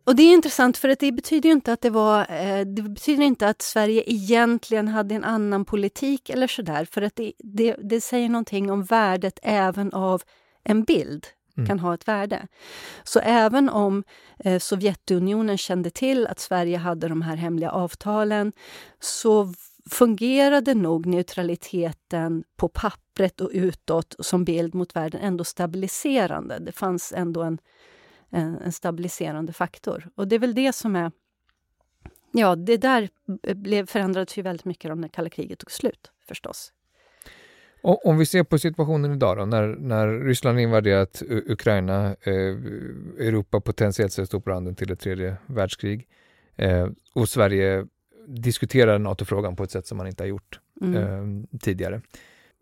och 0.03 0.15
det 0.15 0.23
är 0.23 0.33
intressant 0.33 0.77
för 0.77 0.89
att 0.89 0.99
det 0.99 1.11
betyder 1.11 1.49
inte 1.49 1.73
att 1.73 1.81
det 1.81 1.89
var... 1.89 2.19
Eh, 2.19 2.65
det 2.65 2.81
betyder 2.81 3.23
inte 3.23 3.47
att 3.47 3.61
Sverige 3.61 4.03
egentligen 4.05 4.87
hade 4.87 5.15
en 5.15 5.23
annan 5.23 5.65
politik 5.65 6.29
eller 6.29 6.47
sådär. 6.47 6.85
För 6.85 7.01
att 7.01 7.15
det, 7.15 7.33
det, 7.39 7.75
det 7.79 8.01
säger 8.01 8.29
någonting 8.29 8.71
om 8.71 8.83
värdet 8.83 9.39
även 9.43 9.93
av 9.93 10.21
en 10.63 10.83
bild. 10.83 11.27
Mm. 11.57 11.67
kan 11.67 11.79
ha 11.79 11.93
ett 11.93 12.07
värde. 12.07 12.47
Så 13.03 13.19
även 13.19 13.69
om 13.69 14.03
eh, 14.39 14.59
Sovjetunionen 14.59 15.57
kände 15.57 15.89
till 15.89 16.27
att 16.27 16.39
Sverige 16.39 16.77
hade 16.77 17.07
de 17.07 17.21
här 17.21 17.35
hemliga 17.35 17.71
avtalen 17.71 18.51
så 18.99 19.53
fungerade 19.89 20.73
nog 20.73 21.05
neutraliteten 21.05 22.43
på 22.55 22.67
pappret 22.67 23.41
och 23.41 23.49
utåt 23.53 24.15
som 24.19 24.45
bild 24.45 24.75
mot 24.75 24.95
världen 24.95 25.21
ändå 25.21 25.43
stabiliserande. 25.43 26.59
Det 26.59 26.71
fanns 26.71 27.13
ändå 27.15 27.43
en, 27.43 27.57
en, 28.29 28.57
en 28.57 28.71
stabiliserande 28.71 29.53
faktor. 29.53 30.09
Och 30.15 30.27
det 30.27 30.35
är 30.35 30.39
väl 30.39 30.55
det 30.55 30.73
som 30.73 30.95
är... 30.95 31.11
Ja, 32.31 32.55
det 32.55 32.77
där 32.77 33.09
blev, 33.53 33.85
förändrades 33.85 34.37
ju 34.37 34.41
väldigt 34.41 34.65
mycket 34.65 34.97
när 34.97 35.07
kalla 35.07 35.29
kriget 35.29 35.59
tog 35.59 35.71
slut, 35.71 36.11
förstås. 36.27 36.73
Och 37.83 38.05
om 38.05 38.17
vi 38.17 38.25
ser 38.25 38.43
på 38.43 38.59
situationen 38.59 39.13
idag 39.13 39.37
då, 39.37 39.45
när, 39.45 39.67
när 39.67 40.07
Ryssland 40.07 40.59
invaderat 40.59 41.23
Ukraina, 41.27 42.15
eh, 42.21 42.33
Europa 43.27 43.61
potentiellt 43.61 44.13
sett 44.13 44.27
står 44.27 44.39
på 44.39 44.49
randen 44.49 44.75
till 44.75 44.91
ett 44.91 44.99
tredje 44.99 45.37
världskrig 45.45 46.07
eh, 46.55 46.87
och 47.15 47.29
Sverige 47.29 47.85
diskuterar 48.27 48.99
NATO-frågan 48.99 49.55
på 49.55 49.63
ett 49.63 49.71
sätt 49.71 49.87
som 49.87 49.97
man 49.97 50.07
inte 50.07 50.23
har 50.23 50.27
gjort 50.27 50.59
mm. 50.81 50.95
eh, 50.95 51.59
tidigare. 51.59 52.01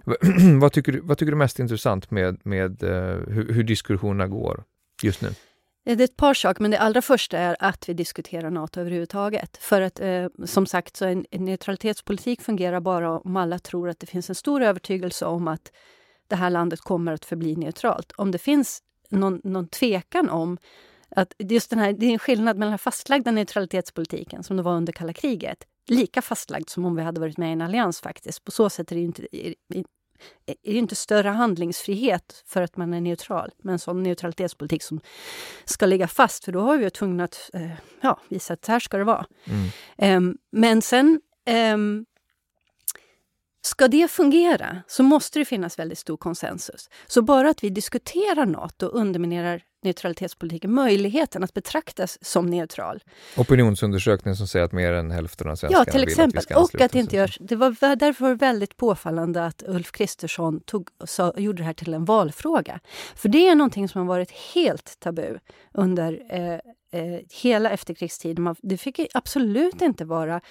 vad, 0.60 0.72
tycker 0.72 0.92
du, 0.92 1.00
vad 1.00 1.18
tycker 1.18 1.32
du 1.32 1.36
är 1.36 1.40
mest 1.40 1.60
intressant 1.60 2.12
med, 2.12 2.46
med 2.46 2.84
eh, 2.84 3.16
hur, 3.28 3.54
hur 3.54 3.64
diskussionerna 3.64 4.28
går 4.28 4.64
just 5.04 5.22
nu? 5.22 5.30
Det 5.84 5.92
är 5.92 6.02
ett 6.02 6.18
par 6.18 6.34
saker, 6.34 6.62
men 6.62 6.72
det 6.72 6.80
allra 6.80 7.02
första 7.02 7.38
är 7.38 7.56
att 7.60 7.90
vi 7.90 7.94
diskuterar 7.94 8.50
Nato 8.50 8.80
överhuvudtaget. 8.80 9.58
För 9.58 9.82
att 9.82 10.00
eh, 10.00 10.28
som 10.46 10.66
sagt, 10.66 10.96
så 10.96 11.06
en, 11.06 11.26
en 11.32 11.46
neutralitetspolitik 11.46 12.42
fungerar 12.42 12.80
bara 12.80 13.20
om 13.20 13.38
alla 13.38 13.60
tror 13.60 13.90
att 13.90 14.00
det 14.00 14.08
finns 14.08 14.30
en 14.30 14.36
stor 14.36 14.62
övertygelse 14.62 15.26
om 15.26 15.48
att 15.48 15.72
det 16.28 16.36
här 16.36 16.50
landet 16.50 16.82
kommer 16.82 17.14
att 17.14 17.26
förbli 17.26 17.56
neutralt. 17.56 18.12
Om 18.12 18.32
det 18.32 18.38
finns 18.38 18.80
någon, 19.10 19.42
någon 19.44 19.68
tvekan 19.68 20.30
om 20.30 20.58
att 21.10 21.34
just 21.40 21.70
den 21.70 21.80
här, 21.80 21.94
det 21.94 22.06
är 22.06 22.12
en 22.12 22.20
skillnad 22.20 22.58
mellan 22.58 22.72
den 22.72 22.80
fastlagda 22.80 23.32
neutralitetspolitiken 23.32 24.44
som 24.44 24.58
det 24.58 24.64
var 24.64 24.76
under 24.76 24.94
kalla 24.94 25.14
kriget, 25.14 25.64
lika 25.88 26.22
fastlagd 26.22 26.70
som 26.70 26.86
om 26.86 26.96
vi 26.96 27.02
hade 27.02 27.22
varit 27.22 27.38
med 27.38 27.50
i 27.50 27.54
en 27.54 27.62
allians 27.62 28.02
faktiskt. 28.02 28.44
På 28.44 28.52
så 28.52 28.70
sätt 28.70 28.92
är 28.92 28.96
det 28.96 29.02
inte, 29.02 29.28
är 29.32 29.54
det 30.64 30.78
inte 30.78 30.96
större 30.96 31.30
handlingsfrihet 31.30 32.44
för 32.46 32.62
att 32.62 32.78
man 32.78 32.94
är 32.94 33.02
neutral 33.02 33.52
med 33.58 33.74
en 33.74 33.80
sån 33.80 34.04
neutralitetspolitik 34.04 34.84
som 34.84 35.02
ska 35.66 35.86
ligga 35.86 36.08
fast. 36.08 36.46
För 36.46 36.52
då 36.52 36.60
har 36.60 36.78
vi 36.78 36.84
ju 36.84 36.90
tvungna 36.90 37.24
att 37.24 37.50
eh, 37.54 37.72
ja, 38.02 38.20
visa 38.30 38.54
att 38.54 38.66
så 38.66 38.72
här 38.72 38.80
ska 38.80 38.98
det 38.98 39.04
vara. 39.04 39.26
Mm. 39.98 40.18
Um, 40.18 40.38
men 40.52 40.82
sen 40.82 41.22
um, 41.74 42.06
Ska 43.62 43.88
det 43.88 44.12
fungera 44.12 44.84
så 44.88 45.04
måste 45.04 45.40
det 45.40 45.46
finnas 45.46 45.80
väldigt 45.80 45.98
stor 45.98 46.18
konsensus. 46.18 46.90
Så 47.08 47.22
bara 47.22 47.50
att 47.50 47.64
vi 47.64 47.70
diskuterar 47.70 48.46
Nato 48.46 48.86
underminerar 48.86 49.64
neutralitetspolitiken 49.82 50.74
möjligheten 50.74 51.44
att 51.44 51.54
betraktas 51.54 52.18
som 52.22 52.46
neutral. 52.46 53.04
Opinionsundersökningen 53.38 54.36
som 54.36 54.48
säger 54.48 54.66
att 54.66 54.72
mer 54.72 54.94
än 54.94 55.12
hälften 55.12 55.50
av 55.50 55.56
svenskarna 55.56 55.86
ja, 55.88 55.92
till 55.92 56.04
exempel. 56.04 56.32
vill 56.32 56.38
att 56.38 56.44
vi 56.44 56.68
ska 56.70 56.80
Och 56.80 56.86
att 56.86 56.92
det 56.92 57.00
inte 57.00 57.16
görs. 57.16 57.38
Det 57.42 57.56
var 57.56 57.96
därför 57.96 58.36
väldigt 58.36 58.78
påfallande 58.78 59.46
att 59.46 59.64
Ulf 59.68 59.92
Kristersson 59.92 60.60
tog, 60.60 60.88
sa, 61.06 61.34
gjorde 61.38 61.58
det 61.58 61.66
här 61.66 61.74
till 61.74 61.94
en 61.94 62.06
valfråga. 62.06 62.80
För 63.16 63.30
det 63.30 63.48
är 63.48 63.56
någonting 63.56 63.90
som 63.90 64.02
har 64.02 64.08
varit 64.08 64.32
helt 64.32 65.00
tabu 65.00 65.40
under 65.74 66.22
eh, 66.30 66.60
eh, 66.92 67.20
hela 67.42 67.70
efterkrigstiden. 67.70 68.56
det 68.62 68.78
fick 68.78 69.00
absolut 69.14 69.82
inte 69.82 70.06
vara 70.06 70.42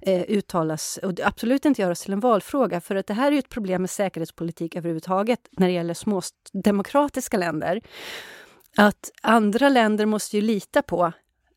eh, 0.00 0.22
uttalas 0.28 0.98
och 1.02 1.12
absolut 1.24 1.64
inte 1.64 1.82
göras 1.82 2.02
till 2.02 2.12
en 2.12 2.20
valfråga. 2.20 2.80
För 2.80 2.96
att 2.96 3.06
det 3.06 3.14
här 3.14 3.32
är 3.32 3.38
ett 3.38 3.48
problem 3.48 3.82
med 3.82 3.90
säkerhetspolitik 3.90 4.76
överhuvudtaget 4.76 5.40
när 5.50 5.66
det 5.66 5.72
gäller 5.72 5.94
små 5.94 6.22
demokratiska 6.52 7.36
länder 7.36 7.80
att 8.76 9.10
andra 9.22 9.68
länder 9.68 10.06
måste 10.06 10.36
ju 10.36 10.42
lita 10.42 10.82
på 10.82 11.12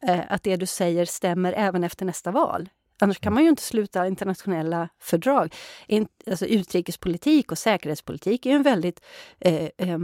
eh, 0.08 0.22
att 0.30 0.44
det 0.44 0.56
du 0.56 0.66
säger 0.66 1.06
stämmer 1.06 1.54
även 1.54 1.84
efter 1.84 2.06
nästa 2.06 2.32
val. 2.32 2.70
Annars 3.02 3.20
kan 3.20 3.34
man 3.34 3.44
ju 3.44 3.50
inte 3.50 3.62
sluta 3.62 4.08
internationella 4.08 4.90
fördrag. 5.00 5.56
In, 5.88 6.08
alltså 6.28 6.46
utrikespolitik 6.46 7.52
och 7.52 7.58
säkerhetspolitik 7.58 8.46
är 8.46 8.50
ju 8.50 8.56
en 8.56 8.64
väldigt... 8.64 9.02
Eh, 9.40 9.70
eh, 9.78 10.00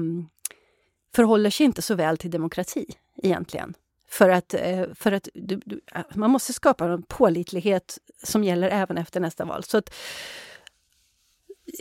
förhåller 1.16 1.50
sig 1.50 1.66
inte 1.66 1.82
så 1.82 1.96
väl 1.96 2.18
till 2.18 2.32
demokrati, 2.32 2.86
egentligen. 3.24 3.74
För 4.08 4.30
att, 4.30 4.54
eh, 4.54 4.84
för 4.96 5.12
att 5.12 5.30
du, 5.34 5.62
du, 5.66 5.82
ah, 5.92 6.04
man 6.14 6.32
måste 6.32 6.54
skapa 6.54 6.86
en 6.86 7.04
pålitlighet 7.04 7.98
som 8.24 8.44
gäller 8.44 8.70
även 8.70 8.98
efter 8.98 9.20
nästa 9.20 9.46
val. 9.46 9.64
Så 9.64 9.78
att, 9.78 9.94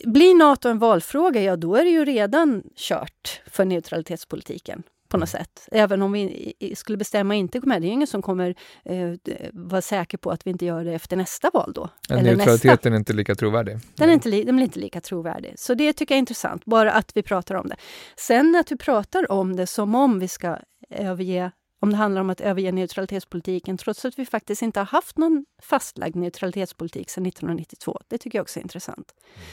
blir 0.05 0.35
Nato 0.35 0.69
en 0.69 0.79
valfråga, 0.79 1.43
ja 1.43 1.57
då 1.57 1.77
är 1.77 1.85
det 1.85 1.91
ju 1.91 2.05
redan 2.05 2.63
kört 2.77 3.43
för 3.47 3.65
neutralitetspolitiken 3.65 4.83
på 5.15 5.19
något 5.19 5.29
sätt. 5.29 5.69
Även 5.73 6.03
om 6.03 6.13
vi 6.13 6.75
skulle 6.77 6.99
bestämma 6.99 7.35
inte 7.35 7.59
gå 7.59 7.69
med. 7.69 7.83
Det 7.83 7.89
är 7.89 7.91
ingen 7.91 8.07
som 8.07 8.23
kommer 8.23 8.55
eh, 8.85 9.13
vara 9.53 9.83
säker 9.83 10.19
på 10.19 10.31
att 10.31 10.47
vi 10.47 10.51
inte 10.51 10.65
gör 10.65 10.85
det 10.85 10.93
efter 10.93 11.17
nästa 11.17 11.51
val 11.53 11.73
då. 11.75 11.89
Ja, 12.09 12.17
neutraliteten 12.17 12.93
är 12.93 12.97
inte 12.97 13.13
lika 13.13 13.35
trovärdig. 13.35 13.79
Den 13.97 14.09
är, 14.09 14.13
inte 14.13 14.29
li, 14.29 14.45
den 14.45 14.59
är 14.59 14.63
inte 14.63 14.79
lika 14.79 15.01
trovärdig. 15.01 15.55
Så 15.57 15.75
det 15.75 15.93
tycker 15.93 16.15
jag 16.15 16.17
är 16.17 16.19
intressant, 16.19 16.65
bara 16.65 16.93
att 16.93 17.13
vi 17.15 17.23
pratar 17.23 17.55
om 17.55 17.69
det. 17.69 17.77
Sen 18.17 18.57
att 18.57 18.73
vi 18.73 18.77
pratar 18.77 19.33
om 19.33 19.57
det 19.57 19.67
som 19.67 19.95
om 19.95 20.19
vi 20.19 20.29
ska 20.29 20.59
överge 20.91 21.51
om 21.81 21.91
det 21.91 21.97
handlar 21.97 22.21
om 22.21 22.31
att 22.31 22.41
överge 22.41 22.73
neutralitetspolitiken 22.73 23.77
trots 23.77 24.05
att 24.05 24.19
vi 24.19 24.27
faktiskt 24.27 24.63
inte 24.63 24.81
har 24.81 24.87
haft 24.87 25.19
någon 25.19 25.45
fastlagd 25.63 26.17
neutralitetspolitik 26.17 27.11
sedan 27.11 27.27
1992. 27.27 28.01
Det 28.09 28.19
tycker 28.19 28.39
jag 28.39 28.43
också 28.43 28.59
är 28.59 28.63
intressant. 28.63 29.15
Mm. 29.35 29.47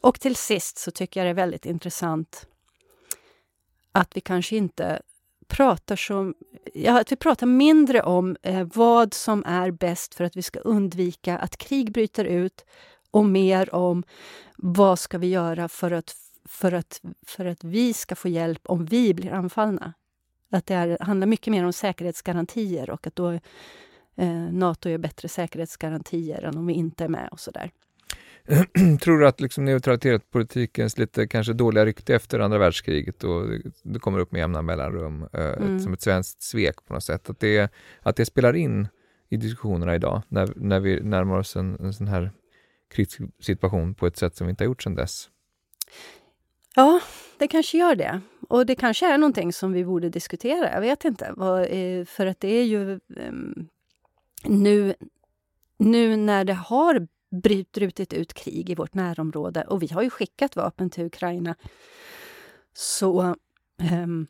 Och 0.00 0.20
till 0.20 0.36
sist 0.36 0.78
så 0.78 0.90
tycker 0.90 1.20
jag 1.20 1.26
det 1.26 1.30
är 1.30 1.34
väldigt 1.34 1.66
intressant 1.66 2.46
att 3.96 4.16
vi 4.16 4.20
kanske 4.20 4.56
inte 4.56 5.00
pratar 5.48 5.96
som, 5.96 6.34
ja, 6.74 7.00
att 7.00 7.12
vi 7.12 7.16
pratar 7.16 7.46
mindre 7.46 8.02
om 8.02 8.36
eh, 8.42 8.68
vad 8.74 9.14
som 9.14 9.44
är 9.46 9.70
bäst 9.70 10.14
för 10.14 10.24
att 10.24 10.36
vi 10.36 10.42
ska 10.42 10.58
undvika 10.60 11.38
att 11.38 11.56
krig 11.56 11.92
bryter 11.92 12.24
ut 12.24 12.64
och 13.10 13.24
mer 13.24 13.74
om 13.74 14.04
vad 14.56 14.98
ska 14.98 15.18
vi 15.18 15.26
göra 15.26 15.68
för 15.68 15.90
att, 15.90 16.14
för 16.44 16.72
att, 16.72 17.00
för 17.26 17.44
att 17.44 17.64
vi 17.64 17.92
ska 17.92 18.14
få 18.14 18.28
hjälp 18.28 18.60
om 18.64 18.84
vi 18.84 19.14
blir 19.14 19.32
anfallna. 19.32 19.92
Att 20.50 20.66
det 20.66 20.74
är, 20.74 20.98
handlar 21.00 21.26
mycket 21.26 21.50
mer 21.50 21.64
om 21.64 21.72
säkerhetsgarantier 21.72 22.90
och 22.90 23.06
att 23.06 23.16
då 23.16 23.30
eh, 24.16 24.52
Nato 24.52 24.88
ger 24.88 24.98
bättre 24.98 25.28
säkerhetsgarantier 25.28 26.42
än 26.42 26.58
om 26.58 26.66
vi 26.66 26.74
inte 26.74 27.04
är 27.04 27.08
med 27.08 27.28
och 27.32 27.40
så 27.40 27.50
där. 27.50 27.70
Tror 29.00 29.18
du 29.18 29.26
att 29.26 29.40
liksom 29.40 29.64
neutralitetspolitikens 29.64 30.98
lite 30.98 31.26
kanske 31.26 31.52
dåliga 31.52 31.86
rykte 31.86 32.14
efter 32.14 32.40
andra 32.40 32.58
världskriget 32.58 33.24
och 33.24 33.48
det 33.82 33.98
kommer 33.98 34.18
upp 34.18 34.32
med 34.32 34.38
jämna 34.38 34.62
mellanrum 34.62 35.28
eh, 35.32 35.44
mm. 35.44 35.80
som 35.80 35.92
ett 35.92 36.02
svenskt 36.02 36.42
svek 36.42 36.84
på 36.86 36.94
något 36.94 37.04
sätt, 37.04 37.30
att 37.30 37.40
det, 37.40 37.72
att 38.02 38.16
det 38.16 38.26
spelar 38.26 38.56
in 38.56 38.88
i 39.28 39.36
diskussionerna 39.36 39.94
idag 39.94 40.22
när, 40.28 40.52
när 40.56 40.80
vi 40.80 41.00
närmar 41.00 41.38
oss 41.38 41.56
en, 41.56 41.76
en 41.80 41.92
sån 41.92 42.08
här 42.08 42.30
kritisk 42.94 43.20
situation 43.40 43.94
på 43.94 44.06
ett 44.06 44.16
sätt 44.16 44.36
som 44.36 44.46
vi 44.46 44.50
inte 44.50 44.64
har 44.64 44.66
gjort 44.66 44.82
sedan 44.82 44.94
dess? 44.94 45.28
Ja, 46.74 47.00
det 47.38 47.48
kanske 47.48 47.78
gör 47.78 47.94
det. 47.94 48.20
Och 48.48 48.66
det 48.66 48.74
kanske 48.74 49.06
är 49.06 49.18
någonting 49.18 49.52
som 49.52 49.72
vi 49.72 49.84
borde 49.84 50.08
diskutera. 50.08 50.72
Jag 50.72 50.80
vet 50.80 51.04
inte. 51.04 51.34
För 52.06 52.26
att 52.26 52.40
det 52.40 52.48
är 52.48 52.64
ju 52.64 53.00
um, 53.08 53.68
nu, 54.44 54.94
nu 55.78 56.16
när 56.16 56.44
det 56.44 56.54
har 56.54 57.06
brutit 57.36 58.12
ut 58.12 58.34
krig 58.34 58.70
i 58.70 58.74
vårt 58.74 58.94
närområde 58.94 59.62
och 59.62 59.82
vi 59.82 59.86
har 59.86 60.02
ju 60.02 60.10
skickat 60.10 60.56
vapen 60.56 60.90
till 60.90 61.04
Ukraina. 61.04 61.54
Så, 62.74 63.34
um, 63.92 64.26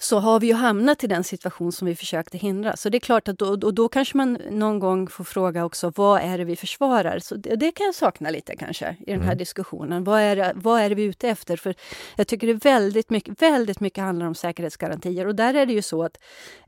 så 0.00 0.18
har 0.18 0.40
vi 0.40 0.46
ju 0.46 0.54
hamnat 0.54 1.04
i 1.04 1.06
den 1.06 1.24
situation 1.24 1.72
som 1.72 1.86
vi 1.86 1.96
försökte 1.96 2.38
hindra. 2.38 2.76
Så 2.76 2.88
det 2.88 2.98
är 2.98 3.00
klart 3.00 3.28
att 3.28 3.38
då, 3.38 3.50
och 3.66 3.74
då 3.74 3.88
kanske 3.88 4.16
man 4.16 4.32
någon 4.50 4.78
gång 4.78 5.08
får 5.08 5.24
fråga 5.24 5.64
också, 5.64 5.92
vad 5.96 6.20
är 6.20 6.38
det 6.38 6.44
vi 6.44 6.56
försvarar? 6.56 7.18
Så 7.18 7.34
det, 7.34 7.56
det 7.56 7.72
kan 7.72 7.86
jag 7.86 7.94
sakna 7.94 8.30
lite 8.30 8.56
kanske 8.56 8.96
i 9.06 9.10
den 9.10 9.20
här 9.20 9.26
mm. 9.26 9.38
diskussionen. 9.38 10.04
Vad 10.04 10.20
är, 10.20 10.36
det, 10.36 10.52
vad 10.54 10.80
är 10.80 10.88
det 10.88 10.94
vi 10.94 11.04
är 11.04 11.08
ute 11.08 11.28
efter? 11.28 11.56
För 11.56 11.74
jag 12.16 12.26
tycker 12.26 12.46
det 12.46 12.54
väldigt 12.54 13.10
mycket, 13.10 13.42
väldigt 13.42 13.80
mycket 13.80 14.04
handlar 14.04 14.26
om 14.26 14.34
säkerhetsgarantier 14.34 15.26
och 15.26 15.34
där 15.34 15.54
är 15.54 15.66
det 15.66 15.72
ju 15.72 15.82
så 15.82 16.02
att 16.02 16.18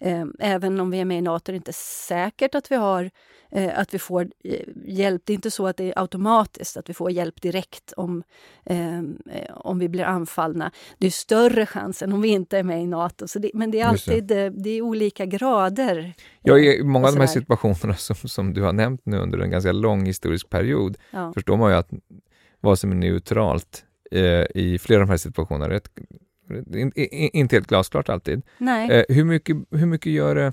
eh, 0.00 0.24
även 0.38 0.80
om 0.80 0.90
vi 0.90 1.00
är 1.00 1.04
med 1.04 1.18
i 1.18 1.22
Nato 1.22 1.50
är 1.50 1.52
det 1.52 1.56
inte 1.56 1.72
säkert 1.72 2.54
att 2.54 2.70
vi 2.70 2.76
har 2.76 3.10
att 3.52 3.94
vi 3.94 3.98
får 3.98 4.28
eh, 4.44 4.60
hjälp. 4.84 5.22
Det 5.24 5.32
är 5.32 5.34
inte 5.34 5.50
så 5.50 5.66
att 5.66 5.76
det 5.76 5.84
är 5.84 5.98
automatiskt 5.98 6.76
att 6.76 6.88
vi 6.88 6.94
får 6.94 7.10
hjälp 7.10 7.42
direkt 7.42 7.92
om, 7.96 8.22
eh, 8.64 9.02
om 9.54 9.78
vi 9.78 9.88
blir 9.88 10.04
anfallna. 10.04 10.70
Det 10.98 11.06
är 11.06 11.10
större 11.10 11.66
chans 11.66 12.02
än 12.02 12.12
om 12.12 12.20
vi 12.20 12.28
inte 12.28 12.58
är 12.58 12.62
med 12.62 12.82
i 12.82 12.86
Nato. 12.86 13.28
Så 13.28 13.38
det, 13.38 13.50
men 13.54 13.70
det 13.70 13.80
är 13.80 13.86
alltid 13.86 14.24
det. 14.24 14.50
det. 14.50 14.70
är 14.70 14.82
olika 14.82 15.26
grader. 15.26 16.14
Ja, 16.42 16.58
i 16.58 16.82
många 16.82 17.06
av 17.08 17.14
de 17.14 17.20
här 17.20 17.26
situationerna 17.26 17.94
som, 17.96 18.16
som 18.16 18.54
du 18.54 18.62
har 18.62 18.72
nämnt 18.72 19.00
nu 19.04 19.18
under 19.18 19.38
en 19.38 19.50
ganska 19.50 19.72
lång 19.72 20.06
historisk 20.06 20.50
period 20.50 20.96
ja. 21.10 21.32
förstår 21.32 21.56
man 21.56 21.70
ju 21.70 21.76
att 21.76 21.90
vad 22.60 22.78
som 22.78 22.90
är 22.90 22.96
neutralt 22.96 23.84
eh, 24.10 24.44
i 24.54 24.78
flera 24.80 25.00
av 25.00 25.06
de 25.06 25.10
här 25.10 25.18
situationerna, 25.18 25.80
är 26.94 27.36
inte 27.36 27.56
helt 27.56 27.66
glasklart 27.66 28.08
alltid. 28.08 28.42
Eh, 28.90 29.04
hur, 29.08 29.24
mycket, 29.24 29.56
hur 29.70 29.86
mycket 29.86 30.12
gör 30.12 30.34
det 30.34 30.52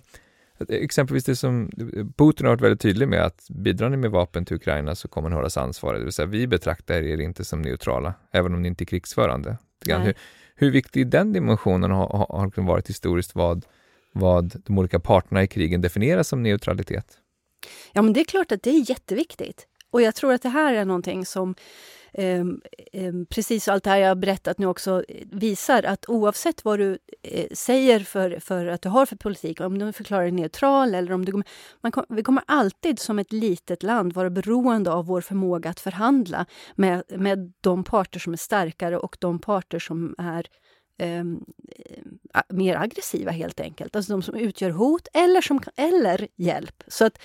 Exempelvis 0.70 1.24
det 1.24 1.36
som 1.36 1.72
Putin 2.18 2.46
har 2.46 2.54
varit 2.54 2.62
väldigt 2.62 2.82
tydlig 2.82 3.08
med 3.08 3.26
att 3.26 3.48
bidrar 3.50 3.90
ni 3.90 3.98
med 3.98 4.12
vapen 4.12 4.46
till 4.46 4.56
Ukraina 4.56 4.96
så 4.96 5.08
kommer 5.08 5.30
ni 5.30 5.36
hållas 5.36 5.58
ansvariga. 5.58 6.00
Det 6.00 6.06
vill 6.06 6.14
säga 6.14 6.26
vi 6.26 6.48
betraktar 6.48 6.96
er 6.96 7.22
inte 7.22 7.46
som 7.46 7.62
neutrala, 7.62 8.14
även 8.32 8.54
om 8.54 8.62
ni 8.62 8.68
inte 8.68 8.84
är 8.84 8.86
krigsförande. 8.86 9.58
Hur, 9.86 10.14
hur 10.56 10.72
viktig 10.72 11.08
den 11.08 11.34
dimensionen 11.34 11.92
har, 11.92 12.08
har, 12.08 12.52
har 12.56 12.64
varit 12.64 12.90
historiskt, 12.90 13.36
vad, 13.36 13.66
vad 14.12 14.62
de 14.66 14.78
olika 14.78 15.00
parterna 15.00 15.44
i 15.44 15.48
krigen 15.48 15.82
definierar 15.82 16.24
som 16.24 16.44
neutralitet? 16.44 17.18
Ja, 17.94 18.02
men 18.02 18.14
det 18.14 18.20
är 18.20 18.26
klart 18.26 18.52
att 18.52 18.64
det 18.64 18.70
är 18.70 18.90
jätteviktigt. 18.90 19.68
Och 19.98 20.02
jag 20.02 20.16
tror 20.16 20.34
att 20.34 20.42
det 20.42 20.50
här 20.50 20.74
är 20.74 20.86
någonting 20.86 21.26
som 21.26 21.56
eh, 22.14 22.40
eh, 22.94 23.14
precis 23.30 23.68
allt 23.68 23.84
det 23.84 23.90
här 23.90 23.98
jag 23.98 24.08
har 24.08 24.16
berättat 24.16 24.58
nu 24.58 24.66
också 24.66 25.04
eh, 25.08 25.28
visar 25.32 25.84
att 25.84 26.10
oavsett 26.10 26.66
vad 26.66 26.80
du 26.80 26.98
eh, 27.22 27.48
säger 27.52 28.00
för, 28.00 28.40
för 28.40 28.66
att 28.66 28.82
du 28.82 28.90
har 28.90 29.06
för 29.06 29.16
politik, 29.16 29.62
om 29.62 29.80
du 29.80 29.94
förklarar 29.94 30.22
dig 30.22 30.32
neutral 30.32 30.96
eller 30.96 31.12
om 31.12 31.26
du... 31.26 31.44
Man 31.82 31.92
kom, 31.92 32.06
vi 32.10 32.24
kommer 32.24 32.44
alltid 32.48 33.00
som 33.00 33.20
ett 33.20 33.32
litet 33.32 33.84
land 33.84 34.14
vara 34.14 34.30
beroende 34.30 34.92
av 34.92 35.06
vår 35.06 35.22
förmåga 35.22 35.70
att 35.70 35.80
förhandla 35.80 36.46
med, 36.76 37.04
med 37.10 37.54
de 37.62 37.84
parter 37.84 38.20
som 38.20 38.34
är 38.34 38.38
starkare 38.38 38.98
och 38.98 39.18
de 39.20 39.40
parter 39.40 39.80
som 39.80 40.16
är 40.18 40.48
Ehm, 41.00 41.46
eh, 41.70 42.42
mer 42.50 42.76
aggressiva 42.76 43.32
helt 43.32 43.60
enkelt. 43.60 43.96
Alltså 43.96 44.12
de 44.12 44.22
som 44.22 44.36
utgör 44.36 44.70
hot 44.70 45.08
eller, 45.14 45.42
som, 45.42 45.60
eller 45.76 46.28
hjälp. 46.36 46.84
Så 46.88 47.06
att, 47.06 47.20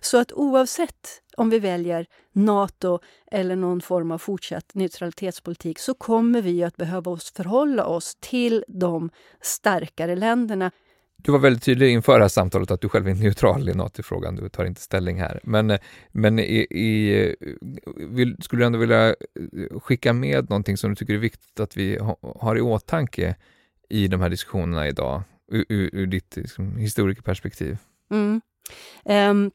så 0.00 0.18
att 0.18 0.32
oavsett 0.32 1.22
om 1.36 1.50
vi 1.50 1.58
väljer 1.58 2.06
Nato 2.32 2.98
eller 3.30 3.56
någon 3.56 3.80
form 3.80 4.10
av 4.10 4.18
fortsatt 4.18 4.74
neutralitetspolitik 4.74 5.78
så 5.78 5.94
kommer 5.94 6.42
vi 6.42 6.64
att 6.64 6.76
behöva 6.76 7.10
oss 7.10 7.32
förhålla 7.32 7.86
oss 7.86 8.16
till 8.20 8.64
de 8.68 9.10
starkare 9.40 10.16
länderna. 10.16 10.70
Du 11.22 11.32
var 11.32 11.38
väldigt 11.38 11.62
tydlig 11.62 11.92
inför 11.92 12.18
det 12.18 12.24
här 12.24 12.28
samtalet 12.28 12.70
att 12.70 12.80
du 12.80 12.88
själv 12.88 13.08
är 13.08 13.14
neutral 13.14 13.68
i 13.68 13.74
NATO-frågan, 13.74 14.36
du 14.36 14.48
tar 14.48 14.64
inte 14.64 14.80
ställning 14.80 15.20
här. 15.20 15.40
Men, 15.42 15.78
men 16.12 16.38
i, 16.38 16.66
i, 16.70 17.34
vill, 17.96 18.36
skulle 18.42 18.62
du 18.62 18.66
ändå 18.66 18.78
vilja 18.78 19.08
eh, 19.08 19.14
skicka 19.80 20.12
med 20.12 20.50
någonting 20.50 20.76
som 20.76 20.90
du 20.90 20.96
tycker 20.96 21.14
är 21.14 21.18
viktigt 21.18 21.60
att 21.60 21.76
vi 21.76 21.98
har 22.20 22.56
i 22.56 22.60
åtanke 22.60 23.36
i 23.88 24.08
de 24.08 24.20
här 24.20 24.28
diskussionerna 24.28 24.88
idag, 24.88 25.22
ur, 25.52 25.64
ur, 25.68 25.90
ur 25.92 26.06
ditt 26.06 26.36
liksom, 26.36 26.76
historikerperspektiv? 26.76 27.78
Mm. 28.10 28.40
Um, 29.04 29.50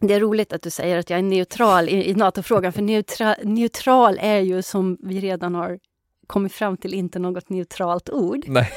det 0.00 0.14
är 0.14 0.20
roligt 0.20 0.52
att 0.52 0.62
du 0.62 0.70
säger 0.70 0.98
att 0.98 1.10
jag 1.10 1.18
är 1.18 1.22
neutral 1.22 1.88
i, 1.88 2.10
i 2.10 2.14
NATO-frågan, 2.14 2.72
för 2.72 2.82
neutra, 2.82 3.36
neutral 3.42 4.18
är 4.20 4.40
ju 4.40 4.62
som 4.62 4.98
vi 5.00 5.20
redan 5.20 5.54
har 5.54 5.78
kommit 6.26 6.52
fram 6.52 6.76
till 6.76 6.94
inte 6.94 7.18
något 7.18 7.50
neutralt 7.50 8.10
ord. 8.10 8.44
Nej, 8.48 8.72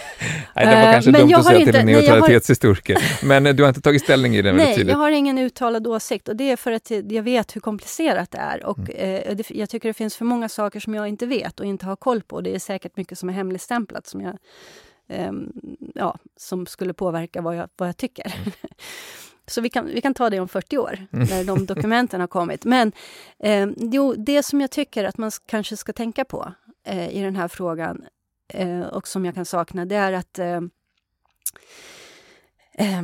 nej 0.56 0.66
det 0.66 0.76
var 0.76 0.94
kanske 0.94 1.12
uh, 1.12 1.18
dumt 1.18 1.34
att 1.34 1.46
säga 1.46 1.60
inte, 1.60 1.72
till 1.72 1.82
en 1.82 1.86
neutralitetshistoriker. 1.86 3.26
Men 3.26 3.46
eh, 3.46 3.54
du 3.54 3.64
har 3.64 3.70
inte 3.70 3.82
tagit 3.82 4.04
ställning 4.04 4.36
i 4.36 4.42
den 4.42 4.56
Nej, 4.56 4.76
tydligt. 4.76 4.92
jag 4.92 4.98
har 4.98 5.12
ingen 5.12 5.38
uttalad 5.38 5.88
åsikt 5.88 6.28
och 6.28 6.36
det 6.36 6.52
är 6.52 6.56
för 6.56 6.72
att 6.72 6.92
jag 6.92 7.24
vet 7.24 7.56
hur 7.56 7.62
komplicerat 7.62 8.32
det 8.32 8.38
är. 8.38 8.66
Och 8.66 8.80
mm. 8.80 9.30
uh, 9.30 9.36
det, 9.36 9.52
jag 9.52 9.70
tycker 9.70 9.90
det 9.90 9.94
finns 9.94 10.16
för 10.16 10.26
många 10.26 10.50
saker 10.50 10.80
som 10.80 10.94
jag 10.94 11.08
inte 11.08 11.26
vet 11.26 11.60
och 11.60 11.66
inte 11.66 11.86
har 11.86 11.96
koll 11.96 12.22
på. 12.22 12.42
Det 12.42 12.56
är 12.56 12.60
säkert 12.60 12.98
mycket 12.98 13.20
som 13.20 13.30
är 13.30 13.34
hemligstämplat 13.34 14.08
som 14.08 14.22
jag 14.22 14.38
um, 15.08 15.52
ja, 15.96 16.18
som 16.38 16.66
skulle 16.66 16.94
påverka 16.94 17.42
vad 17.42 17.56
jag, 17.56 17.70
vad 17.78 17.90
jag 17.90 17.98
tycker. 17.98 18.36
Mm. 18.38 18.52
Så 19.50 19.62
vi 19.62 19.70
kan, 19.70 19.86
vi 19.86 20.02
kan 20.02 20.14
ta 20.14 20.30
det 20.30 20.40
om 20.40 20.48
40 20.48 20.78
år, 20.78 21.08
mm. 21.12 21.28
när 21.30 21.44
de 21.44 21.66
dokumenten 21.76 22.22
har 22.22 22.28
kommit. 22.28 22.66
Men 22.66 22.92
eh, 23.40 23.68
jo, 23.78 24.14
det 24.18 24.44
som 24.44 24.62
jag 24.62 24.72
tycker 24.72 25.04
att 25.04 25.18
man 25.18 25.32
kanske 25.46 25.78
ska 25.78 25.94
tänka 25.94 26.26
på 26.26 26.54
eh, 26.88 27.10
i 27.10 27.22
den 27.22 27.36
här 27.36 27.48
frågan 27.48 28.06
eh, 28.48 28.82
och 28.82 29.08
som 29.08 29.26
jag 29.26 29.36
kan 29.36 29.46
sakna, 29.46 29.86
det 29.86 29.96
är 29.96 30.14
att 30.14 30.40
eh, 30.40 30.62
eh, 32.74 33.04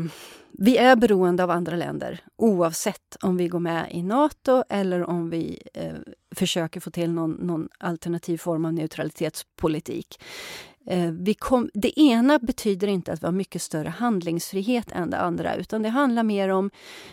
vi 0.58 0.78
är 0.78 0.96
beroende 0.96 1.44
av 1.44 1.52
andra 1.52 1.76
länder 1.76 2.20
oavsett 2.36 3.18
om 3.22 3.38
vi 3.38 3.48
går 3.48 3.60
med 3.60 3.88
i 3.92 4.04
Nato 4.04 4.64
eller 4.70 5.04
om 5.04 5.30
vi 5.30 5.62
eh, 5.74 5.94
försöker 6.36 6.80
få 6.80 6.92
till 6.92 7.12
någon, 7.12 7.32
någon 7.32 7.70
alternativ 7.78 8.38
form 8.38 8.66
av 8.66 8.74
neutralitetspolitik. 8.74 10.20
Eh, 10.86 11.12
vi 11.12 11.34
kom, 11.34 11.70
det 11.74 12.00
ena 12.00 12.40
betyder 12.40 12.88
inte 12.88 13.14
att 13.14 13.24
vi 13.24 13.26
har 13.28 13.32
mycket 13.32 13.62
större 13.62 13.90
handlingsfrihet 13.90 14.92
än 14.92 15.10
det 15.10 15.18
andra 15.18 15.56
utan 15.56 15.82
det 15.82 15.90
handlar 15.90 16.24
mer 16.24 16.50
om 16.50 16.72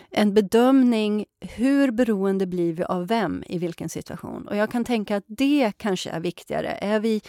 en 0.09 0.33
bedömning. 0.33 1.25
Hur 1.39 1.91
beroende 1.91 2.47
blir 2.47 2.73
vi 2.73 2.83
av 2.83 3.07
vem 3.07 3.43
i 3.47 3.57
vilken 3.57 3.89
situation? 3.89 4.47
Och 4.47 4.55
jag 4.55 4.71
kan 4.71 4.85
tänka 4.85 5.17
att 5.17 5.23
det 5.27 5.71
kanske 5.77 6.09
är 6.09 6.19
viktigare. 6.19 6.67
Är 6.67 6.99
vi 6.99 7.21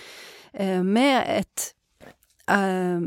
eh, 0.52 0.82
med 0.82 1.24
ett 1.28 1.74
eh, 2.50 3.00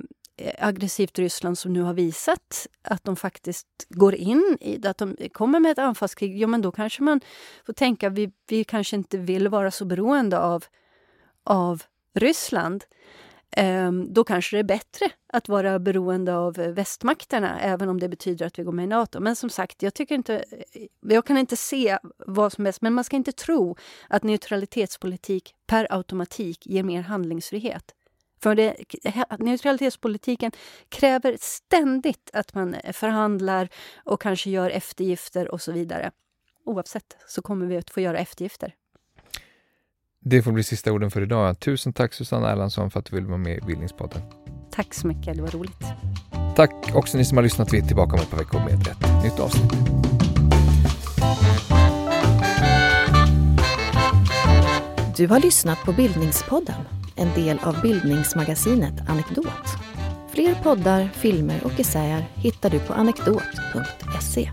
aggressivt 0.60 1.20
Ryssland 1.20 1.58
som 1.58 1.74
nu 1.74 1.82
har 1.82 1.94
visat 1.94 2.68
att 2.82 3.04
de 3.04 3.16
faktiskt 3.16 3.68
går 3.90 4.16
in 4.16 4.58
i 4.62 4.88
att 4.88 4.98
de 4.98 5.16
kommer 5.34 5.60
med 5.60 5.72
ett 5.72 5.80
anfallskrig, 5.80 6.42
ja 6.42 6.48
men 6.48 6.62
då 6.62 6.72
kanske 6.72 7.04
man 7.04 7.22
får 7.66 7.74
tänka 7.74 8.10
vi, 8.10 8.32
vi 8.48 8.64
kanske 8.64 8.96
inte 8.96 9.18
vill 9.18 9.48
vara 9.48 9.72
så 9.72 9.86
beroende 9.86 10.40
av, 10.40 10.64
av 11.44 11.84
Ryssland. 12.14 12.84
Ehm, 13.58 14.14
då 14.14 14.24
kanske 14.24 14.56
det 14.56 14.60
är 14.60 14.64
bättre 14.64 15.10
att 15.28 15.50
vara 15.50 15.80
beroende 15.80 16.36
av 16.36 16.60
eh, 16.60 16.72
västmakterna, 16.72 17.60
även 17.60 17.90
om 17.90 18.00
det 18.00 18.10
betyder 18.10 18.46
att 18.46 18.60
vi 18.60 18.64
går 18.64 18.72
med 18.72 18.84
i 18.84 18.88
Nato. 18.88 19.20
Men 19.20 19.36
som 19.36 19.50
sagt, 19.50 19.82
jag, 19.84 19.94
tycker 19.94 20.16
inte, 20.16 20.36
eh, 20.36 20.88
jag 21.02 21.26
kan 21.26 21.38
inte 21.38 21.58
se 21.58 21.98
vad 22.18 22.54
som 22.54 22.66
helst, 22.66 22.82
men 22.82 22.94
man 22.94 23.04
ska 23.04 23.16
inte 23.16 23.32
tro 23.32 23.76
att 24.10 24.24
neutralitetspolitik 24.24 25.56
per 25.68 25.88
automatik 25.90 26.68
ger 26.68 26.84
mer 26.84 27.02
handlingsfrihet. 27.02 27.96
För 28.44 28.56
det, 28.56 28.76
neutralitetspolitiken 29.40 30.52
kräver 30.90 31.38
ständigt 31.40 32.30
att 32.34 32.54
man 32.54 32.74
eh, 32.74 32.94
förhandlar 32.94 33.70
och 34.04 34.22
kanske 34.22 34.50
gör 34.50 34.70
eftergifter 34.70 35.52
och 35.52 35.62
så 35.62 35.72
vidare. 35.72 36.12
Oavsett 36.66 37.18
så 37.28 37.42
kommer 37.42 37.66
vi 37.66 37.78
att 37.78 37.90
få 37.90 38.02
göra 38.02 38.20
eftergifter. 38.20 38.74
Det 40.28 40.42
får 40.42 40.52
bli 40.52 40.64
sista 40.64 40.92
orden 40.92 41.12
för 41.12 41.22
idag. 41.22 41.60
Tusen 41.60 41.94
tack 41.94 42.14
Susanna 42.14 42.52
Erlandsson 42.52 42.92
för 42.92 43.00
att 43.00 43.06
du 43.06 43.16
ville 43.16 43.28
vara 43.28 43.38
med 43.38 43.58
i 43.58 43.62
Bildningspodden. 43.62 44.22
Tack 44.72 44.94
så 44.94 45.08
mycket, 45.08 45.36
det 45.36 45.42
var 45.42 45.50
roligt. 45.50 45.84
Tack 46.56 46.72
också 46.94 47.18
ni 47.18 47.26
som 47.26 47.38
har 47.38 47.44
lyssnat. 47.44 47.74
Vi 47.74 47.78
är 47.78 47.82
tillbaka 47.82 48.16
om 48.16 48.22
ett 48.22 48.30
par 48.30 48.38
veckor 48.38 48.60
med 48.60 48.74
ett 48.74 49.24
nytt 49.24 49.40
avsnitt. 49.40 49.72
Du 55.18 55.28
har 55.28 55.40
lyssnat 55.40 55.78
på 55.86 55.92
Bildningspodden, 55.92 56.82
en 57.16 57.34
del 57.34 57.60
av 57.64 57.82
bildningsmagasinet 57.82 59.10
Anekdot. 59.10 59.48
Fler 60.30 60.56
poddar, 60.64 61.10
filmer 61.14 61.60
och 61.64 61.80
essäer 61.80 62.26
hittar 62.36 62.70
du 62.70 62.80
på 62.80 62.94
anekdot.se. 62.94 64.52